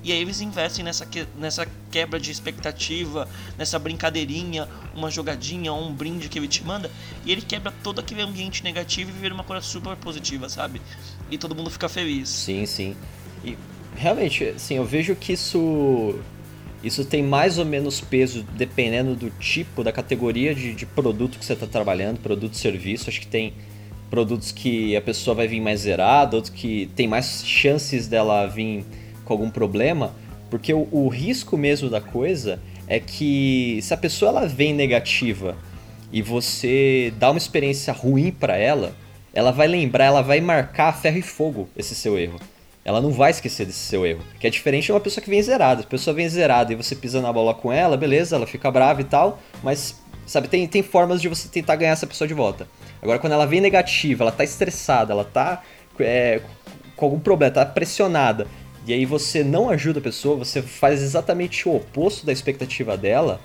E 0.06 0.12
aí 0.12 0.20
eles 0.20 0.40
investem 0.40 0.84
nessa, 0.84 1.04
que, 1.04 1.26
nessa 1.36 1.66
quebra 1.90 2.20
de 2.20 2.30
expectativa, 2.30 3.28
nessa 3.58 3.76
brincadeirinha, 3.76 4.68
uma 4.94 5.10
jogadinha, 5.10 5.72
um 5.72 5.92
brinde 5.92 6.28
que 6.28 6.38
ele 6.38 6.46
te 6.46 6.62
manda, 6.62 6.88
e 7.24 7.32
ele 7.32 7.42
quebra 7.42 7.74
todo 7.82 7.98
aquele 7.98 8.22
ambiente 8.22 8.62
negativo 8.62 9.10
e 9.10 9.20
vira 9.20 9.34
uma 9.34 9.42
coisa 9.42 9.60
super 9.60 9.96
positiva, 9.96 10.48
sabe? 10.48 10.80
E 11.28 11.36
todo 11.36 11.56
mundo 11.56 11.70
fica 11.70 11.88
feliz. 11.88 12.28
Sim, 12.28 12.64
sim. 12.66 12.94
E 13.44 13.58
realmente, 13.96 14.44
assim, 14.44 14.76
eu 14.76 14.84
vejo 14.84 15.16
que 15.16 15.32
isso 15.32 16.14
isso 16.84 17.04
tem 17.04 17.20
mais 17.20 17.58
ou 17.58 17.64
menos 17.64 18.00
peso 18.00 18.44
dependendo 18.56 19.16
do 19.16 19.28
tipo, 19.40 19.82
da 19.82 19.90
categoria 19.90 20.54
de, 20.54 20.72
de 20.72 20.86
produto 20.86 21.36
que 21.36 21.44
você 21.44 21.54
está 21.54 21.66
trabalhando, 21.66 22.20
produto 22.20 22.56
serviço. 22.56 23.10
Acho 23.10 23.20
que 23.20 23.26
tem 23.26 23.54
produtos 24.08 24.52
que 24.52 24.94
a 24.94 25.00
pessoa 25.00 25.34
vai 25.34 25.48
vir 25.48 25.60
mais 25.60 25.80
zerada, 25.80 26.36
outros 26.36 26.54
que 26.54 26.88
tem 26.94 27.08
mais 27.08 27.44
chances 27.44 28.06
dela 28.06 28.46
vir 28.46 28.84
com 29.26 29.34
algum 29.34 29.50
problema, 29.50 30.14
porque 30.48 30.72
o, 30.72 30.88
o, 30.90 31.08
risco 31.08 31.58
mesmo 31.58 31.90
da 31.90 32.00
coisa 32.00 32.58
é 32.88 32.98
que 32.98 33.80
se 33.82 33.92
a 33.92 33.96
pessoa 33.96 34.30
ela 34.30 34.46
vem 34.46 34.72
negativa 34.72 35.56
e 36.12 36.22
você 36.22 37.12
dá 37.18 37.30
uma 37.30 37.38
experiência 37.38 37.92
ruim 37.92 38.30
para 38.30 38.56
ela, 38.56 38.94
ela 39.34 39.50
vai 39.50 39.66
lembrar, 39.66 40.06
ela 40.06 40.22
vai 40.22 40.40
marcar 40.40 40.92
ferro 40.92 41.18
e 41.18 41.22
fogo 41.22 41.68
esse 41.76 41.94
seu 41.94 42.18
erro. 42.18 42.40
Ela 42.84 43.00
não 43.00 43.10
vai 43.10 43.32
esquecer 43.32 43.66
desse 43.66 43.80
seu 43.80 44.06
erro. 44.06 44.20
Que 44.38 44.46
é 44.46 44.50
diferente 44.50 44.84
de 44.84 44.92
uma 44.92 45.00
pessoa 45.00 45.22
que 45.22 45.28
vem 45.28 45.42
zerada. 45.42 45.82
A 45.82 45.86
pessoa 45.86 46.14
vem 46.14 46.28
zerada 46.28 46.72
e 46.72 46.76
você 46.76 46.94
pisa 46.94 47.20
na 47.20 47.32
bola 47.32 47.52
com 47.52 47.72
ela, 47.72 47.96
beleza, 47.96 48.36
ela 48.36 48.46
fica 48.46 48.70
brava 48.70 49.00
e 49.00 49.04
tal, 49.04 49.40
mas 49.60 50.00
sabe, 50.24 50.46
tem, 50.46 50.66
tem 50.68 50.82
formas 50.84 51.20
de 51.20 51.28
você 51.28 51.48
tentar 51.48 51.74
ganhar 51.74 51.92
essa 51.92 52.06
pessoa 52.06 52.28
de 52.28 52.34
volta. 52.34 52.68
Agora, 53.02 53.18
quando 53.18 53.32
ela 53.32 53.44
vem 53.44 53.60
negativa, 53.60 54.22
ela 54.22 54.32
tá 54.32 54.44
estressada, 54.44 55.12
ela 55.12 55.24
tá 55.24 55.62
é, 55.98 56.40
com 56.96 57.04
algum 57.04 57.18
problema, 57.18 57.52
tá 57.52 57.66
pressionada, 57.66 58.46
e 58.86 58.92
aí 58.92 59.04
você 59.04 59.42
não 59.42 59.68
ajuda 59.68 59.98
a 59.98 60.02
pessoa, 60.02 60.36
você 60.36 60.62
faz 60.62 61.02
exatamente 61.02 61.68
o 61.68 61.74
oposto 61.76 62.24
da 62.24 62.32
expectativa 62.32 62.96
dela, 62.96 63.40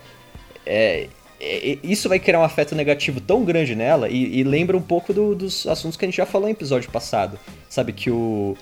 é, 0.65 1.08
é, 1.39 1.80
isso 1.84 2.08
vai 2.08 2.19
criar 2.19 2.39
um 2.39 2.43
afeto 2.43 2.75
negativo 2.75 3.19
tão 3.19 3.43
grande 3.43 3.75
nela 3.75 4.08
e, 4.08 4.39
e 4.39 4.43
lembra 4.43 4.77
um 4.77 4.82
pouco 4.82 5.12
do, 5.12 5.34
dos 5.34 5.65
assuntos 5.65 5.97
que 5.97 6.06
a 6.06 6.08
gente 6.08 6.17
já 6.17 6.25
falou 6.25 6.47
no 6.47 6.54
episódio 6.54 6.91
passado. 6.91 7.39
Sabe, 7.67 7.93
que 7.93 8.12
o. 8.12 8.56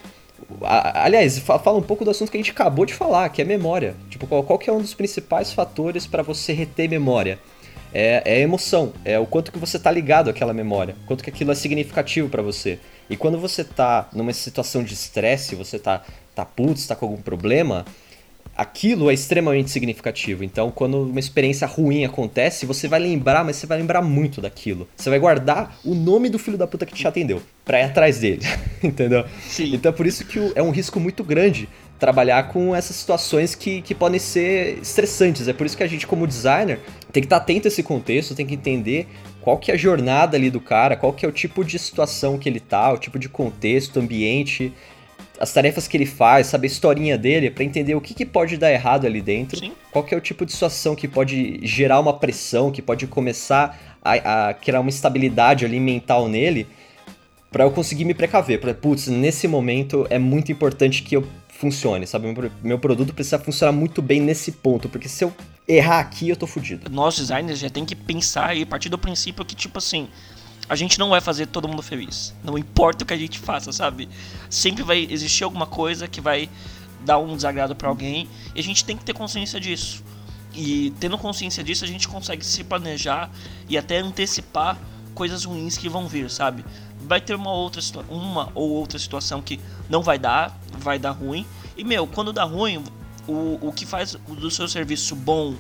A, 0.62 1.04
aliás, 1.04 1.38
fala 1.40 1.78
um 1.78 1.82
pouco 1.82 2.06
do 2.06 2.12
assunto 2.12 2.32
que 2.32 2.38
a 2.38 2.40
gente 2.40 2.52
acabou 2.52 2.86
de 2.86 2.94
falar, 2.94 3.28
que 3.30 3.42
é 3.42 3.46
memória. 3.46 3.96
Tipo, 4.10 4.26
qual, 4.26 4.44
qual 4.44 4.60
é 4.66 4.72
um 4.72 4.82
dos 4.82 4.94
principais 4.94 5.52
fatores 5.52 6.08
para 6.08 6.24
você 6.24 6.54
reter 6.54 6.90
memória? 6.90 7.38
É, 7.94 8.22
é, 8.24 8.40
emoção, 8.40 8.94
é 9.04 9.18
o 9.18 9.26
quanto 9.26 9.52
que 9.52 9.58
você 9.58 9.80
tá 9.80 9.90
ligado 9.90 10.30
àquela 10.30 10.54
memória, 10.54 10.96
quanto 11.08 11.24
que 11.24 11.30
aquilo 11.32 11.52
é 11.52 11.56
significativo 11.56 12.30
para 12.30 12.42
você. 12.42 12.78
E 13.10 13.18
quando 13.18 13.40
você 13.40 13.64
tá 13.64 14.08
numa 14.14 14.32
situação 14.32 14.84
de 14.84 14.94
estresse, 14.94 15.56
você 15.56 15.80
tá 15.80 16.04
tá 16.40 16.46
puto, 16.46 16.88
tá 16.88 16.96
com 16.96 17.06
algum 17.06 17.22
problema, 17.22 17.86
aquilo 18.56 19.10
é 19.10 19.14
extremamente 19.14 19.72
significativo. 19.72 20.44
Então, 20.44 20.70
quando 20.70 21.04
uma 21.04 21.20
experiência 21.20 21.66
ruim 21.66 22.04
acontece, 22.04 22.66
você 22.66 22.88
vai 22.88 23.00
lembrar, 23.00 23.44
mas 23.44 23.56
você 23.56 23.66
vai 23.66 23.78
lembrar 23.78 24.02
muito 24.02 24.42
daquilo. 24.42 24.88
Você 24.98 25.10
vai 25.10 25.18
guardar 25.18 25.80
o 25.84 25.96
nome 25.96 26.30
do 26.30 26.38
filho 26.38 26.58
da 26.58 26.68
puta 26.68 26.86
que 26.86 26.94
te 26.94 27.08
atendeu 27.08 27.42
pra 27.64 27.80
ir 27.80 27.84
atrás 27.84 28.20
dele, 28.20 28.42
entendeu? 28.84 29.26
Sim. 29.48 29.74
Então, 29.74 29.92
é 29.92 29.96
por 29.96 30.06
isso 30.06 30.26
que 30.26 30.52
é 30.56 30.62
um 30.62 30.72
risco 30.72 31.00
muito 31.00 31.24
grande 31.24 31.70
trabalhar 31.98 32.48
com 32.50 32.74
essas 32.74 32.96
situações 32.96 33.56
que, 33.56 33.82
que 33.82 33.94
podem 33.94 34.20
ser 34.20 34.80
estressantes. 34.82 35.48
É 35.48 35.54
por 35.54 35.66
isso 35.66 35.76
que 35.76 35.84
a 35.84 35.88
gente, 35.88 36.08
como 36.08 36.26
designer, 36.26 36.80
tem 37.12 37.22
que 37.22 37.28
estar 37.28 37.40
tá 37.40 37.44
atento 37.44 37.68
a 37.68 37.70
esse 37.70 37.84
contexto, 37.84 38.36
tem 38.36 38.46
que 38.46 38.56
entender 38.56 39.08
qual 39.42 39.58
que 39.58 39.72
é 39.72 39.74
a 39.74 39.78
jornada 39.78 40.38
ali 40.38 40.50
do 40.50 40.62
cara, 40.62 40.96
qual 40.96 41.12
que 41.14 41.26
é 41.26 41.30
o 41.30 41.32
tipo 41.32 41.64
de 41.64 41.78
situação 41.78 42.38
que 42.38 42.48
ele 42.48 42.60
tá, 42.60 42.92
o 42.92 42.98
tipo 42.98 43.18
de 43.20 43.28
contexto, 43.28 44.00
ambiente, 44.00 44.74
as 45.40 45.54
tarefas 45.54 45.88
que 45.88 45.96
ele 45.96 46.06
faz, 46.06 46.48
saber 46.48 46.68
a 46.68 46.72
historinha 46.72 47.18
dele, 47.18 47.50
para 47.50 47.64
entender 47.64 47.96
o 47.96 48.02
que, 48.02 48.14
que 48.14 48.26
pode 48.26 48.58
dar 48.58 48.72
errado 48.72 49.08
ali 49.08 49.22
dentro, 49.22 49.58
Sim. 49.58 49.72
qual 49.90 50.04
que 50.04 50.14
é 50.14 50.18
o 50.18 50.22
tipo 50.22 50.46
de 50.46 50.52
situação 50.52 50.96
que 50.96 51.08
pode 51.08 51.60
gerar 51.64 52.00
uma 52.00 52.14
pressão, 52.14 52.72
que 52.72 52.82
pode 52.82 53.08
começar 53.08 53.98
a, 54.04 54.50
a 54.50 54.54
criar 54.54 54.82
uma 54.82 54.90
estabilidade 54.90 55.66
ali 55.66 55.80
mental 55.80 56.28
nele, 56.28 56.68
para 57.50 57.64
eu 57.64 57.72
conseguir 57.72 58.04
me 58.04 58.14
precaver. 58.14 58.60
Pra, 58.60 58.74
putz, 58.74 59.08
nesse 59.08 59.48
momento 59.48 60.06
é 60.10 60.20
muito 60.20 60.52
importante 60.52 61.02
que 61.02 61.16
eu 61.16 61.26
funcione, 61.48 62.06
sabe? 62.06 62.32
Meu, 62.32 62.52
meu 62.62 62.80
produto 62.80 63.14
precisa 63.14 63.40
funcionar 63.40 63.72
muito 63.72 64.02
bem 64.02 64.20
nesse 64.20 64.52
ponto, 64.52 64.90
porque 64.90 65.08
se 65.08 65.24
eu 65.24 65.34
errar 65.68 66.00
aqui, 66.00 66.30
eu 66.30 66.36
tô 66.36 66.48
fudido. 66.48 66.90
Nós 66.92 67.16
designers 67.16 67.60
já 67.60 67.70
tem 67.70 67.86
que 67.86 67.96
pensar 67.96 68.56
e 68.56 68.66
partir 68.66 68.90
do 68.90 68.98
princípio 68.98 69.46
que, 69.46 69.56
tipo 69.56 69.78
assim, 69.78 70.08
a 70.70 70.76
gente 70.76 71.00
não 71.00 71.10
vai 71.10 71.20
fazer 71.20 71.48
todo 71.48 71.68
mundo 71.68 71.82
feliz. 71.82 72.34
Não 72.44 72.58
importa 72.58 73.04
o 73.04 73.08
que 73.08 73.14
a 73.14 73.18
gente 73.18 73.40
faça, 73.40 73.74
sabe? 73.74 74.08
Sempre 74.50 74.84
vai 74.84 75.08
existir 75.10 75.44
alguma 75.44 75.66
coisa 75.66 76.08
que 76.08 76.22
vai 76.22 76.48
dar 77.04 77.18
um 77.18 77.36
desagrado 77.36 77.76
para 77.76 77.90
alguém 77.90 78.30
e 78.54 78.60
a 78.60 78.64
gente 78.64 78.86
tem 78.86 78.96
que 78.96 79.04
ter 79.04 79.14
consciência 79.14 79.60
disso. 79.60 80.04
E 80.54 80.94
tendo 81.00 81.18
consciência 81.18 81.64
disso, 81.64 81.84
a 81.84 81.88
gente 81.88 82.08
consegue 82.08 82.46
se 82.46 82.64
planejar 82.64 83.32
e 83.68 83.78
até 83.78 83.98
antecipar 83.98 84.78
coisas 85.16 85.44
ruins 85.44 85.76
que 85.76 85.90
vão 85.90 86.08
vir, 86.08 86.30
sabe? 86.30 86.64
Vai 87.02 87.20
ter 87.20 87.34
uma 87.34 87.52
outra 87.52 87.82
uma 88.08 88.52
ou 88.54 88.70
outra 88.70 89.00
situação 89.00 89.42
que 89.42 89.60
não 89.90 90.04
vai 90.04 90.20
dar, 90.20 90.56
vai 90.78 91.00
dar 91.00 91.12
ruim. 91.12 91.46
E 91.76 91.84
meu, 91.84 92.06
quando 92.06 92.32
dá 92.32 92.44
ruim, 92.44 92.84
o, 93.28 93.58
o 93.62 93.74
que 93.74 93.86
faz 93.86 94.16
do 94.28 94.52
seu 94.52 94.68
serviço 94.68 95.16
bom 95.16 95.56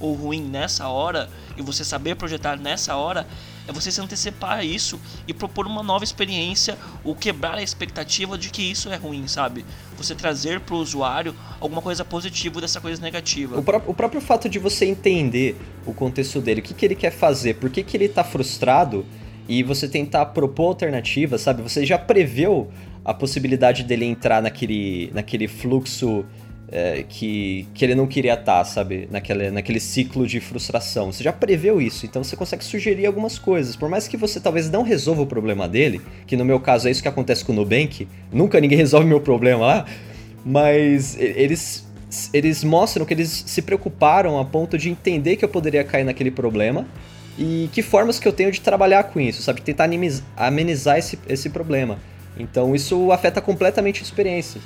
ou 0.00 0.14
ruim 0.14 0.42
nessa 0.42 0.88
hora 0.88 1.30
e 1.56 1.62
você 1.62 1.84
saber 1.84 2.16
projetar 2.16 2.56
nessa 2.56 2.96
hora 2.96 3.26
é 3.66 3.72
você 3.72 3.90
se 3.90 4.00
antecipar 4.00 4.58
a 4.58 4.64
isso 4.64 5.00
e 5.26 5.32
propor 5.32 5.66
uma 5.66 5.82
nova 5.82 6.04
experiência 6.04 6.76
ou 7.02 7.14
quebrar 7.14 7.54
a 7.54 7.62
expectativa 7.62 8.36
de 8.36 8.50
que 8.50 8.62
isso 8.62 8.90
é 8.90 8.96
ruim, 8.96 9.26
sabe? 9.26 9.64
Você 9.96 10.14
trazer 10.14 10.60
para 10.60 10.74
o 10.74 10.78
usuário 10.78 11.34
alguma 11.60 11.80
coisa 11.80 12.04
positiva 12.04 12.60
dessa 12.60 12.80
coisa 12.80 13.00
negativa. 13.00 13.58
O, 13.58 13.62
pró 13.62 13.82
o, 13.86 13.94
próprio 13.94 14.20
fato 14.20 14.48
de 14.48 14.58
você 14.58 14.84
entender 14.84 15.56
o 15.86 15.94
contexto 15.94 16.40
dele, 16.40 16.60
o 16.60 16.62
que, 16.62 16.74
que 16.74 16.84
ele 16.84 16.94
quer 16.94 17.10
fazer, 17.10 17.54
por 17.54 17.70
que, 17.70 17.82
que 17.82 17.96
ele 17.96 18.06
está 18.06 18.22
frustrado 18.22 19.06
e 19.48 19.62
você 19.62 19.88
tentar 19.88 20.26
propor 20.26 20.68
alternativas, 20.68 21.40
sabe? 21.40 21.62
Você 21.62 21.84
já 21.84 21.98
preveu 21.98 22.70
a 23.04 23.12
possibilidade 23.12 23.82
dele 23.84 24.06
entrar 24.06 24.40
naquele, 24.40 25.10
naquele 25.12 25.46
fluxo 25.46 26.24
é, 26.68 27.04
que, 27.08 27.66
que 27.74 27.84
ele 27.84 27.94
não 27.94 28.06
queria 28.06 28.34
estar, 28.34 28.58
tá, 28.58 28.64
sabe? 28.64 29.08
Naquele, 29.10 29.50
naquele 29.50 29.80
ciclo 29.80 30.26
de 30.26 30.40
frustração. 30.40 31.12
Você 31.12 31.22
já 31.22 31.32
preveu 31.32 31.80
isso, 31.80 32.06
então 32.06 32.22
você 32.24 32.36
consegue 32.36 32.64
sugerir 32.64 33.06
algumas 33.06 33.38
coisas. 33.38 33.76
Por 33.76 33.88
mais 33.88 34.08
que 34.08 34.16
você 34.16 34.40
talvez 34.40 34.70
não 34.70 34.82
resolva 34.82 35.22
o 35.22 35.26
problema 35.26 35.68
dele, 35.68 36.00
que 36.26 36.36
no 36.36 36.44
meu 36.44 36.58
caso 36.60 36.88
é 36.88 36.90
isso 36.90 37.02
que 37.02 37.08
acontece 37.08 37.44
com 37.44 37.52
o 37.52 37.54
Nubank, 37.54 38.08
nunca 38.32 38.60
ninguém 38.60 38.78
resolve 38.78 39.06
meu 39.06 39.20
problema 39.20 39.66
lá, 39.66 39.86
mas 40.44 41.18
eles, 41.18 41.86
eles 42.32 42.64
mostram 42.64 43.04
que 43.06 43.14
eles 43.14 43.44
se 43.46 43.62
preocuparam 43.62 44.38
a 44.38 44.44
ponto 44.44 44.76
de 44.76 44.90
entender 44.90 45.36
que 45.36 45.44
eu 45.44 45.48
poderia 45.48 45.84
cair 45.84 46.04
naquele 46.04 46.30
problema 46.30 46.86
e 47.38 47.68
que 47.72 47.82
formas 47.82 48.18
que 48.18 48.28
eu 48.28 48.32
tenho 48.32 48.50
de 48.52 48.60
trabalhar 48.60 49.04
com 49.04 49.20
isso, 49.20 49.42
sabe? 49.42 49.60
Tentar 49.60 49.88
amenizar 50.36 50.98
esse, 50.98 51.18
esse 51.28 51.50
problema. 51.50 51.98
Então 52.38 52.74
isso 52.74 53.12
afeta 53.12 53.40
completamente 53.40 54.00
a 54.00 54.02
experiência. 54.02 54.60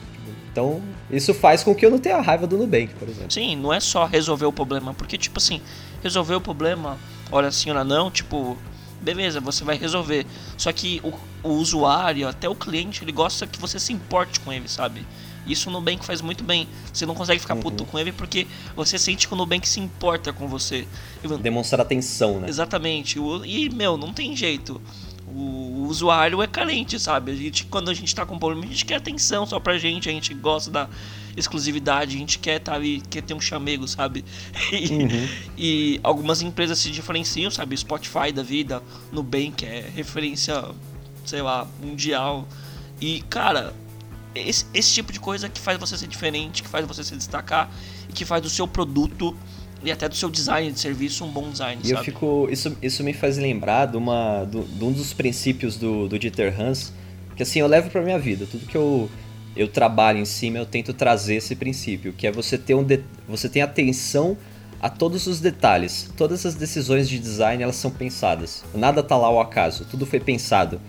Então, 0.51 0.83
isso 1.11 1.33
faz 1.35 1.63
com 1.63 1.75
que 1.75 1.85
eu 1.85 1.91
não 1.91 1.99
tenha 1.99 2.21
raiva 2.21 2.47
do 2.47 2.57
Nubank, 2.57 2.95
por 2.95 3.09
exemplo. 3.09 3.31
Sim, 3.31 3.57
não 3.57 3.73
é 3.73 3.81
só 3.81 4.05
resolver 4.07 4.47
o 4.47 4.53
problema, 4.53 4.95
porque, 4.95 5.17
tipo 5.19 5.39
assim, 5.39 5.61
resolver 6.03 6.35
o 6.35 6.41
problema, 6.41 6.99
hora 7.31 7.51
sim, 7.53 7.71
hora 7.71 7.85
não, 7.85 8.11
tipo, 8.11 8.57
beleza, 9.01 9.41
você 9.41 9.65
vai 9.65 9.77
resolver. 9.77 10.27
Só 10.57 10.73
que 10.73 11.01
o, 11.05 11.49
o 11.49 11.53
usuário, 11.53 12.27
até 12.29 12.49
o 12.49 12.55
cliente, 12.55 13.05
ele 13.05 13.13
gosta 13.13 13.47
que 13.47 13.59
você 13.59 13.79
se 13.79 13.93
importe 13.93 14.41
com 14.41 14.53
ele, 14.53 14.69
sabe? 14.69 15.07
Isso 15.47 15.71
o 15.71 15.73
Nubank 15.73 16.05
faz 16.05 16.21
muito 16.21 16.45
bem. 16.45 16.69
Você 16.93 17.07
não 17.07 17.15
consegue 17.15 17.41
ficar 17.41 17.55
uhum. 17.55 17.63
puto 17.63 17.85
com 17.87 17.99
ele 17.99 18.13
porque 18.13 18.47
você 18.77 18.99
sente 18.99 19.27
que 19.27 19.33
o 19.33 19.37
Nubank 19.37 19.67
se 19.67 19.81
importa 19.81 20.33
com 20.33 20.47
você. 20.47 20.87
Demonstrar 21.41 21.81
atenção, 21.81 22.41
né? 22.41 22.49
Exatamente. 22.49 23.19
E, 23.47 23.71
meu, 23.71 23.97
não 23.97 24.13
tem 24.13 24.37
jeito. 24.37 24.81
O 25.27 25.78
usuário 25.88 26.42
é 26.42 26.46
carente, 26.46 26.98
sabe? 26.98 27.33
A 27.33 27.35
gente, 27.35 27.64
quando 27.64 27.90
a 27.90 27.94
gente 27.94 28.14
tá 28.14 28.27
com 28.27 28.38
problema, 28.38 28.64
a 28.64 28.68
gente 28.68 28.85
quer 28.85 28.96
atenção 28.96 29.46
só 29.46 29.59
pra 29.59 29.79
gente, 29.79 30.09
a 30.09 30.12
gente 30.12 30.35
gosta 30.35 30.70
da 30.70 30.88
exclusividade, 31.37 32.16
a 32.16 32.18
gente 32.18 32.38
quer 32.38 32.59
tá 32.59 32.74
ali, 32.74 33.01
quer 33.09 33.22
ter 33.22 33.35
um 33.35 33.40
chamego, 33.40 33.87
sabe? 33.88 34.24
E, 34.70 34.92
uhum. 34.92 35.29
e 35.57 36.01
algumas 36.03 36.42
empresas 36.42 36.79
se 36.79 36.90
diferenciam, 36.90 37.51
sabe? 37.51 37.77
Spotify 37.77 38.31
da 38.33 38.42
vida, 38.42 38.83
Nubank 39.11 39.64
é 39.64 39.90
referência, 39.94 40.62
sei 41.24 41.42
lá, 41.42 41.66
mundial. 41.83 42.46
E, 43.01 43.22
cara, 43.22 43.74
esse, 44.35 44.66
esse 44.74 44.92
tipo 44.92 45.12
de 45.12 45.20
coisa 45.20 45.48
que 45.48 45.61
faz 45.61 45.79
você 45.79 45.96
ser 45.96 46.07
diferente, 46.07 46.62
que 46.62 46.68
faz 46.68 46.87
você 46.87 47.03
se 47.03 47.16
destacar 47.16 47.70
e 48.09 48.12
que 48.12 48.24
faz 48.24 48.42
do 48.42 48.51
seu 48.51 48.68
produto 48.68 49.37
e 49.83 49.93
até 49.93 50.09
do 50.09 50.14
seu 50.14 50.29
design 50.29 50.73
de 50.73 50.81
serviço 50.81 51.25
um 51.25 51.31
bom 51.31 51.51
design. 51.51 51.81
E 51.83 51.88
sabe? 51.88 52.01
eu 52.01 52.05
fico. 52.05 52.49
Isso, 52.51 52.77
isso 52.83 53.05
me 53.05 53.12
faz 53.12 53.38
lembrar 53.38 53.87
de, 53.87 53.97
uma, 53.97 54.45
de, 54.45 54.61
de 54.61 54.85
um 54.85 54.93
dos 54.93 55.12
princípios 55.12 55.77
do, 55.77 56.09
do 56.09 56.19
Dieter 56.19 56.61
Hans, 56.61 56.93
que 57.37 57.43
assim, 57.43 57.61
eu 57.61 57.67
levo 57.67 57.91
pra 57.91 58.03
minha 58.03 58.19
vida. 58.19 58.47
Tudo 58.51 58.67
que 58.67 58.77
eu, 58.77 59.09
eu 59.55 59.69
trabalho 59.69 60.19
em 60.19 60.25
cima, 60.25 60.59
eu 60.59 60.67
tento 60.67 60.93
trazer 60.93 61.37
esse 61.37 61.55
princípio, 61.55 62.12
que 62.12 62.27
é 62.27 62.33
você 62.33 62.59
ter 62.59 62.75
um 62.75 62.83
de, 62.83 63.01
você 63.29 63.49
tem 63.49 63.62
atenção 63.62 64.37
a 64.81 64.88
todos 64.88 65.27
os 65.27 65.41
detalhes. 65.41 66.11
Todas 66.17 66.45
as 66.45 66.55
decisões 66.55 67.09
de 67.09 67.19
design 67.19 67.62
elas 67.62 67.77
são 67.77 67.91
pensadas. 67.91 68.64
Nada 68.75 69.03
tá 69.03 69.17
lá 69.17 69.29
ao 69.29 69.41
acaso, 69.41 69.85
tudo 69.85 70.07
foi 70.07 70.21
pensado. 70.21 70.81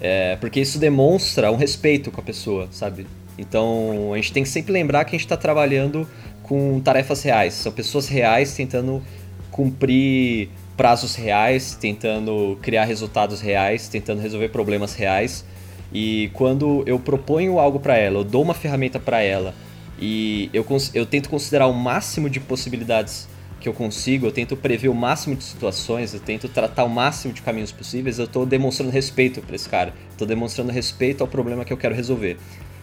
É, 0.00 0.36
porque 0.36 0.60
isso 0.60 0.78
demonstra 0.78 1.50
um 1.50 1.56
respeito 1.56 2.10
com 2.10 2.20
a 2.20 2.24
pessoa, 2.24 2.68
sabe? 2.70 3.06
Então 3.36 4.12
a 4.12 4.16
gente 4.16 4.32
tem 4.32 4.42
que 4.42 4.48
sempre 4.48 4.72
lembrar 4.72 5.04
que 5.04 5.10
a 5.10 5.18
gente 5.18 5.26
está 5.26 5.36
trabalhando 5.36 6.08
com 6.48 6.80
tarefas 6.80 7.22
reais. 7.22 7.54
São 7.54 7.70
pessoas 7.70 8.08
reais 8.08 8.54
tentando 8.54 9.02
cumprir 9.50 10.48
prazos 10.76 11.14
reais, 11.14 11.76
tentando 11.78 12.58
criar 12.62 12.84
resultados 12.84 13.40
reais, 13.40 13.88
tentando 13.88 14.20
resolver 14.20 14.48
problemas 14.48 14.94
reais. 14.94 15.44
E 15.92 16.30
quando 16.32 16.82
eu 16.86 16.98
proponho 16.98 17.58
algo 17.58 17.80
para 17.80 17.96
ela, 17.96 18.18
eu 18.18 18.24
dou 18.24 18.42
uma 18.42 18.54
ferramenta 18.54 18.98
para 18.98 19.20
ela 19.20 19.54
e 19.98 20.48
eu, 20.52 20.64
eu 20.94 21.04
tento 21.04 21.28
considerar 21.28 21.66
o 21.66 21.72
máximo 21.72 22.30
de 22.30 22.38
possibilidades 22.38 23.28
que 23.60 23.68
eu 23.68 23.72
consigo, 23.72 24.26
eu 24.26 24.32
tento 24.32 24.56
prever 24.56 24.88
o 24.88 24.94
máximo 24.94 25.34
de 25.34 25.42
situações, 25.42 26.14
eu 26.14 26.20
tento 26.20 26.48
tratar 26.48 26.84
o 26.84 26.88
máximo 26.88 27.34
de 27.34 27.42
caminhos 27.42 27.72
possíveis, 27.72 28.18
eu 28.18 28.26
estou 28.26 28.46
demonstrando 28.46 28.92
respeito 28.92 29.40
para 29.40 29.56
esse 29.56 29.68
cara, 29.68 29.92
estou 30.10 30.26
demonstrando 30.26 30.70
respeito 30.70 31.22
ao 31.22 31.28
problema 31.28 31.64
que 31.64 31.72
eu 31.72 31.76
quero 31.76 31.94
resolver. 31.94 32.36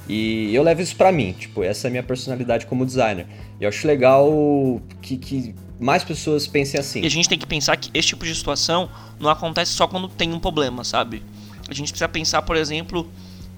E 0.08 0.54
eu 0.54 0.62
levo 0.62 0.82
isso 0.82 0.96
para 0.96 1.12
mim, 1.12 1.34
tipo, 1.34 1.64
essa 1.64 1.88
é 1.88 1.90
a 1.90 1.92
minha 1.92 2.04
personalidade 2.04 2.66
como 2.66 2.86
designer. 2.86 3.26
E 3.60 3.64
eu 3.64 3.70
acho 3.70 3.88
legal 3.88 4.82
que, 5.02 5.18
que 5.18 5.56
mais 5.80 6.04
pessoas 6.04 6.46
pensem 6.48 6.80
assim. 6.80 7.02
E 7.02 7.06
a 7.06 7.10
gente 7.10 7.28
tem 7.28 7.40
que 7.40 7.48
pensar 7.48 7.76
que 7.78 7.90
esse 7.94 8.10
tipo 8.10 8.24
de 8.24 8.36
situação 8.36 8.90
não 9.20 9.30
acontece 9.30 9.72
só 9.72 9.88
quando 9.88 10.08
tem 10.08 10.32
um 10.32 10.40
problema, 10.40 10.84
sabe? 10.84 11.24
A 11.68 11.74
gente 11.74 11.90
precisa 11.90 12.08
pensar, 12.08 12.44
por 12.44 12.56
exemplo, 12.56 13.10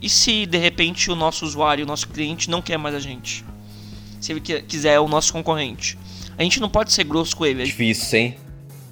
e 0.01 0.09
se 0.09 0.45
de 0.45 0.57
repente 0.57 1.11
o 1.11 1.15
nosso 1.15 1.45
usuário, 1.45 1.83
o 1.83 1.87
nosso 1.87 2.07
cliente 2.07 2.49
não 2.49 2.61
quer 2.61 2.77
mais 2.77 2.95
a 2.95 2.99
gente? 2.99 3.43
Se 4.21 4.31
ele 4.31 4.39
quiser 4.39 4.99
o 4.99 5.07
nosso 5.07 5.33
concorrente 5.33 5.97
a 6.37 6.43
gente 6.43 6.59
não 6.59 6.69
pode 6.69 6.93
ser 6.93 7.03
grosso 7.03 7.35
com 7.35 7.45
ele. 7.45 7.63
Difícil, 7.63 8.19
hein? 8.19 8.37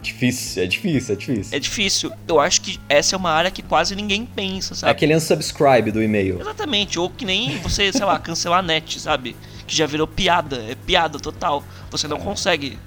Difícil, 0.05 0.63
é 0.63 0.67
difícil, 0.67 1.13
é 1.13 1.17
difícil. 1.17 1.57
É 1.57 1.59
difícil. 1.59 2.11
Eu 2.27 2.39
acho 2.39 2.61
que 2.61 2.79
essa 2.87 3.15
é 3.15 3.17
uma 3.17 3.31
área 3.31 3.49
que 3.49 3.63
quase 3.63 3.95
ninguém 3.95 4.25
pensa, 4.25 4.75
sabe? 4.75 4.89
É 4.89 4.91
aquele 4.91 5.15
unsubscribe 5.15 5.91
do 5.91 6.01
e-mail. 6.01 6.39
Exatamente, 6.39 6.99
ou 6.99 7.09
que 7.09 7.25
nem 7.25 7.57
você, 7.57 7.91
sei 7.91 8.05
lá, 8.05 8.17
cancelar 8.19 8.59
a 8.59 8.61
net, 8.61 8.99
sabe? 8.99 9.35
Que 9.65 9.75
já 9.75 9.87
virou 9.87 10.05
piada, 10.05 10.57
é 10.69 10.75
piada 10.75 11.19
total. 11.19 11.63
Você 11.89 12.07
não 12.07 12.17
é. 12.17 12.19
consegue 12.19 12.77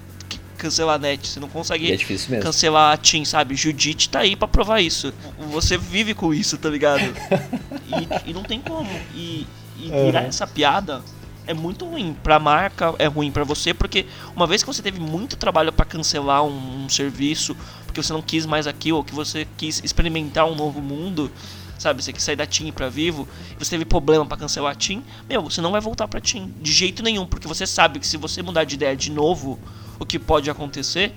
cancelar 0.57 0.95
a 0.95 0.99
net, 0.99 1.27
você 1.27 1.39
não 1.39 1.49
consegue 1.49 1.91
é 1.91 1.95
difícil 1.95 2.31
mesmo. 2.31 2.43
cancelar 2.43 2.93
a 2.93 2.97
Team, 2.97 3.25
sabe? 3.25 3.55
Judite 3.55 4.09
tá 4.09 4.19
aí 4.19 4.35
para 4.35 4.47
provar 4.47 4.79
isso. 4.79 5.13
Você 5.51 5.77
vive 5.77 6.13
com 6.13 6.33
isso, 6.33 6.57
tá 6.57 6.69
ligado? 6.69 7.03
e, 8.25 8.29
e 8.29 8.33
não 8.33 8.43
tem 8.43 8.61
como. 8.61 8.89
E, 9.13 9.45
e 9.77 9.89
virar 9.89 10.21
uhum. 10.21 10.27
essa 10.27 10.47
piada 10.47 11.01
é 11.49 11.53
muito 11.53 11.83
ruim. 11.83 12.15
Para 12.23 12.35
a 12.35 12.39
marca, 12.39 12.93
é 12.99 13.07
ruim 13.07 13.31
para 13.31 13.43
você, 13.43 13.73
porque 13.73 14.05
uma 14.35 14.45
vez 14.45 14.61
que 14.61 14.67
você 14.67 14.83
teve 14.83 14.99
muito 14.99 15.35
trabalho 15.35 15.73
para 15.73 15.83
cancelar 15.83 16.43
um, 16.43 16.85
um, 16.85 16.87
serviço, 16.87 17.57
porque 17.85 18.01
você 18.01 18.13
não 18.13 18.21
quis 18.21 18.45
mais 18.45 18.67
aquilo, 18.67 18.97
ou 18.97 19.03
que 19.03 19.15
você 19.15 19.47
quis 19.57 19.81
experimentar 19.83 20.45
um 20.45 20.53
novo 20.53 20.79
mundo, 20.79 21.31
sabe, 21.79 22.03
você 22.03 22.13
quis 22.13 22.23
sair 22.23 22.35
da 22.35 22.45
Team 22.45 22.71
para 22.71 22.87
Vivo, 22.87 23.27
você 23.57 23.71
teve 23.71 23.83
problema 23.83 24.27
para 24.27 24.37
cancelar 24.37 24.73
a 24.73 24.75
Team, 24.75 25.01
meu, 25.27 25.41
você 25.41 25.59
não 25.59 25.71
vai 25.71 25.81
voltar 25.81 26.07
para 26.07 26.21
Team. 26.21 26.51
De 26.61 26.71
jeito 26.71 27.01
nenhum, 27.01 27.25
porque 27.25 27.47
você 27.47 27.65
sabe 27.65 27.99
que 27.99 28.05
se 28.05 28.15
você 28.15 28.43
mudar 28.43 28.63
de 28.63 28.75
ideia 28.75 28.95
de 28.95 29.09
novo, 29.09 29.59
o 29.97 30.05
que 30.05 30.19
pode 30.19 30.51
acontecer, 30.51 31.15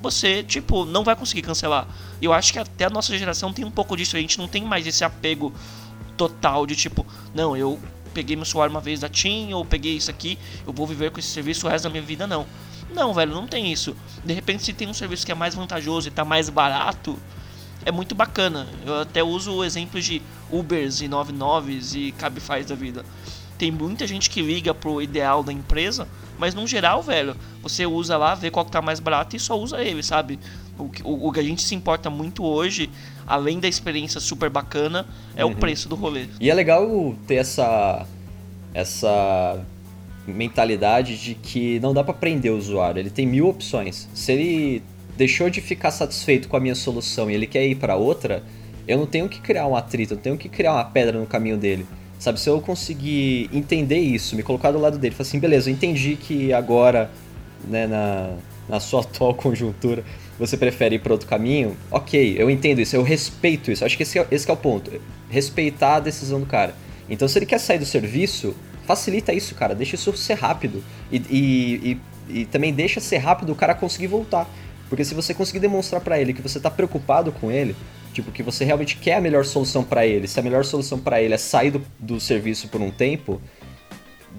você, 0.00 0.42
tipo, 0.42 0.86
não 0.86 1.04
vai 1.04 1.14
conseguir 1.14 1.42
cancelar. 1.42 1.86
Eu 2.22 2.32
acho 2.32 2.54
que 2.54 2.58
até 2.58 2.86
a 2.86 2.90
nossa 2.90 3.16
geração 3.18 3.52
tem 3.52 3.66
um 3.66 3.70
pouco 3.70 3.94
disso, 3.98 4.16
a 4.16 4.20
gente 4.20 4.38
não 4.38 4.48
tem 4.48 4.64
mais 4.64 4.86
esse 4.86 5.04
apego 5.04 5.52
total 6.18 6.66
de 6.66 6.74
tipo, 6.74 7.06
não, 7.32 7.56
eu 7.56 7.78
peguei 8.08 8.36
meu 8.36 8.44
celular 8.44 8.68
uma 8.68 8.80
vez 8.80 9.00
da 9.00 9.08
TIM, 9.08 9.52
ou 9.52 9.64
peguei 9.64 9.96
isso 9.96 10.10
aqui, 10.10 10.38
eu 10.66 10.72
vou 10.72 10.86
viver 10.86 11.10
com 11.10 11.20
esse 11.20 11.28
serviço 11.28 11.66
o 11.66 11.70
resto 11.70 11.84
da 11.84 11.90
minha 11.90 12.02
vida, 12.02 12.26
não. 12.26 12.46
Não, 12.92 13.12
velho, 13.12 13.32
não 13.32 13.46
tem 13.46 13.72
isso. 13.72 13.94
De 14.24 14.32
repente, 14.32 14.64
se 14.64 14.72
tem 14.72 14.88
um 14.88 14.94
serviço 14.94 15.24
que 15.26 15.32
é 15.32 15.34
mais 15.34 15.54
vantajoso 15.54 16.08
e 16.08 16.10
tá 16.10 16.24
mais 16.24 16.48
barato, 16.48 17.18
é 17.84 17.92
muito 17.92 18.14
bacana. 18.14 18.66
Eu 18.84 19.00
até 19.00 19.22
uso 19.22 19.52
o 19.52 19.64
exemplo 19.64 20.00
de 20.00 20.22
Ubers 20.50 21.00
e 21.00 21.08
99s 21.08 21.94
e 21.94 22.12
Cabify 22.12 22.62
da 22.64 22.74
vida. 22.74 23.04
Tem 23.58 23.70
muita 23.70 24.06
gente 24.06 24.30
que 24.30 24.40
liga 24.40 24.72
pro 24.72 25.02
ideal 25.02 25.42
da 25.42 25.52
empresa, 25.52 26.08
mas 26.38 26.54
no 26.54 26.66
geral, 26.66 27.02
velho, 27.02 27.36
você 27.60 27.84
usa 27.86 28.16
lá, 28.16 28.34
vê 28.34 28.50
qual 28.50 28.64
que 28.64 28.70
tá 28.70 28.80
mais 28.80 29.00
barato 29.00 29.34
e 29.34 29.40
só 29.40 29.58
usa 29.58 29.82
ele, 29.82 30.02
sabe? 30.02 30.38
O, 30.78 30.84
o, 31.02 31.28
o 31.28 31.32
que 31.32 31.40
a 31.40 31.42
gente 31.42 31.62
se 31.62 31.74
importa 31.74 32.08
muito 32.08 32.44
hoje 32.44 32.88
além 33.28 33.60
da 33.60 33.68
experiência 33.68 34.20
super 34.20 34.50
bacana, 34.50 35.06
é 35.36 35.44
uhum. 35.44 35.52
o 35.52 35.56
preço 35.56 35.88
do 35.88 35.94
rolê. 35.94 36.26
E 36.40 36.50
é 36.50 36.54
legal 36.54 37.14
ter 37.26 37.36
essa 37.36 38.06
essa 38.74 39.64
mentalidade 40.26 41.16
de 41.18 41.34
que 41.34 41.80
não 41.80 41.94
dá 41.94 42.04
para 42.04 42.14
prender 42.14 42.52
o 42.52 42.56
usuário, 42.56 43.00
ele 43.00 43.10
tem 43.10 43.26
mil 43.26 43.48
opções. 43.48 44.08
Se 44.14 44.32
ele 44.32 44.82
deixou 45.16 45.50
de 45.50 45.60
ficar 45.60 45.90
satisfeito 45.90 46.48
com 46.48 46.56
a 46.56 46.60
minha 46.60 46.74
solução 46.74 47.30
e 47.30 47.34
ele 47.34 47.46
quer 47.46 47.66
ir 47.66 47.74
para 47.76 47.96
outra, 47.96 48.42
eu 48.86 48.98
não 48.98 49.06
tenho 49.06 49.28
que 49.28 49.40
criar 49.40 49.66
um 49.66 49.74
atrito, 49.74 50.12
eu 50.12 50.16
não 50.16 50.22
tenho 50.22 50.38
que 50.38 50.48
criar 50.48 50.74
uma 50.74 50.84
pedra 50.84 51.18
no 51.18 51.26
caminho 51.26 51.56
dele. 51.56 51.86
Sabe, 52.18 52.40
se 52.40 52.48
eu 52.48 52.60
conseguir 52.60 53.48
entender 53.52 53.98
isso, 53.98 54.34
me 54.34 54.42
colocar 54.42 54.72
do 54.72 54.78
lado 54.78 54.98
dele, 54.98 55.14
falar 55.14 55.28
assim, 55.28 55.38
beleza, 55.38 55.70
eu 55.70 55.74
entendi 55.74 56.16
que 56.16 56.52
agora, 56.52 57.10
né, 57.66 57.86
na, 57.86 58.30
na 58.68 58.80
sua 58.80 59.00
atual 59.02 59.34
conjuntura, 59.34 60.04
você 60.38 60.56
prefere 60.56 60.96
ir 60.96 60.98
para 61.00 61.12
outro 61.12 61.28
caminho, 61.28 61.76
ok, 61.90 62.36
eu 62.38 62.48
entendo 62.48 62.80
isso, 62.80 62.94
eu 62.94 63.02
respeito 63.02 63.70
isso. 63.70 63.84
Acho 63.84 63.96
que 63.96 64.02
esse 64.02 64.18
é, 64.18 64.26
esse 64.30 64.48
é 64.48 64.52
o 64.52 64.56
ponto. 64.56 64.90
Respeitar 65.28 65.96
a 65.96 66.00
decisão 66.00 66.40
do 66.40 66.46
cara. 66.46 66.74
Então, 67.10 67.26
se 67.26 67.38
ele 67.38 67.46
quer 67.46 67.58
sair 67.58 67.78
do 67.78 67.86
serviço, 67.86 68.54
facilita 68.86 69.32
isso, 69.32 69.54
cara. 69.54 69.74
Deixa 69.74 69.96
isso 69.96 70.16
ser 70.16 70.34
rápido. 70.34 70.82
E, 71.10 71.16
e, 71.28 72.00
e, 72.30 72.40
e 72.40 72.44
também 72.46 72.72
deixa 72.72 73.00
ser 73.00 73.18
rápido 73.18 73.50
o 73.50 73.54
cara 73.54 73.74
conseguir 73.74 74.06
voltar. 74.06 74.48
Porque 74.88 75.04
se 75.04 75.14
você 75.14 75.34
conseguir 75.34 75.58
demonstrar 75.58 76.00
para 76.00 76.18
ele 76.20 76.32
que 76.32 76.40
você 76.40 76.58
tá 76.60 76.70
preocupado 76.70 77.32
com 77.32 77.50
ele, 77.50 77.74
tipo, 78.12 78.30
que 78.30 78.42
você 78.42 78.64
realmente 78.64 78.96
quer 78.96 79.14
a 79.14 79.20
melhor 79.20 79.44
solução 79.44 79.84
para 79.84 80.06
ele, 80.06 80.26
se 80.26 80.38
a 80.40 80.42
melhor 80.42 80.64
solução 80.64 80.98
para 80.98 81.20
ele 81.20 81.34
é 81.34 81.38
sair 81.38 81.70
do, 81.70 81.82
do 81.98 82.20
serviço 82.20 82.68
por 82.68 82.80
um 82.80 82.90
tempo, 82.90 83.40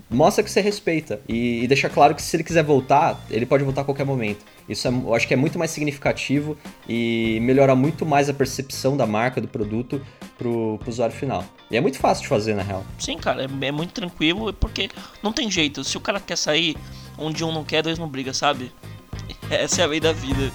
mostra 0.09 0.43
que 0.43 0.49
você 0.49 0.61
respeita. 0.61 1.21
E, 1.27 1.63
e 1.63 1.67
deixa 1.67 1.89
claro 1.89 2.15
que 2.15 2.21
se 2.21 2.35
ele 2.35 2.43
quiser 2.43 2.63
voltar, 2.63 3.19
ele 3.29 3.45
pode 3.45 3.63
voltar 3.63 3.81
a 3.81 3.83
qualquer 3.83 4.05
momento. 4.05 4.45
Isso 4.67 4.87
é, 4.87 4.91
eu 4.91 5.13
acho 5.13 5.27
que 5.27 5.33
é 5.33 5.37
muito 5.37 5.57
mais 5.57 5.71
significativo 5.71 6.57
e 6.87 7.39
melhora 7.41 7.75
muito 7.75 8.05
mais 8.05 8.29
a 8.29 8.33
percepção 8.33 8.95
da 8.95 9.05
marca, 9.05 9.41
do 9.41 9.47
produto 9.47 10.01
pro, 10.37 10.77
pro 10.79 10.89
usuário 10.89 11.15
final. 11.15 11.43
E 11.69 11.77
é 11.77 11.81
muito 11.81 11.97
fácil 11.97 12.23
de 12.23 12.29
fazer, 12.29 12.55
na 12.55 12.63
real. 12.63 12.85
Sim, 12.97 13.17
cara, 13.17 13.43
é, 13.43 13.65
é 13.67 13.71
muito 13.71 13.93
tranquilo 13.93 14.51
porque 14.53 14.89
não 15.23 15.33
tem 15.33 15.49
jeito. 15.49 15.83
Se 15.83 15.97
o 15.97 16.01
cara 16.01 16.19
quer 16.19 16.37
sair, 16.37 16.75
onde 17.17 17.43
um 17.43 17.51
não 17.51 17.63
quer, 17.63 17.81
dois 17.81 17.97
não 17.97 18.07
briga, 18.07 18.33
sabe? 18.33 18.71
Essa 19.49 19.81
é 19.81 19.83
a 19.85 19.87
lei 19.87 19.99
da 19.99 20.13
vida. 20.13 20.51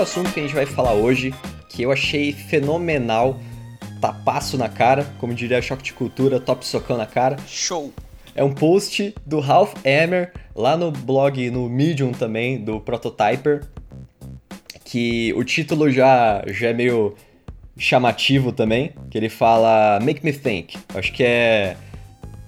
Primeiro 0.00 0.02
assunto 0.02 0.32
que 0.32 0.40
a 0.40 0.42
gente 0.42 0.54
vai 0.54 0.66
falar 0.66 0.94
hoje, 0.94 1.34
que 1.68 1.82
eu 1.82 1.92
achei 1.92 2.32
fenomenal, 2.32 3.38
tapaço 4.00 4.56
na 4.56 4.68
cara, 4.68 5.04
como 5.18 5.34
diria 5.34 5.60
Choque 5.60 5.82
de 5.82 5.92
Cultura, 5.92 6.40
top 6.40 6.66
socão 6.66 6.96
na 6.96 7.06
cara. 7.06 7.36
Show! 7.46 7.92
É 8.34 8.42
um 8.42 8.52
post 8.52 9.14
do 9.26 9.40
Ralph 9.40 9.74
Emmer, 9.84 10.32
lá 10.54 10.76
no 10.76 10.90
blog, 10.90 11.50
no 11.50 11.68
Medium 11.68 12.12
também, 12.12 12.58
do 12.62 12.80
Prototyper, 12.80 13.66
que 14.84 15.34
o 15.34 15.44
título 15.44 15.90
já, 15.90 16.42
já 16.46 16.68
é 16.68 16.72
meio 16.72 17.14
chamativo 17.76 18.52
também, 18.52 18.92
que 19.10 19.18
ele 19.18 19.28
fala 19.28 19.98
Make 20.00 20.24
Me 20.24 20.32
Think. 20.32 20.78
Acho 20.94 21.12
que 21.12 21.22
é 21.22 21.76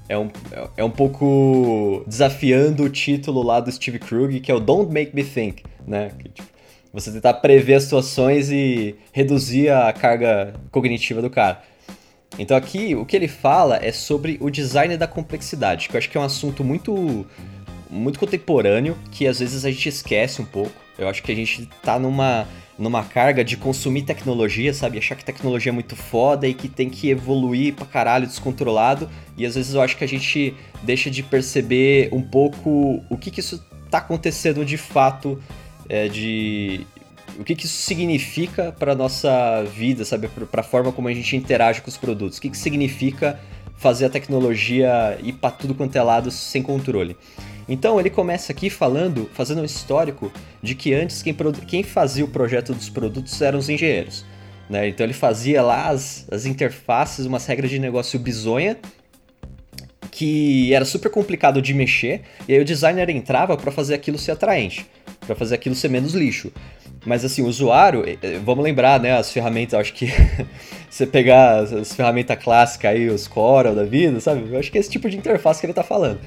é 0.09 0.19
um, 0.19 0.31
é 0.77 0.85
um 0.85 0.91
pouco 0.91 2.05
desafiando 2.07 2.85
o 2.85 2.91
título 2.91 3.43
lá 3.43 3.61
do 3.61 3.71
Steve 3.71 3.99
Krug, 3.99 4.41
que 4.41 4.51
é 4.51 4.55
o 4.55 4.61
Don't 4.61 4.93
Make 4.93 5.15
Me 5.15 5.25
Think, 5.25 5.65
né? 5.87 6.11
Que, 6.19 6.29
tipo, 6.29 6.52
você 6.93 7.11
tentar 7.11 7.35
prever 7.35 7.75
as 7.75 7.85
situações 7.85 8.51
e 8.51 8.95
reduzir 9.13 9.71
a 9.71 9.93
carga 9.93 10.55
cognitiva 10.71 11.23
do 11.23 11.31
cara. 11.31 11.63
Então 12.39 12.57
aqui 12.57 12.95
o 12.95 13.05
que 13.05 13.17
ele 13.17 13.29
fala 13.29 13.79
é 13.83 13.93
sobre 13.93 14.39
o 14.41 14.51
design 14.51 14.97
da 14.97 15.07
complexidade, 15.07 15.89
que 15.89 15.97
eu 15.97 15.99
acho 15.99 16.11
que 16.11 16.17
é 16.17 16.21
um 16.21 16.25
assunto 16.25 16.63
muito 16.65 17.27
muito 17.91 18.19
contemporâneo, 18.19 18.97
que 19.11 19.27
às 19.27 19.39
vezes 19.39 19.67
a 19.67 19.71
gente 19.71 19.89
esquece 19.89 20.41
um 20.41 20.47
pouco. 20.47 20.73
Eu 20.99 21.09
acho 21.09 21.23
que 21.23 21.31
a 21.31 21.35
gente 21.35 21.69
tá 21.83 21.99
numa 21.99 22.47
numa 22.79 23.05
carga 23.05 23.45
de 23.45 23.57
consumir 23.57 24.03
tecnologia, 24.03 24.73
sabe? 24.73 24.99
Achar 24.99 25.15
que 25.15 25.25
tecnologia 25.25 25.71
é 25.71 25.73
muito 25.73 25.95
foda 25.95 26.49
e 26.49 26.55
que 26.55 26.69
tem 26.69 26.89
que 26.89 27.11
evoluir 27.11 27.75
pra 27.75 27.85
caralho 27.85 28.27
descontrolado. 28.27 29.09
E 29.37 29.45
às 29.45 29.55
vezes 29.55 29.75
eu 29.75 29.83
acho 29.83 29.97
que 29.97 30.05
a 30.05 30.09
gente 30.09 30.55
deixa 30.83 31.11
de 31.11 31.23
perceber 31.23 32.09
um 32.13 32.23
pouco 32.23 33.03
o 33.11 33.17
que, 33.17 33.31
que 33.31 33.41
isso 33.41 33.63
tá 33.91 33.99
acontecendo 33.99 34.65
de 34.65 34.79
fato, 34.79 35.41
é, 35.89 36.09
de. 36.09 36.87
O 37.39 37.45
que, 37.45 37.55
que 37.55 37.65
isso 37.65 37.83
significa 37.83 38.73
para 38.79 38.95
nossa 38.95 39.65
vida, 39.65 40.05
sabe? 40.05 40.29
Para 40.29 40.61
a 40.61 40.65
forma 40.65 40.93
como 40.93 41.09
a 41.09 41.15
gente 41.15 41.35
interage 41.35 41.81
com 41.81 41.89
os 41.89 41.97
produtos. 41.97 42.39
O 42.39 42.41
que, 42.43 42.51
que 42.51 42.59
significa 42.59 43.41
fazer 43.83 44.07
a 44.07 44.11
tecnologia 44.11 45.19
ir 45.23 45.33
para 45.33 45.51
tudo 45.51 45.75
quanto 45.75 45.97
é 45.97 46.03
lado 46.03 46.31
sem 46.31 46.63
controle. 46.63 47.17
Então 47.69 47.99
ele 47.99 48.11
começa 48.11 48.53
aqui 48.53 48.71
falando, 48.71 49.29
fazendo 49.35 49.61
um 49.61 49.65
histórico 49.65 50.33
de 50.63 50.77
que 50.77 50.95
antes 50.95 51.21
quem, 51.21 51.35
quem 51.67 51.83
fazia 51.83 52.25
o 52.25 52.29
projeto 52.29 52.73
dos 52.73 52.89
produtos 52.89 53.43
eram 53.43 53.59
os 53.59 53.69
engenheiros. 53.69 54.25
Né? 54.71 54.89
Então 54.89 55.05
ele 55.05 55.13
fazia 55.13 55.63
lá 55.63 55.89
as, 55.89 56.27
as 56.31 56.47
interfaces, 56.47 57.27
umas 57.27 57.45
regras 57.45 57.71
de 57.71 57.81
negócio 57.81 58.21
bizonha, 58.21 58.79
que 60.13 60.73
era 60.73 60.85
super 60.85 61.11
complicado 61.11 61.61
de 61.61 61.75
mexer, 61.75 62.23
e 62.47 62.55
aí 62.55 62.61
o 62.61 62.65
designer 62.65 63.11
entrava 63.11 63.57
para 63.57 63.73
fazer 63.73 63.95
aquilo 63.95 64.19
ser 64.19 64.33
atraente, 64.33 64.87
para 65.27 65.35
fazer 65.35 65.55
aquilo 65.55 65.75
ser 65.75 65.89
menos 65.89 66.15
lixo. 66.15 66.53
Mas 67.05 67.25
assim, 67.25 67.43
o 67.43 67.47
usuário, 67.47 68.05
eh, 68.09 68.17
eh, 68.23 68.41
vamos 68.45 68.63
lembrar, 68.63 69.01
né, 69.01 69.17
as 69.17 69.33
ferramentas, 69.33 69.79
acho 69.79 69.93
que 69.93 70.07
você 70.89 71.07
pegar 71.07 71.61
as 71.61 71.93
ferramentas 71.95 72.39
clássicas 72.43 72.93
aí, 72.93 73.09
os 73.09 73.27
Corel 73.27 73.75
da 73.75 73.85
vida, 73.85 74.21
sabe? 74.21 74.49
Eu 74.53 74.59
acho 74.59 74.71
que 74.71 74.79
é 74.79 74.81
esse 74.81 74.91
tipo 74.91 75.11
de 75.11 75.17
interface 75.17 75.61
que 75.61 75.67
ele 75.67 75.73
tá 75.73 75.83
falando. 75.83 76.21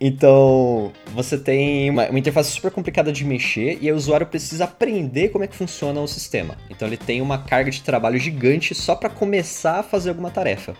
Então, 0.00 0.92
você 1.14 1.38
tem 1.38 1.88
uma, 1.90 2.08
uma, 2.08 2.18
interface 2.18 2.50
super 2.50 2.70
complicada 2.70 3.12
de 3.12 3.24
mexer 3.24 3.78
e 3.80 3.90
o 3.92 3.96
usuário 3.96 4.26
precisa 4.26 4.64
aprender 4.64 5.28
como 5.28 5.44
é 5.44 5.46
que 5.46 5.54
funciona 5.54 6.00
o 6.00 6.08
sistema. 6.08 6.56
Então, 6.68 6.88
ele 6.88 6.96
tem 6.96 7.20
uma 7.20 7.38
carga 7.38 7.70
de 7.70 7.82
trabalho 7.82 8.18
gigante 8.18 8.74
só 8.74 8.94
para 8.94 9.08
começar 9.08 9.80
a 9.80 9.82
fazer 9.82 10.10
alguma 10.10 10.30
tarefa. 10.30 10.74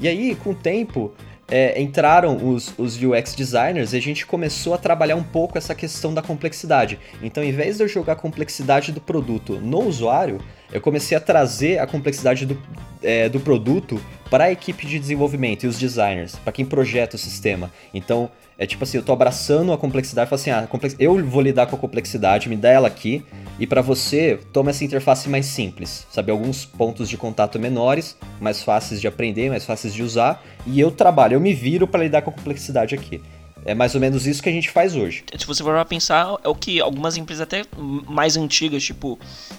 E 0.00 0.08
aí, 0.08 0.34
com 0.36 0.50
o 0.50 0.54
tempo, 0.54 1.12
é, 1.50 1.80
entraram 1.80 2.36
os, 2.46 2.74
os 2.76 2.96
UX 3.02 3.34
designers 3.34 3.92
e 3.92 3.96
a 3.96 4.00
gente 4.00 4.26
começou 4.26 4.74
a 4.74 4.78
trabalhar 4.78 5.16
um 5.16 5.22
pouco 5.22 5.56
essa 5.56 5.74
questão 5.74 6.12
da 6.12 6.20
complexidade. 6.20 6.98
Então, 7.22 7.42
em 7.42 7.52
vez 7.52 7.78
de 7.78 7.84
eu 7.84 7.88
jogar 7.88 8.12
a 8.12 8.16
complexidade 8.16 8.92
do 8.92 9.00
produto 9.00 9.54
no 9.54 9.80
usuário, 9.80 10.40
eu 10.70 10.80
comecei 10.80 11.16
a 11.16 11.20
trazer 11.20 11.78
a 11.78 11.86
complexidade 11.86 12.44
do, 12.44 12.60
é, 13.02 13.28
do 13.28 13.40
produto 13.40 14.00
para 14.30 14.44
a 14.44 14.52
equipe 14.52 14.86
de 14.86 14.98
desenvolvimento 14.98 15.64
e 15.64 15.66
os 15.66 15.78
designers, 15.78 16.36
para 16.36 16.52
quem 16.52 16.66
projeta 16.66 17.16
o 17.16 17.18
sistema. 17.18 17.72
Então, 17.94 18.30
é 18.58 18.66
tipo 18.66 18.82
assim, 18.82 18.96
eu 18.98 19.04
tô 19.04 19.12
abraçando 19.12 19.72
a 19.72 19.78
complexidade 19.78 20.28
falo 20.28 20.40
assim, 20.40 20.50
ah, 20.50 20.66
complex... 20.66 20.96
eu 20.98 21.24
vou 21.24 21.40
lidar 21.40 21.66
com 21.66 21.76
a 21.76 21.78
complexidade, 21.78 22.48
me 22.48 22.56
dá 22.56 22.68
ela 22.68 22.88
aqui, 22.88 23.24
e 23.56 23.66
para 23.66 23.80
você, 23.80 24.40
toma 24.52 24.70
essa 24.70 24.84
interface 24.84 25.28
mais 25.28 25.46
simples, 25.46 26.06
sabe? 26.10 26.32
Alguns 26.32 26.64
pontos 26.64 27.08
de 27.08 27.16
contato 27.16 27.58
menores, 27.58 28.16
mais 28.40 28.62
fáceis 28.62 29.00
de 29.00 29.06
aprender, 29.06 29.48
mais 29.48 29.64
fáceis 29.64 29.94
de 29.94 30.02
usar, 30.02 30.44
e 30.66 30.80
eu 30.80 30.90
trabalho, 30.90 31.34
eu 31.34 31.40
me 31.40 31.54
viro 31.54 31.86
para 31.86 32.02
lidar 32.02 32.22
com 32.22 32.30
a 32.30 32.32
complexidade 32.32 32.96
aqui. 32.96 33.22
É 33.64 33.74
mais 33.74 33.94
ou 33.94 34.00
menos 34.00 34.26
isso 34.26 34.42
que 34.42 34.48
a 34.48 34.52
gente 34.52 34.70
faz 34.70 34.94
hoje. 34.96 35.24
Se 35.36 35.46
você 35.46 35.62
for 35.62 35.84
pensar, 35.84 36.36
é 36.42 36.48
o 36.48 36.54
que 36.54 36.80
algumas 36.80 37.16
empresas 37.16 37.42
até 37.42 37.64
mais 38.08 38.36
antigas, 38.36 38.82
tipo 38.82 39.18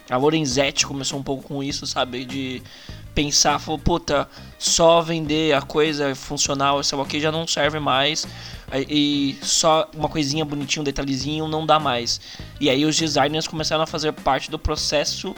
a 0.10 0.18
Lorenzetti 0.18 0.86
começou 0.86 1.20
um 1.20 1.24
pouco 1.24 1.44
com 1.44 1.62
isso, 1.62 1.86
sabe? 1.86 2.26
De 2.26 2.62
pensar, 3.14 3.60
falou, 3.60 3.80
puta, 3.80 4.30
só 4.58 5.02
vender 5.02 5.54
a 5.54 5.62
coisa 5.62 6.14
funcional, 6.16 6.80
essa 6.80 7.00
aqui 7.02 7.20
já 7.20 7.32
não 7.32 7.48
serve 7.48 7.80
mais. 7.80 8.28
E 8.88 9.38
só 9.42 9.90
uma 9.96 10.08
coisinha 10.08 10.46
bonitinha, 10.46 10.82
um 10.82 10.84
detalhezinho 10.84 11.48
não 11.48 11.66
dá 11.66 11.80
mais. 11.80 12.22
E 12.60 12.70
aí 12.70 12.86
os 12.86 12.96
designers 12.96 13.48
começaram 13.48 13.84
a 13.84 13.88
fazer 13.88 14.12
parte 14.14 14.52
do 14.52 14.60
processo 14.60 15.36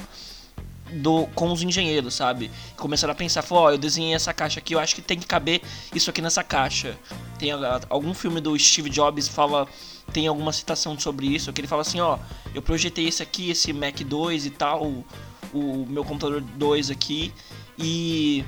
do, 0.92 1.26
com 1.28 1.52
os 1.52 1.62
engenheiros, 1.62 2.14
sabe? 2.14 2.52
Começaram 2.76 3.14
a 3.14 3.16
pensar, 3.16 3.44
ó, 3.50 3.66
oh, 3.66 3.70
eu 3.72 3.78
desenhei 3.78 4.14
essa 4.14 4.34
caixa 4.34 4.60
aqui, 4.60 4.76
eu 4.76 4.80
acho 4.80 4.94
que 4.94 5.02
tem 5.02 5.18
que 5.18 5.26
caber 5.26 5.62
isso 5.96 6.10
aqui 6.10 6.22
nessa 6.22 6.44
caixa. 6.44 6.98
Tem 7.40 7.52
algum 7.90 8.14
filme 8.14 8.42
do 8.42 8.58
Steve 8.60 8.90
Jobs 8.90 9.28
fala, 9.28 9.68
tem 10.12 10.28
alguma 10.28 10.52
citação 10.52 11.00
sobre 11.00 11.28
isso, 11.28 11.52
que 11.54 11.62
ele 11.62 11.68
fala 11.68 11.82
assim, 11.82 12.00
ó, 12.00 12.18
eu 12.54 12.62
projetei 12.62 13.08
esse 13.08 13.24
aqui, 13.24 13.50
esse 13.52 13.72
Mac 13.72 14.02
2 14.02 14.46
e 14.46 14.50
tal, 14.50 14.84
o, 14.84 15.06
o 15.54 15.86
meu 15.90 16.04
computador 16.04 16.42
2 16.42 16.92
aqui, 16.92 17.34
e 17.82 18.46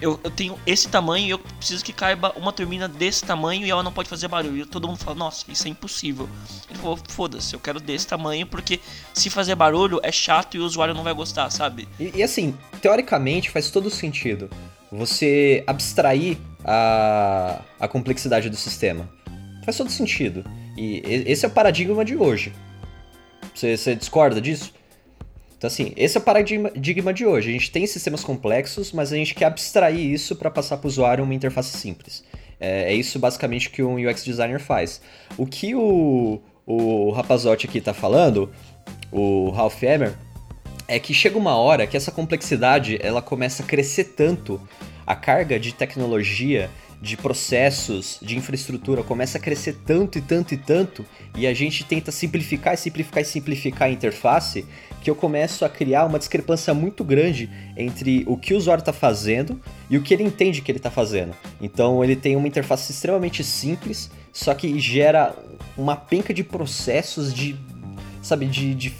eu, 0.00 0.18
eu, 0.22 0.30
tenho 0.30 0.58
esse 0.66 0.88
tamanho 0.88 1.26
e 1.26 1.30
eu 1.30 1.38
preciso 1.38 1.84
que 1.84 1.92
caiba 1.92 2.32
uma 2.36 2.52
turbina 2.52 2.86
desse 2.86 3.24
tamanho 3.24 3.66
e 3.66 3.70
ela 3.70 3.82
não 3.82 3.92
pode 3.92 4.08
fazer 4.08 4.28
barulho. 4.28 4.62
E 4.62 4.66
todo 4.66 4.86
mundo 4.86 4.98
fala, 4.98 5.16
nossa, 5.16 5.44
isso 5.50 5.66
é 5.66 5.70
impossível. 5.70 6.28
Ele 6.70 6.78
falou, 6.78 6.98
foda-se, 7.08 7.54
eu 7.54 7.60
quero 7.60 7.80
desse 7.80 8.06
tamanho 8.06 8.46
porque 8.46 8.80
se 9.12 9.28
fazer 9.28 9.54
barulho 9.54 10.00
é 10.02 10.12
chato 10.12 10.56
e 10.56 10.60
o 10.60 10.64
usuário 10.64 10.94
não 10.94 11.02
vai 11.02 11.12
gostar, 11.12 11.50
sabe? 11.50 11.88
E, 11.98 12.12
e 12.16 12.22
assim, 12.22 12.56
teoricamente 12.80 13.50
faz 13.50 13.70
todo 13.70 13.90
sentido 13.90 14.48
você 14.90 15.62
abstrair 15.66 16.38
a, 16.64 17.60
a 17.78 17.88
complexidade 17.88 18.48
do 18.48 18.56
sistema. 18.56 19.08
Faz 19.64 19.76
todo 19.76 19.90
sentido. 19.90 20.44
E 20.76 21.02
esse 21.26 21.44
é 21.44 21.48
o 21.48 21.50
paradigma 21.50 22.04
de 22.04 22.16
hoje. 22.16 22.52
Você, 23.54 23.76
você 23.76 23.94
discorda 23.96 24.40
disso? 24.40 24.72
Então, 25.58 25.66
assim, 25.66 25.92
esse 25.96 26.16
é 26.16 26.20
o 26.20 26.22
paradigma 26.22 27.12
de 27.12 27.26
hoje. 27.26 27.50
A 27.50 27.52
gente 27.52 27.72
tem 27.72 27.84
sistemas 27.84 28.22
complexos, 28.22 28.92
mas 28.92 29.12
a 29.12 29.16
gente 29.16 29.34
quer 29.34 29.46
abstrair 29.46 29.98
isso 29.98 30.36
para 30.36 30.50
passar 30.50 30.76
para 30.76 30.86
o 30.86 30.88
usuário 30.88 31.24
uma 31.24 31.34
interface 31.34 31.76
simples. 31.76 32.22
É, 32.60 32.92
é, 32.92 32.94
isso 32.94 33.18
basicamente 33.18 33.68
que 33.68 33.82
um 33.82 33.96
UX 33.96 34.24
designer 34.24 34.60
faz. 34.60 35.00
O 35.36 35.44
que 35.44 35.74
o, 35.74 36.40
o 36.64 37.10
rapazote 37.10 37.66
aqui 37.66 37.78
está 37.78 37.92
falando, 37.92 38.48
o 39.10 39.50
Ralph 39.50 39.82
Emmer, 39.82 40.14
é 40.86 41.00
que 41.00 41.12
chega 41.12 41.36
uma 41.36 41.56
hora 41.56 41.88
que 41.88 41.96
essa 41.96 42.12
complexidade 42.12 42.96
ela 43.02 43.20
começa 43.20 43.64
a 43.64 43.66
crescer 43.66 44.04
tanto, 44.04 44.60
a 45.04 45.16
carga 45.16 45.58
de 45.58 45.74
tecnologia 45.74 46.70
de 47.00 47.16
processos, 47.16 48.18
de 48.20 48.36
infraestrutura 48.36 49.02
começa 49.02 49.38
a 49.38 49.40
crescer 49.40 49.76
tanto 49.86 50.18
e 50.18 50.20
tanto 50.20 50.52
e 50.52 50.56
tanto, 50.56 51.04
e 51.36 51.46
a 51.46 51.54
gente 51.54 51.84
tenta 51.84 52.10
simplificar 52.10 52.74
e 52.74 52.76
simplificar 52.76 53.22
e 53.22 53.26
simplificar 53.26 53.88
a 53.88 53.90
interface, 53.90 54.66
que 55.00 55.08
eu 55.08 55.14
começo 55.14 55.64
a 55.64 55.68
criar 55.68 56.06
uma 56.06 56.18
discrepância 56.18 56.74
muito 56.74 57.04
grande 57.04 57.48
entre 57.76 58.24
o 58.26 58.36
que 58.36 58.52
o 58.52 58.56
usuário 58.56 58.82
está 58.82 58.92
fazendo 58.92 59.60
e 59.88 59.96
o 59.96 60.02
que 60.02 60.12
ele 60.12 60.24
entende 60.24 60.60
que 60.60 60.70
ele 60.70 60.78
está 60.78 60.90
fazendo. 60.90 61.34
Então 61.60 62.02
ele 62.02 62.16
tem 62.16 62.34
uma 62.34 62.48
interface 62.48 62.90
extremamente 62.90 63.44
simples, 63.44 64.10
só 64.32 64.52
que 64.54 64.78
gera 64.80 65.36
uma 65.76 65.94
penca 65.94 66.34
de 66.34 66.42
processos 66.42 67.32
de 67.32 67.56
sabe, 68.20 68.46
de, 68.46 68.74
de 68.74 68.92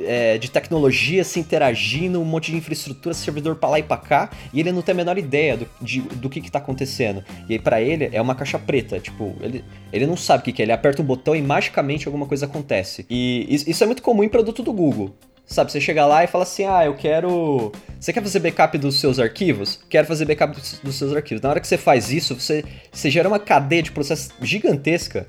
é, 0.00 0.38
de 0.38 0.50
tecnologia 0.50 1.24
se 1.24 1.40
interagindo, 1.40 2.20
um 2.20 2.24
monte 2.24 2.50
de 2.50 2.56
infraestrutura, 2.56 3.14
servidor 3.14 3.56
para 3.56 3.70
lá 3.70 3.78
e 3.78 3.82
para 3.82 3.96
cá, 3.96 4.30
e 4.52 4.60
ele 4.60 4.72
não 4.72 4.82
tem 4.82 4.92
a 4.92 4.96
menor 4.96 5.18
ideia 5.18 5.56
do, 5.56 5.68
de, 5.80 6.00
do 6.00 6.28
que, 6.28 6.40
que 6.40 6.50
tá 6.50 6.58
acontecendo. 6.58 7.24
E 7.48 7.54
aí 7.54 7.58
para 7.58 7.80
ele 7.80 8.10
é 8.12 8.20
uma 8.20 8.34
caixa 8.34 8.58
preta, 8.58 8.98
tipo, 8.98 9.34
ele, 9.40 9.64
ele 9.92 10.06
não 10.06 10.16
sabe 10.16 10.42
o 10.42 10.44
que, 10.44 10.52
que 10.52 10.62
é, 10.62 10.64
ele 10.64 10.72
aperta 10.72 11.02
um 11.02 11.04
botão 11.04 11.34
e 11.34 11.42
magicamente 11.42 12.06
alguma 12.06 12.26
coisa 12.26 12.46
acontece. 12.46 13.06
E 13.08 13.46
isso 13.66 13.82
é 13.82 13.86
muito 13.86 14.02
comum 14.02 14.22
em 14.22 14.28
produto 14.28 14.62
do 14.62 14.72
Google. 14.72 15.14
Sabe, 15.46 15.72
você 15.72 15.80
chega 15.80 16.04
lá 16.04 16.22
e 16.22 16.26
fala 16.26 16.44
assim: 16.44 16.66
ah, 16.66 16.84
eu 16.84 16.94
quero. 16.94 17.72
Você 17.98 18.12
quer 18.12 18.22
fazer 18.22 18.38
backup 18.38 18.76
dos 18.76 19.00
seus 19.00 19.18
arquivos? 19.18 19.80
Quero 19.88 20.06
fazer 20.06 20.26
backup 20.26 20.54
dos, 20.54 20.78
dos 20.84 20.94
seus 20.96 21.16
arquivos. 21.16 21.40
Na 21.40 21.48
hora 21.48 21.58
que 21.58 21.66
você 21.66 21.78
faz 21.78 22.12
isso, 22.12 22.38
você, 22.38 22.62
você 22.92 23.10
gera 23.10 23.26
uma 23.26 23.38
cadeia 23.38 23.82
de 23.82 23.90
processo 23.90 24.30
gigantesca 24.42 25.26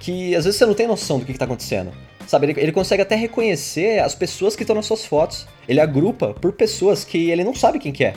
que 0.00 0.34
às 0.34 0.44
vezes 0.44 0.58
você 0.58 0.66
não 0.66 0.74
tem 0.74 0.88
noção 0.88 1.20
do 1.20 1.24
que 1.24 1.30
está 1.30 1.44
acontecendo. 1.44 1.92
Sabe, 2.26 2.46
ele, 2.46 2.60
ele 2.60 2.72
consegue 2.72 3.02
até 3.02 3.16
reconhecer 3.16 4.00
as 4.00 4.14
pessoas 4.14 4.54
que 4.54 4.62
estão 4.62 4.76
nas 4.76 4.86
suas 4.86 5.04
fotos. 5.04 5.46
Ele 5.68 5.80
agrupa 5.80 6.34
por 6.34 6.52
pessoas 6.52 7.04
que 7.04 7.30
ele 7.30 7.42
não 7.42 7.54
sabe 7.54 7.78
quem 7.78 7.92
que 7.92 8.04
é. 8.04 8.14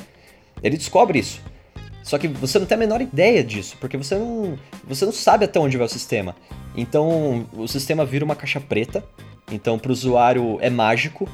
Ele 0.62 0.78
descobre 0.78 1.20
isso. 1.20 1.42
Só 2.04 2.18
que 2.18 2.28
você 2.28 2.60
não 2.60 2.66
tem 2.66 2.76
a 2.76 2.80
menor 2.80 3.02
ideia 3.02 3.44
disso, 3.44 3.78
porque 3.80 3.98
você 3.98 4.16
não, 4.16 4.60
você 4.84 5.06
não 5.06 5.14
sabe 5.14 5.46
até 5.46 5.58
onde 5.60 5.78
vai 5.78 5.86
o 5.86 5.90
sistema. 5.90 6.36
Então, 6.76 7.48
o 7.54 7.68
sistema 7.68 8.06
vira 8.06 8.26
uma 8.26 8.36
caixa 8.36 8.60
preta 8.60 9.04
Então, 9.52 9.80
para 9.80 9.90
o 9.90 9.94
usuário 9.94 10.58
é 10.60 10.70
mágico, 10.70 11.30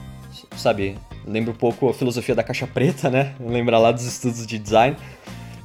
sabe? 0.55 0.95
Lembra 1.25 1.51
um 1.51 1.55
pouco 1.55 1.89
a 1.89 1.93
filosofia 1.93 2.35
da 2.35 2.43
caixa 2.43 2.67
preta, 2.67 3.09
né? 3.09 3.33
Lembra 3.39 3.77
lá 3.79 3.91
dos 3.91 4.05
estudos 4.05 4.45
de 4.45 4.59
design. 4.59 4.95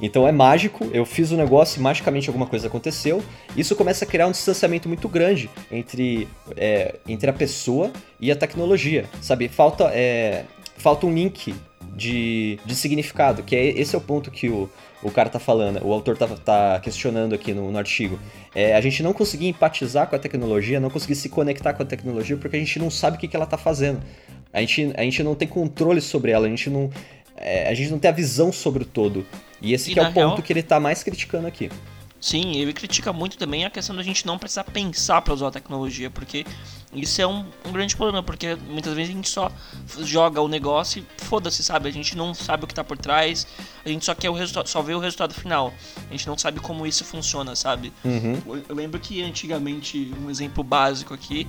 Então 0.01 0.27
é 0.27 0.31
mágico, 0.31 0.87
eu 0.91 1.05
fiz 1.05 1.31
o 1.31 1.35
um 1.35 1.37
negócio 1.37 1.79
e 1.79 1.81
magicamente 1.81 2.27
alguma 2.29 2.45
coisa 2.45 2.67
aconteceu. 2.67 3.23
Isso 3.55 3.75
começa 3.75 4.05
a 4.05 4.07
criar 4.07 4.27
um 4.27 4.31
distanciamento 4.31 4.87
muito 4.87 5.07
grande 5.07 5.49
entre, 5.71 6.27
é, 6.57 6.95
entre 7.07 7.29
a 7.29 7.33
pessoa 7.33 7.91
e 8.19 8.31
a 8.31 8.35
tecnologia, 8.35 9.05
sabe? 9.21 9.47
Falta, 9.47 9.85
é, 9.93 10.45
falta 10.77 11.05
um 11.05 11.13
link 11.13 11.55
de, 11.95 12.59
de 12.65 12.75
significado, 12.75 13.43
que 13.43 13.55
é 13.55 13.65
esse 13.65 13.95
é 13.95 13.97
o 13.97 14.01
ponto 14.01 14.29
que 14.29 14.49
o, 14.49 14.69
o 15.01 15.09
cara 15.09 15.29
tá 15.29 15.39
falando, 15.39 15.85
o 15.85 15.93
autor 15.93 16.17
tá, 16.17 16.27
tá 16.27 16.79
questionando 16.81 17.33
aqui 17.33 17.53
no, 17.53 17.71
no 17.71 17.77
artigo. 17.77 18.19
É, 18.53 18.75
a 18.75 18.81
gente 18.81 19.01
não 19.01 19.13
conseguir 19.13 19.47
empatizar 19.47 20.07
com 20.07 20.15
a 20.15 20.19
tecnologia, 20.19 20.79
não 20.79 20.89
conseguir 20.89 21.15
se 21.15 21.29
conectar 21.29 21.73
com 21.73 21.83
a 21.83 21.85
tecnologia 21.85 22.35
porque 22.37 22.57
a 22.57 22.59
gente 22.59 22.79
não 22.79 22.89
sabe 22.89 23.17
o 23.17 23.19
que, 23.19 23.27
que 23.27 23.35
ela 23.35 23.45
tá 23.45 23.57
fazendo. 23.57 24.01
A 24.51 24.59
gente, 24.61 24.91
a 24.95 25.03
gente 25.03 25.23
não 25.23 25.35
tem 25.35 25.47
controle 25.47 26.01
sobre 26.01 26.31
ela, 26.31 26.47
a 26.47 26.49
gente 26.49 26.69
não, 26.69 26.89
é, 27.35 27.67
a 27.69 27.73
gente 27.73 27.91
não 27.91 27.99
tem 27.99 28.09
a 28.09 28.13
visão 28.13 28.51
sobre 28.51 28.83
o 28.83 28.85
todo. 28.85 29.25
E 29.61 29.73
esse 29.73 29.93
e 29.93 29.99
é 29.99 30.01
o 30.01 30.05
ponto 30.05 30.15
real... 30.15 30.41
que 30.41 30.53
ele 30.53 30.63
tá 30.63 30.79
mais 30.79 31.03
criticando 31.03 31.47
aqui. 31.47 31.69
Sim, 32.19 32.55
ele 32.55 32.73
critica 32.73 33.13
muito 33.13 33.37
também 33.37 33.65
a 33.65 33.69
questão 33.69 33.95
da 33.95 34.01
gente 34.01 34.25
não 34.25 34.39
precisar 34.39 34.63
pensar 34.63 35.21
para 35.21 35.33
usar 35.33 35.49
a 35.49 35.51
tecnologia, 35.51 36.09
porque 36.09 36.45
isso 36.95 37.21
é 37.21 37.27
um, 37.27 37.45
um, 37.65 37.71
grande 37.71 37.95
problema, 37.95 38.23
porque 38.23 38.55
muitas 38.55 38.93
vezes 38.93 39.11
a 39.11 39.15
gente 39.15 39.29
só 39.29 39.51
joga 39.99 40.41
o 40.41 40.47
negócio 40.47 41.03
e 41.03 41.23
foda-se, 41.23 41.63
sabe? 41.63 41.89
A 41.89 41.91
gente 41.91 42.15
não 42.15 42.33
sabe 42.33 42.63
o 42.63 42.67
que 42.67 42.73
tá 42.73 42.83
por 42.83 42.97
trás, 42.97 43.45
a 43.85 43.89
gente 43.89 44.05
só 44.05 44.15
quer 44.15 44.29
o 44.29 44.33
resultado, 44.33 44.67
só 44.67 44.81
vê 44.81 44.93
o 44.93 44.99
resultado 44.99 45.33
final. 45.33 45.73
A 46.09 46.11
gente 46.11 46.27
não 46.27 46.37
sabe 46.37 46.59
como 46.59 46.85
isso 46.87 47.03
funciona, 47.03 47.55
sabe? 47.55 47.91
Uhum. 48.03 48.63
Eu, 48.69 48.75
lembro 48.75 48.99
que 48.99 49.21
antigamente, 49.21 50.13
um 50.23 50.29
exemplo 50.29 50.63
básico 50.63 51.13
aqui, 51.13 51.47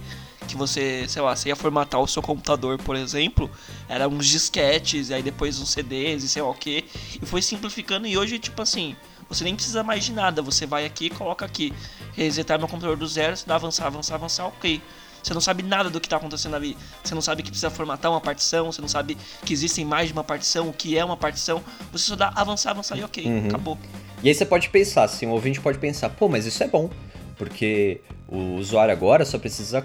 que 0.48 0.56
você, 0.56 1.06
sei 1.08 1.22
lá, 1.22 1.34
você 1.34 1.48
ia 1.48 1.56
formatar 1.56 2.00
o 2.00 2.06
seu 2.06 2.22
computador, 2.22 2.78
por 2.78 2.96
exemplo, 2.96 3.50
era 3.88 4.08
uns 4.08 4.26
disquetes, 4.26 5.10
e 5.10 5.14
aí 5.14 5.22
depois 5.22 5.58
uns 5.60 5.70
CDs 5.70 6.24
e 6.24 6.28
sei 6.28 6.42
lá 6.42 6.50
o 6.50 6.54
que, 6.54 6.84
e 7.20 7.26
foi 7.26 7.42
simplificando, 7.42 8.06
e 8.06 8.16
hoje, 8.16 8.38
tipo 8.38 8.62
assim 8.62 8.96
você 9.28 9.44
nem 9.44 9.54
precisa 9.54 9.82
mais 9.82 10.04
de 10.04 10.12
nada. 10.12 10.40
Você 10.42 10.66
vai 10.66 10.86
aqui, 10.86 11.10
coloca 11.10 11.44
aqui, 11.44 11.72
resetar 12.12 12.58
meu 12.58 12.68
computador 12.68 12.96
do 12.96 13.06
zero, 13.06 13.36
você 13.36 13.46
dá 13.46 13.56
avançar, 13.56 13.86
avançar, 13.86 14.14
avançar, 14.14 14.46
ok. 14.46 14.80
Você 15.26 15.34
não 15.34 15.40
sabe 15.40 15.64
nada 15.64 15.90
do 15.90 16.00
que 16.00 16.06
está 16.06 16.18
acontecendo 16.18 16.54
ali. 16.54 16.76
Você 17.02 17.12
não 17.12 17.20
sabe 17.20 17.42
que 17.42 17.50
precisa 17.50 17.68
formatar 17.68 18.12
uma 18.12 18.20
partição, 18.20 18.70
você 18.70 18.80
não 18.80 18.86
sabe 18.86 19.18
que 19.44 19.52
existem 19.52 19.84
mais 19.84 20.06
de 20.06 20.12
uma 20.12 20.22
partição, 20.22 20.68
o 20.68 20.72
que 20.72 20.96
é 20.96 21.04
uma 21.04 21.16
partição. 21.16 21.64
Você 21.90 22.04
só 22.04 22.14
dá 22.14 22.32
avançar, 22.36 22.70
avançar 22.70 22.96
e 22.96 23.02
ok, 23.02 23.26
uhum. 23.26 23.48
acabou. 23.48 23.76
E 24.22 24.28
aí 24.28 24.34
você 24.34 24.46
pode 24.46 24.68
pensar, 24.68 25.02
assim, 25.02 25.26
o 25.26 25.30
ouvinte 25.30 25.60
pode 25.60 25.78
pensar, 25.78 26.10
pô, 26.10 26.28
mas 26.28 26.46
isso 26.46 26.62
é 26.62 26.68
bom, 26.68 26.88
porque 27.36 28.00
o 28.28 28.54
usuário 28.54 28.92
agora 28.92 29.24
só 29.24 29.36
precisa 29.36 29.84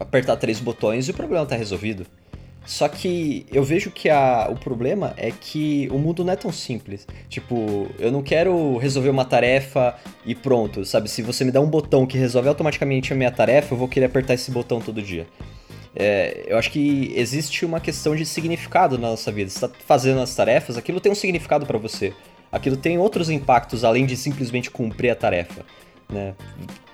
apertar 0.00 0.36
três 0.38 0.58
botões 0.58 1.06
e 1.06 1.12
o 1.12 1.14
problema 1.14 1.44
está 1.44 1.54
resolvido. 1.54 2.04
Só 2.66 2.88
que 2.88 3.44
eu 3.52 3.62
vejo 3.62 3.90
que 3.90 4.08
a, 4.08 4.48
o 4.50 4.56
problema 4.56 5.12
é 5.16 5.30
que 5.30 5.88
o 5.92 5.98
mundo 5.98 6.24
não 6.24 6.32
é 6.32 6.36
tão 6.36 6.50
simples. 6.50 7.06
Tipo, 7.28 7.88
eu 7.98 8.10
não 8.10 8.22
quero 8.22 8.78
resolver 8.78 9.10
uma 9.10 9.24
tarefa 9.24 9.94
e 10.24 10.34
pronto, 10.34 10.84
sabe? 10.84 11.10
Se 11.10 11.20
você 11.20 11.44
me 11.44 11.50
dá 11.50 11.60
um 11.60 11.68
botão 11.68 12.06
que 12.06 12.16
resolve 12.16 12.48
automaticamente 12.48 13.12
a 13.12 13.16
minha 13.16 13.30
tarefa, 13.30 13.74
eu 13.74 13.78
vou 13.78 13.86
querer 13.86 14.06
apertar 14.06 14.34
esse 14.34 14.50
botão 14.50 14.80
todo 14.80 15.02
dia. 15.02 15.26
É, 15.94 16.44
eu 16.46 16.58
acho 16.58 16.70
que 16.70 17.12
existe 17.14 17.64
uma 17.64 17.80
questão 17.80 18.16
de 18.16 18.24
significado 18.24 18.98
na 18.98 19.10
nossa 19.10 19.30
vida. 19.30 19.50
Você 19.50 19.64
está 19.64 19.78
fazendo 19.86 20.20
as 20.20 20.34
tarefas, 20.34 20.76
aquilo 20.76 21.00
tem 21.00 21.12
um 21.12 21.14
significado 21.14 21.66
para 21.66 21.78
você. 21.78 22.12
Aquilo 22.50 22.76
tem 22.76 22.98
outros 22.98 23.30
impactos 23.30 23.84
além 23.84 24.06
de 24.06 24.16
simplesmente 24.16 24.70
cumprir 24.70 25.10
a 25.10 25.14
tarefa. 25.14 25.64
Né? 26.08 26.34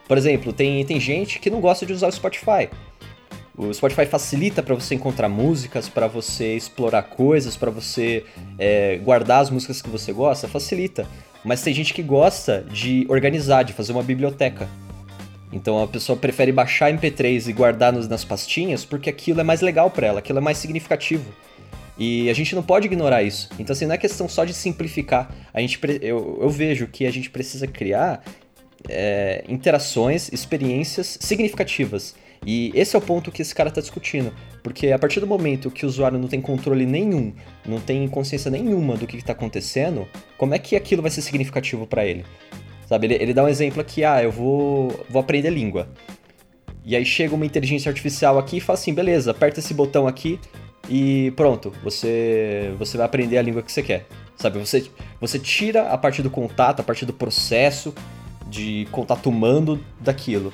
Por 0.09 0.19
exemplo, 0.19 0.53
tem, 0.53 0.85
tem 0.85 0.99
gente 0.99 1.39
que 1.39 1.49
não 1.49 1.61
gosta 1.61 1.87
de 1.87 1.93
usar 1.93 2.09
o 2.09 2.13
Spotify. 2.13 2.69
O 3.61 3.75
Spotify 3.75 4.07
facilita 4.07 4.63
para 4.63 4.75
você 4.75 4.95
encontrar 4.95 5.29
músicas, 5.29 5.87
para 5.87 6.07
você 6.07 6.57
explorar 6.57 7.03
coisas, 7.03 7.59
para 7.59 7.71
você 7.71 8.25
é, 8.59 8.97
guardar 8.97 9.43
as 9.43 9.51
músicas 9.51 9.83
que 9.83 9.91
você 9.91 10.15
gosta, 10.15 10.49
facilita. 10.49 11.07
Mas 11.45 11.61
tem 11.61 11.75
gente 11.75 11.93
que 11.93 12.03
gosta 12.03 12.65
de 12.73 13.05
organizar, 13.07 13.63
de 13.63 13.75
fazer 13.75 13.93
uma 13.93 14.03
biblioteca. 14.03 14.67
Então 15.53 15.83
a 15.83 15.87
pessoa 15.87 16.17
prefere 16.17 16.51
baixar 16.51 16.91
MP3 16.91 17.49
e 17.49 17.53
guardar 17.53 17.93
nos, 17.93 18.09
nas 18.09 18.25
pastinhas 18.25 18.87
porque 18.87 19.11
aquilo 19.11 19.43
é 19.43 19.45
mais 19.45 19.61
legal 19.61 19.91
para 19.91 20.07
ela, 20.07 20.21
aquilo 20.21 20.39
é 20.39 20.43
mais 20.43 20.57
significativo. 20.57 21.31
E 21.99 22.31
a 22.31 22.33
gente 22.33 22.55
não 22.55 22.63
pode 22.63 22.87
ignorar 22.87 23.23
isso. 23.23 23.51
Então, 23.59 23.75
assim, 23.75 23.85
não 23.85 23.95
é 23.95 23.99
questão 23.99 24.27
só 24.27 24.47
de 24.47 24.55
simplificar. 24.55 25.31
A 25.53 25.61
gente, 25.61 25.79
eu, 26.01 26.39
eu 26.41 26.49
vejo 26.49 26.87
que 26.87 27.05
a 27.05 27.11
gente 27.11 27.29
precisa 27.29 27.67
criar 27.67 28.25
é, 28.89 29.45
interações, 29.47 30.33
experiências 30.33 31.19
significativas. 31.21 32.15
E 32.47 32.73
esse 32.75 32.97
é 32.97 32.99
o 32.99 33.03
ponto 33.03 33.31
que 33.31 33.43
esse 33.43 33.55
cara 33.55 33.69
está 33.69 33.81
discutindo. 33.81 34.33
Porque 34.63 34.89
a 34.89 34.99
partir 34.99 35.21
do 35.21 35.27
momento 35.27 35.71
que 35.71 35.85
o 35.85 35.89
usuário 35.89 36.19
não 36.19 36.29
tem 36.29 36.41
controle 36.41 36.87
nenhum, 36.87 37.33
não 37.67 37.81
tem 37.81 38.07
consciência 38.09 38.51
nenhuma 38.51 38.97
do 38.97 39.07
que 39.07 39.17
está 39.17 39.33
acontecendo, 39.33 40.09
como 40.39 40.55
é 40.55 40.59
que 40.59 40.77
aquilo 40.77 41.03
vai 41.03 41.11
ser 41.11 41.23
significativo 41.23 41.87
para 41.87 42.05
ele? 42.05 42.25
Sabe, 42.87 43.07
ele, 43.07 43.15
ele, 43.15 43.35
dá 43.35 43.45
um 43.45 43.49
exemplo 43.49 43.81
aqui, 43.81 44.05
ah, 44.05 44.23
eu 44.23 44.33
vou, 44.33 45.05
vou 45.09 45.21
aprender 45.21 45.51
língua. 45.51 45.89
E 46.85 46.97
aí 46.97 47.05
chega 47.05 47.35
uma 47.35 47.47
inteligência 47.47 47.89
artificial 47.89 48.39
aqui 48.39 48.57
e 48.57 48.61
fala 48.61 48.79
assim, 48.79 48.93
beleza, 48.93 49.31
aperta 49.31 49.61
esse 49.61 49.73
botão 49.73 50.09
aqui 50.09 50.41
e 50.89 51.31
pronto, 51.37 51.73
você, 51.85 52.73
você 52.79 52.97
vai 52.97 53.07
aprender 53.07 53.39
a 53.39 53.43
língua 53.43 53.63
que 53.63 53.71
você 53.71 53.83
quer. 53.83 54.07
Sabe, 54.35 54.59
você, 54.59 54.91
você 55.21 55.39
tira 55.39 55.91
a 55.91 55.99
parte 55.99 56.23
do 56.23 56.31
contato, 56.31 56.81
a 56.81 56.83
parte 56.83 57.05
do 57.05 57.13
processo 57.13 57.95
de 58.49 58.89
contato 58.91 59.29
humano 59.29 59.79
daquilo 60.01 60.53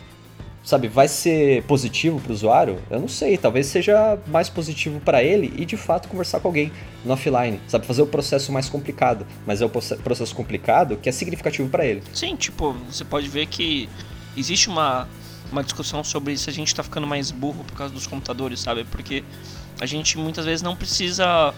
sabe, 0.67 0.89
vai 0.89 1.07
ser 1.07 1.63
positivo 1.63 2.21
para 2.21 2.33
o 2.33 2.35
usuário? 2.35 2.83
Eu 2.91 2.99
não 2.99 3.07
sei, 3.07 3.39
talvez 3.39 3.67
seja 3.67 4.19
mais 4.27 4.49
positivo 4.49 5.01
para 5.01 5.23
ele 5.23 5.55
e 5.57 5.65
de 5.65 5.77
fato 5.77 6.09
conversar 6.09 6.41
com 6.41 6.49
alguém 6.49 6.73
no 7.05 7.13
offline, 7.13 7.61
sabe, 7.69 7.87
fazer 7.87 8.03
o 8.03 8.07
processo 8.07 8.51
mais 8.51 8.69
complicado, 8.69 9.25
mas 9.47 9.63
é 9.63 9.65
o 9.65 9.71
processo 9.71 10.35
complicado 10.35 10.97
que 10.97 11.09
é 11.09 11.13
significativo 11.13 11.69
para 11.69 11.87
ele. 11.87 12.03
Sim, 12.13 12.35
tipo, 12.35 12.73
você 12.91 13.05
pode 13.05 13.29
ver 13.29 13.47
que 13.47 13.89
existe 14.37 14.69
uma 14.69 15.09
uma 15.53 15.63
discussão 15.63 16.03
sobre 16.03 16.37
se 16.37 16.51
a 16.51 16.53
gente 16.53 16.67
está 16.67 16.83
ficando 16.83 17.07
mais 17.07 17.31
burro 17.31 17.63
por 17.63 17.77
causa 17.77 17.95
dos 17.95 18.05
computadores, 18.05 18.59
sabe? 18.59 18.83
Porque 18.83 19.23
a 19.81 19.87
gente 19.87 20.19
muitas 20.19 20.45
vezes 20.45 20.61
não 20.61 20.75
precisa 20.75 21.55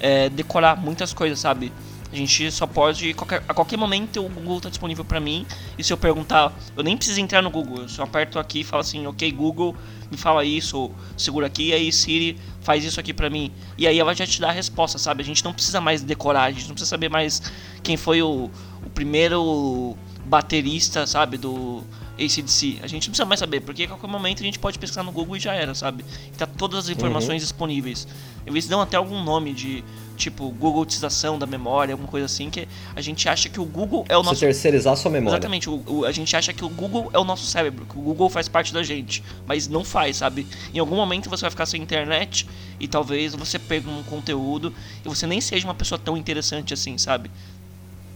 é, 0.00 0.28
decorar 0.28 0.76
muitas 0.76 1.12
coisas, 1.12 1.38
sabe? 1.38 1.72
A 2.10 2.16
gente 2.16 2.50
só 2.50 2.66
pode, 2.66 3.12
qualquer, 3.12 3.42
a 3.46 3.52
qualquer 3.52 3.76
momento 3.76 4.24
o 4.24 4.28
Google 4.28 4.56
está 4.56 4.68
disponível 4.70 5.04
para 5.04 5.20
mim. 5.20 5.46
E 5.76 5.84
se 5.84 5.92
eu 5.92 5.96
perguntar, 5.96 6.52
eu 6.76 6.82
nem 6.82 6.96
preciso 6.96 7.20
entrar 7.20 7.42
no 7.42 7.50
Google, 7.50 7.82
eu 7.82 7.88
só 7.88 8.02
aperto 8.02 8.38
aqui 8.38 8.60
e 8.60 8.64
falo 8.64 8.80
assim, 8.80 9.06
ok 9.06 9.30
Google, 9.30 9.76
me 10.10 10.16
fala 10.16 10.44
isso, 10.44 10.90
segura 11.16 11.46
aqui, 11.46 11.68
e 11.68 11.72
aí 11.74 11.92
Siri 11.92 12.38
faz 12.62 12.82
isso 12.82 12.98
aqui 12.98 13.12
para 13.12 13.28
mim. 13.28 13.52
E 13.76 13.86
aí 13.86 13.98
ela 13.98 14.14
já 14.14 14.26
te 14.26 14.40
dá 14.40 14.48
a 14.48 14.52
resposta, 14.52 14.98
sabe? 14.98 15.22
A 15.22 15.24
gente 15.24 15.44
não 15.44 15.52
precisa 15.52 15.80
mais 15.80 16.02
decorar, 16.02 16.44
a 16.44 16.50
gente 16.50 16.66
não 16.66 16.74
precisa 16.74 16.88
saber 16.88 17.10
mais 17.10 17.42
quem 17.82 17.96
foi 17.96 18.22
o, 18.22 18.50
o 18.84 18.90
primeiro 18.94 19.94
baterista, 20.24 21.06
sabe, 21.06 21.36
do 21.36 21.82
ACDC. 22.18 22.78
A 22.82 22.86
gente 22.86 23.06
não 23.06 23.10
precisa 23.10 23.24
mais 23.24 23.40
saber, 23.40 23.60
porque 23.60 23.84
a 23.84 23.88
qualquer 23.88 24.08
momento 24.08 24.40
a 24.40 24.44
gente 24.44 24.58
pode 24.58 24.78
pesquisar 24.78 25.02
no 25.02 25.12
Google 25.12 25.36
e 25.36 25.40
já 25.40 25.54
era, 25.54 25.74
sabe? 25.74 26.04
E 26.26 26.36
tá 26.36 26.46
todas 26.46 26.80
as 26.80 26.88
informações 26.88 27.42
uhum. 27.42 27.48
disponíveis. 27.48 28.08
Eles 28.46 28.66
dão 28.66 28.80
até 28.80 28.96
algum 28.96 29.22
nome 29.22 29.52
de 29.52 29.84
tipo 30.18 30.50
Googletização 30.50 31.38
da 31.38 31.46
memória, 31.46 31.94
alguma 31.94 32.10
coisa 32.10 32.26
assim, 32.26 32.50
que 32.50 32.68
a 32.94 33.00
gente 33.00 33.28
acha 33.28 33.48
que 33.48 33.60
o 33.60 33.64
Google 33.64 34.04
é 34.08 34.16
o 34.16 34.22
nosso. 34.22 34.40
Você 34.40 34.46
terceirizar 34.46 34.92
a 34.92 34.96
sua 34.96 35.10
memória. 35.10 35.36
Exatamente, 35.36 35.70
o, 35.70 35.82
o, 35.86 36.04
a 36.04 36.12
gente 36.12 36.36
acha 36.36 36.52
que 36.52 36.64
o 36.64 36.68
Google 36.68 37.08
é 37.12 37.18
o 37.18 37.24
nosso 37.24 37.46
cérebro, 37.46 37.86
que 37.86 37.96
o 37.96 38.02
Google 38.02 38.28
faz 38.28 38.48
parte 38.48 38.74
da 38.74 38.82
gente, 38.82 39.22
mas 39.46 39.68
não 39.68 39.84
faz, 39.84 40.18
sabe? 40.18 40.46
Em 40.74 40.78
algum 40.78 40.96
momento 40.96 41.30
você 41.30 41.42
vai 41.42 41.50
ficar 41.50 41.66
sem 41.66 41.80
internet 41.80 42.46
e 42.78 42.88
talvez 42.88 43.34
você 43.34 43.58
pegue 43.58 43.88
um 43.88 44.02
conteúdo 44.02 44.74
e 45.04 45.08
você 45.08 45.26
nem 45.26 45.40
seja 45.40 45.66
uma 45.66 45.74
pessoa 45.74 45.98
tão 45.98 46.16
interessante 46.16 46.74
assim, 46.74 46.98
sabe? 46.98 47.30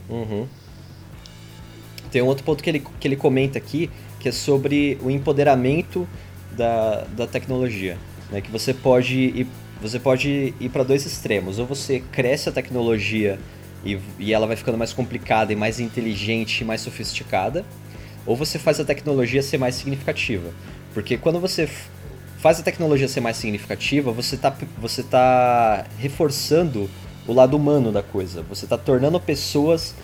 Uhum. 0.08 0.46
Tem 2.10 2.20
um 2.20 2.26
outro 2.26 2.44
ponto 2.44 2.62
que 2.62 2.68
ele, 2.68 2.84
que 3.00 3.08
ele 3.08 3.16
comenta 3.16 3.56
aqui, 3.56 3.88
que 4.20 4.28
é 4.28 4.32
sobre 4.32 4.98
o 5.02 5.10
empoderamento 5.10 6.06
da, 6.50 7.04
da 7.04 7.26
tecnologia. 7.26 7.96
Né? 8.30 8.40
Que 8.40 8.50
você 8.50 8.74
pode 8.74 9.16
ir 9.16 9.46
você 9.82 9.98
pode 9.98 10.54
ir 10.60 10.68
para 10.68 10.84
dois 10.84 11.04
extremos. 11.04 11.58
Ou 11.58 11.66
você 11.66 12.02
cresce 12.12 12.48
a 12.48 12.52
tecnologia 12.52 13.38
e, 13.84 13.98
e 14.18 14.32
ela 14.32 14.46
vai 14.46 14.56
ficando 14.56 14.78
mais 14.78 14.92
complicada 14.92 15.52
e 15.52 15.56
mais 15.56 15.80
inteligente 15.80 16.60
e 16.60 16.64
mais 16.64 16.80
sofisticada, 16.80 17.64
ou 18.24 18.36
você 18.36 18.58
faz 18.58 18.78
a 18.78 18.84
tecnologia 18.84 19.42
ser 19.42 19.58
mais 19.58 19.74
significativa. 19.74 20.50
Porque 20.94 21.16
quando 21.16 21.40
você 21.40 21.68
faz 22.38 22.60
a 22.60 22.62
tecnologia 22.62 23.08
ser 23.08 23.20
mais 23.20 23.36
significativa, 23.36 24.12
você 24.12 24.36
está 24.36 24.54
você 24.78 25.02
tá 25.02 25.84
reforçando 25.98 26.88
o 27.26 27.32
lado 27.32 27.56
humano 27.56 27.90
da 27.90 28.02
coisa. 28.02 28.42
Você 28.48 28.64
está 28.64 28.78
tornando 28.78 29.18
pessoas. 29.18 29.94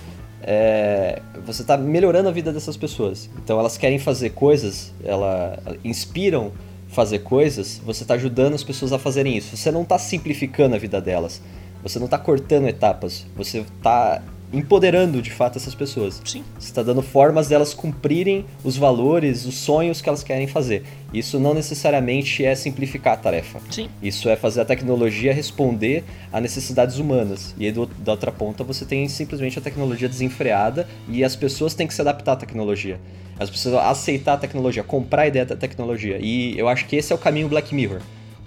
É, 0.41 1.21
você 1.45 1.63
está 1.63 1.77
melhorando 1.77 2.29
a 2.29 2.33
vida 2.33 2.53
dessas 2.53 2.77
pessoas. 2.77 3.29
Então 3.43 3.59
elas 3.59 3.77
querem 3.77 3.99
fazer 3.99 4.31
coisas, 4.31 4.95
elas 5.05 5.59
inspiram 5.85 6.53
fazer 6.89 7.21
coisas, 7.21 7.81
você 7.85 8.03
está 8.03 8.15
ajudando 8.15 8.55
as 8.55 8.65
pessoas 8.65 8.93
a 8.93 8.99
fazerem 8.99 9.37
isso. 9.37 9.57
Você 9.57 9.71
não 9.71 9.83
está 9.83 9.99
simplificando 9.99 10.75
a 10.75 10.79
vida 10.79 11.01
delas. 11.01 11.41
Você 11.83 11.99
não 11.99 12.07
está 12.07 12.19
cortando 12.19 12.67
etapas. 12.67 13.27
Você 13.37 13.59
está 13.59 14.23
empoderando 14.53 15.21
de 15.21 15.31
fato 15.31 15.57
essas 15.57 15.75
pessoas. 15.75 16.21
Sim. 16.25 16.45
Você 16.59 16.69
está 16.69 16.83
dando 16.83 17.03
formas 17.03 17.49
delas 17.49 17.75
cumprirem 17.75 18.47
os 18.65 18.77
valores, 18.77 19.45
os 19.45 19.57
sonhos 19.57 20.01
que 20.01 20.09
elas 20.09 20.23
querem 20.23 20.47
fazer. 20.47 20.85
Isso 21.13 21.39
não 21.39 21.55
necessariamente 21.55 22.45
é 22.45 22.55
simplificar 22.55 23.15
a 23.15 23.17
tarefa. 23.17 23.61
Sim. 23.71 23.89
Isso 24.03 24.29
é 24.29 24.37
fazer 24.37 24.61
a 24.61 24.65
tecnologia 24.65 25.33
responder 25.33 26.05
a 26.33 26.41
necessidades 26.41 26.99
humanas. 26.99 27.55
E 27.59 27.67
aí, 27.67 27.73
do, 27.73 27.87
da 27.87 28.13
outra 28.13 28.33
ponta, 28.33 28.63
você 28.65 28.85
tem 28.85 29.09
simplesmente 29.09 29.59
a 29.59 29.63
tecnologia 29.63 30.09
desenfreada 30.09 30.89
e 31.09 31.25
as 31.25 31.35
pessoas 31.35 31.75
têm 31.75 31.87
que 31.87 31.95
se 31.95 32.01
adaptar 32.01 32.33
à 32.33 32.37
tecnologia. 32.37 33.01
As 33.39 33.49
pessoas 33.49 33.77
aceitar 33.87 34.35
a 34.35 34.37
tecnologia, 34.37 34.83
comprar 34.83 35.23
a 35.23 35.29
ideia 35.29 35.47
da 35.47 35.57
tecnologia. 35.57 36.19
E 36.21 36.59
eu 36.59 36.69
acho 36.69 36.87
que 36.87 36.97
esse 36.97 37.13
é 37.13 37.15
o 37.15 37.19
caminho 37.19 37.49
Black 37.49 37.75
Mirror 37.75 38.01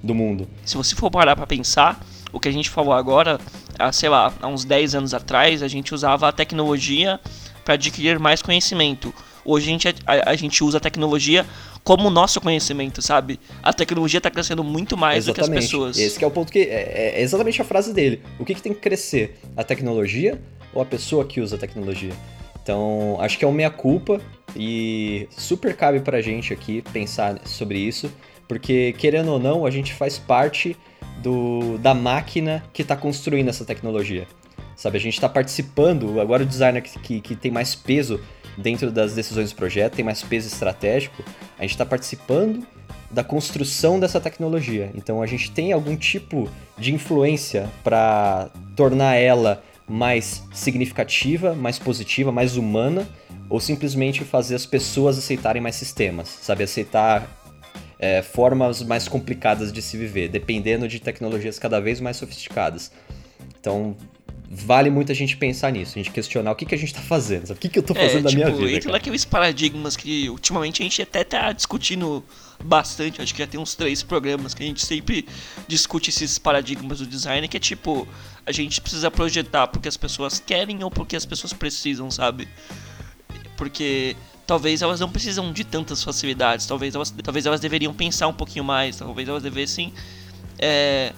do 0.04 0.14
mundo. 0.14 0.48
Se 0.66 0.76
você 0.76 0.96
for 0.96 1.10
parar 1.10 1.36
para 1.36 1.48
pensar, 1.48 2.04
o 2.32 2.40
que 2.40 2.48
a 2.48 2.52
gente 2.52 2.70
falou 2.70 2.94
agora, 2.94 3.40
há, 3.78 3.92
sei 3.92 4.10
lá, 4.10 4.34
há 4.42 4.48
uns 4.48 4.66
10 4.66 4.96
anos 4.96 5.14
atrás, 5.14 5.62
a 5.62 5.68
gente 5.68 5.94
usava 5.94 6.28
a 6.28 6.32
tecnologia 6.32 7.20
para 7.64 7.76
adquirir 7.76 8.20
mais 8.20 8.42
conhecimento. 8.42 9.14
Hoje 9.44 9.68
a 9.68 9.72
gente, 9.72 9.88
a, 10.06 10.32
a, 10.32 10.36
gente 10.36 10.64
usa 10.64 10.78
a 10.78 10.82
tecnologia 10.82 11.46
como 11.84 12.10
nosso 12.10 12.40
conhecimento, 12.40 13.02
sabe? 13.02 13.40
A 13.64 13.74
tecnologia 13.74 14.20
está 14.20 14.30
crescendo 14.30 14.64
muito 14.64 14.96
mais 14.96 15.26
exatamente. 15.28 15.50
do 15.50 15.52
que 15.52 15.58
as 15.58 15.66
pessoas. 15.66 15.98
Esse 15.98 16.24
é 16.24 16.28
o 16.28 16.32
ponto 16.32 16.52
que. 16.52 16.60
É, 16.60 17.16
é, 17.18 17.22
exatamente 17.22 17.62
a 17.62 17.66
frase 17.66 17.92
dele. 17.94 18.22
O 18.40 18.46
que, 18.46 18.54
que 18.54 18.62
tem 18.62 18.74
que 18.74 18.80
crescer? 18.80 19.40
A 19.58 19.64
tecnologia 19.64 20.40
ou 20.74 20.82
a 20.82 20.86
pessoa 20.86 21.26
que 21.26 21.42
usa 21.42 21.56
a 21.56 21.60
tecnologia? 21.60 22.14
Então, 22.62 23.18
acho 23.20 23.38
que 23.38 23.44
é 23.44 23.48
uma 23.48 23.58
meia-culpa 23.58 24.22
e 24.56 25.28
super 25.32 25.76
cabe 25.76 26.00
pra 26.02 26.22
gente 26.22 26.54
aqui 26.54 26.84
pensar 26.94 27.40
sobre 27.46 27.80
isso, 27.80 28.12
porque 28.48 28.94
querendo 29.00 29.32
ou 29.32 29.40
não, 29.40 29.66
a 29.66 29.72
gente 29.72 29.94
faz 29.94 30.20
parte 30.20 30.78
do, 31.22 31.78
da 31.78 31.94
máquina 31.94 32.64
que 32.74 32.82
está 32.82 32.96
construindo 32.96 33.50
essa 33.50 33.66
tecnologia. 33.66 34.28
Sabe, 34.76 34.98
a 34.98 35.02
gente 35.02 35.14
está 35.14 35.30
participando, 35.30 36.20
agora 36.20 36.44
o 36.44 36.46
designer 36.46 36.82
que, 36.82 37.00
que, 37.00 37.22
que, 37.22 37.36
tem 37.36 37.52
mais 37.52 37.76
peso 37.76 38.20
dentro 38.58 38.92
das 38.92 39.14
decisões 39.14 39.52
do 39.52 39.56
projeto, 39.56 39.96
tem 39.96 40.04
mais 40.04 40.24
peso 40.24 40.48
estratégico, 40.48 41.24
a 41.58 41.62
gente 41.62 41.72
está 41.72 41.86
participando 41.86 42.66
da 43.12 43.24
construção 43.24 44.00
dessa 44.00 44.20
tecnologia. 44.20 44.90
Então 44.96 45.22
a 45.22 45.28
gente 45.28 45.52
tem 45.52 45.72
algum 45.72 45.96
tipo 45.96 46.50
de 46.78 46.94
influência 46.94 47.70
para 47.84 48.50
tornar 48.76 49.16
ela 49.16 49.62
mais 49.88 50.44
significativa, 50.54 51.54
mais 51.54 51.78
positiva, 51.78 52.32
mais 52.32 52.56
humana, 52.56 53.08
ou 53.50 53.60
simplesmente 53.60 54.24
fazer 54.24 54.56
as 54.56 54.66
pessoas 54.66 55.18
aceitarem 55.18 55.62
mais 55.62 55.76
sistemas, 55.76 56.30
sabe? 56.42 56.64
Aceitar 56.64 57.41
é, 58.02 58.24
formas 58.24 58.82
mais 58.82 59.08
complicadas 59.08 59.72
de 59.72 59.80
se 59.82 59.96
viver, 59.96 60.28
dependendo 60.28 60.88
de 60.88 61.00
tecnologias 61.00 61.60
cada 61.60 61.80
vez 61.80 62.02
mais 62.02 62.18
sofisticadas. 62.18 62.92
Então, 63.60 63.96
vale 64.50 64.90
muito 64.90 65.12
a 65.12 65.16
gente 65.16 65.38
pensar 65.38 65.72
nisso, 65.72 65.94
a 65.96 66.02
gente 66.02 66.12
questionar 66.12 66.52
o 66.52 66.56
que, 66.56 66.66
que 66.66 66.74
a 66.74 66.78
gente 66.78 66.90
está 66.90 67.02
fazendo, 67.02 67.46
sabe? 67.46 67.60
o 67.60 67.62
que, 67.62 67.70
que 67.70 67.78
eu 67.78 67.82
estou 67.82 67.96
fazendo 67.96 68.28
é, 68.28 68.30
tipo, 68.30 68.42
da 68.42 68.50
minha 68.50 68.58
vida. 68.58 68.78
Entra 68.78 68.92
naqueles 68.92 69.24
paradigmas 69.24 69.96
que 69.96 70.30
ultimamente 70.32 70.82
a 70.82 70.84
gente 70.84 71.00
até 71.00 71.22
está 71.22 71.54
discutindo 71.54 72.24
bastante, 72.62 73.22
acho 73.22 73.34
que 73.34 73.40
já 73.40 73.48
tem 73.48 73.60
uns 73.60 73.76
três 73.76 74.02
programas 74.02 74.56
que 74.56 74.64
a 74.64 74.66
gente 74.66 74.84
sempre 74.84 75.28
discute 75.68 76.10
esses 76.10 76.40
paradigmas 76.40 77.00
do 77.00 77.06
design, 77.06 77.48
que 77.48 77.56
é 77.56 77.60
tipo, 77.60 78.08
a 78.46 78.52
gente 78.52 78.82
precisa 78.82 79.12
projetar 79.12 79.68
porque 79.68 79.88
as 79.88 79.96
pessoas 79.96 80.40
querem 80.40 80.84
ou 80.84 80.90
porque 80.90 81.16
as 81.16 81.26
pessoas 81.26 81.54
precisam, 81.54 82.10
sabe? 82.10 82.48
Porque 83.56 84.16
talvez 84.46 84.82
elas 84.82 85.00
não 85.00 85.10
precisam 85.10 85.52
de 85.52 85.64
tantas 85.64 86.04
facilidades, 86.04 86.66
talvez 86.66 86.96
elas, 86.96 87.12
talvez 87.24 87.46
elas 87.46 87.60
deveriam 87.60 87.94
pensar 87.94 88.28
um 88.28 88.34
pouquinho 88.34 88.66
mais, 88.66 88.98
talvez 88.98 89.28
elas 89.28 89.44
devessem 89.44 89.94
é, 90.60 91.14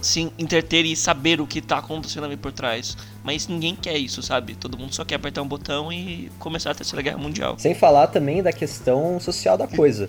se 0.00 0.32
interter 0.38 0.84
e 0.84 0.94
saber 0.94 1.40
o 1.40 1.46
que 1.46 1.58
está 1.58 1.78
acontecendo 1.78 2.24
ali 2.24 2.36
por 2.36 2.52
trás. 2.52 2.96
Mas 3.24 3.48
ninguém 3.48 3.74
quer 3.74 3.96
isso, 3.96 4.22
sabe? 4.22 4.54
Todo 4.54 4.78
mundo 4.78 4.94
só 4.94 5.04
quer 5.04 5.16
apertar 5.16 5.42
um 5.42 5.48
botão 5.48 5.92
e 5.92 6.30
começar 6.38 6.70
a 6.70 6.74
terceira 6.74 7.02
guerra 7.02 7.18
mundial. 7.18 7.58
Sem 7.58 7.74
falar 7.74 8.06
também 8.08 8.42
da 8.42 8.52
questão 8.52 9.18
social 9.20 9.58
da 9.58 9.66
coisa, 9.66 10.08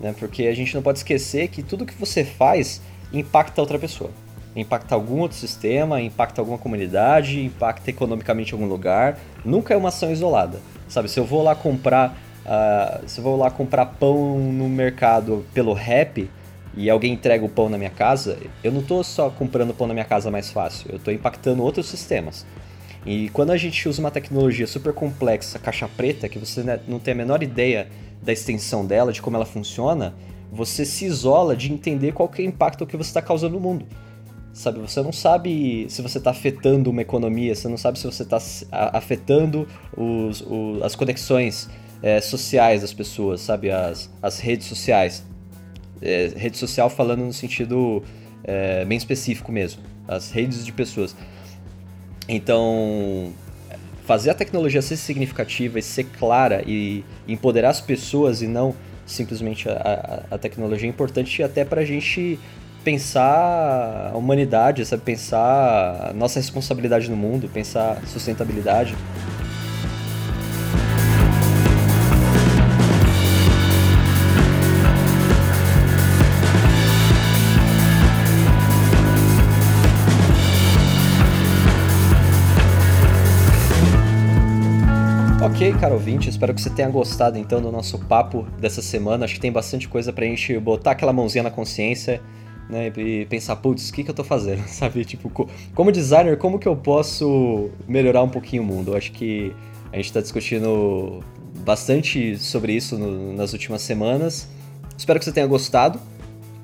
né? 0.00 0.14
Porque 0.18 0.44
a 0.44 0.54
gente 0.54 0.74
não 0.74 0.82
pode 0.82 0.98
esquecer 0.98 1.48
que 1.48 1.62
tudo 1.62 1.84
que 1.84 1.94
você 1.94 2.24
faz 2.24 2.80
impacta 3.12 3.60
outra 3.60 3.78
pessoa. 3.78 4.10
Impacta 4.56 4.94
algum 4.94 5.20
outro 5.20 5.36
sistema, 5.36 6.00
impacta 6.00 6.40
alguma 6.40 6.58
comunidade, 6.58 7.44
impacta 7.44 7.90
economicamente 7.90 8.52
algum 8.52 8.66
lugar. 8.66 9.18
Nunca 9.44 9.72
é 9.72 9.76
uma 9.76 9.90
ação 9.90 10.10
isolada. 10.10 10.60
Sabe, 10.88 11.08
se 11.08 11.20
eu 11.20 11.24
vou 11.24 11.42
lá 11.42 11.54
comprar, 11.54 12.18
uh, 12.44 13.08
se 13.08 13.18
eu 13.18 13.24
vou 13.24 13.36
lá 13.36 13.50
comprar 13.50 13.86
pão 13.86 14.38
no 14.38 14.68
mercado 14.68 15.44
pelo 15.52 15.72
rap 15.72 16.30
e 16.76 16.88
alguém 16.88 17.12
entrega 17.12 17.44
o 17.44 17.48
pão 17.48 17.68
na 17.68 17.76
minha 17.76 17.90
casa, 17.90 18.38
eu 18.62 18.72
não 18.72 18.80
estou 18.80 19.04
só 19.04 19.28
comprando 19.30 19.74
pão 19.74 19.86
na 19.86 19.94
minha 19.94 20.04
casa 20.04 20.30
mais 20.30 20.50
fácil, 20.50 20.90
eu 20.90 20.96
estou 20.96 21.12
impactando 21.12 21.62
outros 21.62 21.86
sistemas. 21.86 22.46
E 23.04 23.28
quando 23.30 23.50
a 23.50 23.56
gente 23.56 23.88
usa 23.88 24.00
uma 24.00 24.10
tecnologia 24.10 24.66
super 24.66 24.92
complexa, 24.92 25.58
caixa 25.58 25.88
preta, 25.88 26.28
que 26.28 26.38
você 26.38 26.62
né, 26.62 26.80
não 26.88 26.98
tem 26.98 27.12
a 27.12 27.16
menor 27.16 27.42
ideia 27.42 27.88
da 28.22 28.32
extensão 28.32 28.84
dela, 28.84 29.12
de 29.12 29.22
como 29.22 29.36
ela 29.36 29.46
funciona, 29.46 30.14
você 30.50 30.84
se 30.84 31.04
isola 31.04 31.54
de 31.54 31.72
entender 31.72 32.12
qual 32.12 32.30
é 32.36 32.42
o 32.42 32.44
impacto 32.44 32.86
que 32.86 32.96
você 32.96 33.10
está 33.10 33.22
causando 33.22 33.54
no 33.54 33.60
mundo 33.60 33.86
sabe? 34.58 34.80
Você 34.80 35.00
não 35.02 35.12
sabe 35.12 35.86
se 35.88 36.02
você 36.02 36.18
está 36.18 36.30
afetando 36.30 36.90
uma 36.90 37.00
economia, 37.00 37.54
você 37.54 37.68
não 37.68 37.76
sabe 37.76 37.98
se 37.98 38.04
você 38.04 38.24
está 38.24 38.38
afetando 38.70 39.66
os, 39.96 40.40
os, 40.40 40.82
as 40.82 40.96
conexões 40.96 41.70
é, 42.02 42.20
sociais 42.20 42.82
das 42.82 42.92
pessoas, 42.92 43.40
sabe? 43.40 43.70
As, 43.70 44.10
as 44.20 44.40
redes 44.40 44.66
sociais. 44.66 45.24
É, 46.00 46.32
rede 46.36 46.56
social 46.56 46.88
falando 46.88 47.24
no 47.24 47.32
sentido 47.32 48.02
é, 48.44 48.84
bem 48.84 48.96
específico 48.96 49.50
mesmo, 49.50 49.82
as 50.06 50.30
redes 50.30 50.64
de 50.64 50.72
pessoas. 50.72 51.16
Então, 52.28 53.32
fazer 54.04 54.30
a 54.30 54.34
tecnologia 54.34 54.82
ser 54.82 54.96
significativa 54.96 55.78
e 55.78 55.82
ser 55.82 56.04
clara 56.04 56.62
e 56.66 57.04
empoderar 57.26 57.70
as 57.70 57.80
pessoas 57.80 58.42
e 58.42 58.46
não 58.46 58.74
simplesmente 59.06 59.68
a, 59.68 60.24
a, 60.30 60.34
a 60.34 60.38
tecnologia 60.38 60.86
é 60.86 60.90
importante 60.90 61.42
até 61.42 61.64
para 61.64 61.80
a 61.80 61.84
gente 61.84 62.38
pensar 62.88 64.12
a 64.14 64.16
humanidade, 64.16 64.82
sabe? 64.86 65.02
Pensar 65.02 66.08
a 66.08 66.12
nossa 66.14 66.38
responsabilidade 66.38 67.10
no 67.10 67.16
mundo, 67.18 67.46
pensar 67.46 68.00
sustentabilidade. 68.06 68.96
Ok, 85.42 85.74
caro 85.74 85.94
ouvinte, 85.94 86.30
espero 86.30 86.54
que 86.54 86.62
você 86.62 86.70
tenha 86.70 86.88
gostado 86.88 87.36
então 87.36 87.60
do 87.60 87.70
nosso 87.70 87.98
papo 87.98 88.46
dessa 88.58 88.80
semana. 88.80 89.26
Acho 89.26 89.34
que 89.34 89.40
tem 89.40 89.52
bastante 89.52 89.86
coisa 89.86 90.10
pra 90.10 90.24
gente 90.24 90.58
botar 90.58 90.92
aquela 90.92 91.12
mãozinha 91.12 91.42
na 91.42 91.50
consciência 91.50 92.22
né? 92.68 92.92
E 92.96 93.26
pensar, 93.26 93.56
putz, 93.56 93.88
o 93.88 93.92
que, 93.92 94.04
que 94.04 94.10
eu 94.10 94.14
tô 94.14 94.24
fazendo, 94.24 94.66
sabe? 94.68 95.04
Tipo, 95.04 95.30
como 95.74 95.92
designer, 95.92 96.36
como 96.36 96.58
que 96.58 96.68
eu 96.68 96.76
posso 96.76 97.70
melhorar 97.86 98.22
um 98.22 98.28
pouquinho 98.28 98.62
o 98.62 98.66
mundo? 98.66 98.92
Eu 98.92 98.96
acho 98.96 99.12
que 99.12 99.52
a 99.92 99.96
gente 99.96 100.06
está 100.06 100.20
discutindo 100.20 101.22
bastante 101.64 102.38
sobre 102.38 102.72
isso 102.72 102.98
no, 102.98 103.32
nas 103.34 103.52
últimas 103.52 103.82
semanas. 103.82 104.48
Espero 104.96 105.18
que 105.18 105.24
você 105.24 105.32
tenha 105.32 105.46
gostado. 105.46 106.00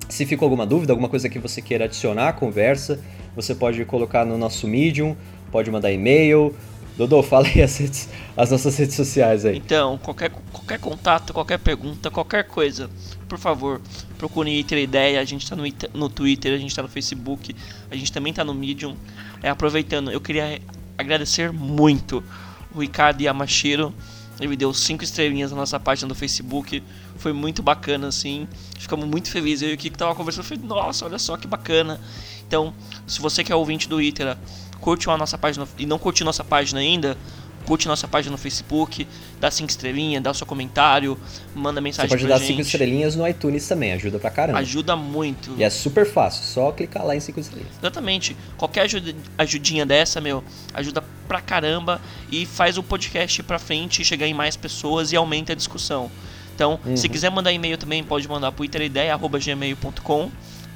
Se 0.09 0.27
ficou 0.27 0.47
alguma 0.47 0.67
dúvida, 0.67 0.93
alguma 0.93 1.09
coisa 1.09 1.29
que 1.29 1.39
você 1.39 1.63
queira 1.63 1.87
adicionar 1.87 2.29
à 2.29 2.33
conversa, 2.33 3.01
você 3.35 3.55
pode 3.55 3.85
colocar 3.85 4.25
no 4.25 4.37
nosso 4.37 4.69
Medium, 4.69 5.17
pode 5.51 5.71
mandar 5.71 5.91
e-mail. 5.91 6.55
Dodô, 6.97 7.23
fala 7.23 7.47
aí 7.49 7.61
as, 7.61 7.77
redes, 7.77 8.09
as 8.37 8.51
nossas 8.51 8.77
redes 8.77 8.95
sociais 8.95 9.45
aí. 9.45 9.57
Então, 9.57 9.99
qualquer, 9.99 10.31
qualquer 10.53 10.79
contato, 10.79 11.33
qualquer 11.33 11.59
pergunta, 11.59 12.11
qualquer 12.11 12.45
coisa, 12.45 12.89
por 13.29 13.39
favor, 13.39 13.81
procure 14.17 14.63
ter 14.63 14.81
ideia. 14.81 15.21
A 15.21 15.25
gente 15.25 15.43
está 15.43 15.57
no, 15.57 15.65
no 15.93 16.09
Twitter, 16.09 16.55
a 16.55 16.59
gente 16.59 16.71
está 16.71 16.83
no 16.83 16.89
Facebook, 16.89 17.55
a 17.91 17.97
gente 17.97 18.13
também 18.13 18.31
está 18.31 18.45
no 18.45 18.55
Medium. 18.55 18.97
É, 19.43 19.49
aproveitando, 19.49 20.11
eu 20.11 20.21
queria 20.21 20.61
agradecer 20.97 21.53
muito 21.53 22.23
o 22.73 22.81
Ricardo 22.81 23.21
Yamashiro. 23.21 23.93
Ele 24.41 24.57
deu 24.57 24.73
cinco 24.75 25.05
estrelinhas 25.05 25.51
na 25.51 25.57
nossa 25.59 25.79
página 25.79 26.09
do 26.09 26.15
Facebook. 26.15 26.83
Foi 27.17 27.33
muito 27.33 27.63
bacana, 27.63 28.09
assim. 28.09 28.49
Ficamos 28.79 29.07
muito 29.07 29.31
felizes. 29.31 29.63
Eu 29.63 29.71
e 29.71 29.75
o 29.75 29.77
Kiko 29.77 29.97
tava 29.97 30.15
conversando. 30.15 30.45
Eu 30.45 30.49
falei, 30.49 30.65
nossa, 30.65 31.05
olha 31.05 31.19
só 31.19 31.37
que 31.37 31.47
bacana. 31.47 32.01
Então, 32.47 32.75
se 33.07 33.21
você 33.21 33.45
que 33.45 33.53
é 33.53 33.57
ouvinte 33.57 33.89
do 33.89 34.03
Itera, 34.03 34.39
curte 34.81 35.09
a 35.09 35.17
nossa 35.17 35.39
página 35.39 35.67
e 35.79 35.87
não 35.87 35.99
curte 35.99 36.25
nossa 36.25 36.45
página 36.45 36.81
ainda, 36.81 37.17
curte 37.65 37.89
nossa 37.89 38.07
página 38.07 38.33
no 38.33 38.39
Facebook, 38.39 39.07
dá 39.41 39.51
cinco 39.51 39.71
estrelinhas, 39.71 40.23
dá 40.23 40.31
o 40.31 40.35
seu 40.35 40.47
comentário, 40.47 41.19
manda 41.55 41.81
mensagem 41.81 42.09
Você 42.09 42.17
pode 42.17 42.29
dar 42.29 42.39
cinco 42.39 42.61
estrelinhas 42.61 43.17
no 43.17 43.27
iTunes 43.27 43.67
também, 43.67 43.93
ajuda 43.93 44.19
pra 44.19 44.31
caramba. 44.31 44.59
Ajuda 44.59 44.95
muito. 44.95 45.55
E 45.57 45.65
é 45.65 45.71
super 45.71 46.07
fácil, 46.07 46.45
só 46.45 46.71
clicar 46.73 47.05
lá 47.05 47.17
em 47.17 47.21
cinco 47.21 47.41
estrelinhas. 47.41 47.73
Exatamente. 47.79 48.37
Qualquer 48.57 48.83
ajuda, 48.83 49.15
ajudinha 49.39 49.87
dessa, 49.87 50.21
meu, 50.21 50.45
ajuda 50.73 51.03
pra 51.27 51.41
caramba 51.41 52.01
e 52.31 52.47
faz 52.47 52.79
o 52.79 52.83
podcast 52.83 53.43
pra 53.43 53.59
frente, 53.59 54.05
chegar 54.05 54.27
em 54.27 54.35
mais 54.35 54.57
pessoas 54.57 55.13
e 55.13 55.17
aumenta 55.17 55.53
a 55.53 55.57
discussão. 55.57 56.11
Então, 56.55 56.79
uhum. 56.85 56.97
se 56.97 57.09
quiser 57.09 57.31
mandar 57.31 57.53
e-mail 57.53 57.77
também, 57.77 58.05
pode 58.05 58.29
mandar 58.29 58.53
pro 58.53 58.65
iteraideias.gmail.com 58.65 60.31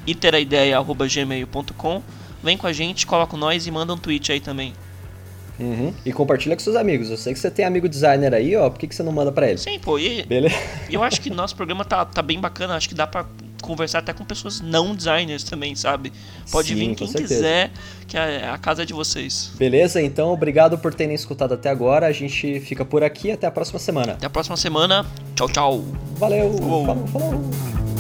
iteraideias.gmail.com 0.07 2.03
Vem 2.43 2.57
com 2.57 2.67
a 2.67 2.73
gente, 2.73 3.07
coloca 3.07 3.37
nós 3.37 3.67
e 3.67 3.71
manda 3.71 3.93
um 3.93 3.99
tweet 3.99 4.33
aí 4.33 4.41
também. 4.41 4.73
Uhum. 5.59 5.93
E 6.05 6.13
compartilha 6.13 6.55
com 6.55 6.63
seus 6.63 6.77
amigos. 6.77 7.11
Eu 7.11 7.17
sei 7.17 7.33
que 7.33 7.39
você 7.39 7.51
tem 7.51 7.65
amigo 7.65 7.89
designer 7.89 8.33
aí, 8.33 8.55
ó. 8.55 8.71
Por 8.71 8.79
que, 8.79 8.87
que 8.87 8.95
você 8.95 9.03
não 9.03 9.13
manda 9.13 9.33
para 9.33 9.49
ele? 9.49 9.59
Sim, 9.59 9.79
pô. 9.79 9.99
E 9.99 10.23
Beleza? 10.23 10.55
eu 10.89 11.03
acho 11.03 11.21
que 11.21 11.31
nosso 11.31 11.57
programa 11.57 11.85
tá, 11.85 12.05
tá 12.05 12.23
bem 12.23 12.41
bacana. 12.41 12.77
Acho 12.77 12.89
que 12.89 12.95
dá 12.95 13.07
pra 13.07 13.27
conversar 13.61 13.99
até 13.99 14.13
com 14.13 14.25
pessoas 14.25 14.61
não 14.61 14.95
designers 14.95 15.43
também, 15.43 15.75
sabe? 15.75 16.13
Pode 16.51 16.69
Sim, 16.69 16.75
vir 16.75 16.95
quem 16.95 17.13
quiser, 17.13 17.73
que 18.07 18.17
a, 18.17 18.55
a 18.55 18.59
casa 18.59 18.83
é 18.83 18.87
de 18.87 18.93
vocês. 18.93 19.51
Beleza? 19.57 20.01
Então, 20.01 20.33
obrigado 20.33 20.79
por 20.79 20.95
terem 20.95 21.15
escutado 21.15 21.55
até 21.55 21.69
agora. 21.69 22.07
A 22.07 22.13
gente 22.13 22.61
fica 22.61 22.85
por 22.85 23.03
aqui. 23.03 23.33
Até 23.33 23.47
a 23.47 23.51
próxima 23.51 23.81
semana. 23.81 24.13
Até 24.13 24.27
a 24.27 24.31
próxima 24.31 24.57
semana. 24.57 25.05
Tchau, 25.35 25.49
tchau. 25.49 25.85
Valeu! 26.17 26.53
Falou. 26.57 26.87
falou. 26.87 27.07
falou. 27.09 27.98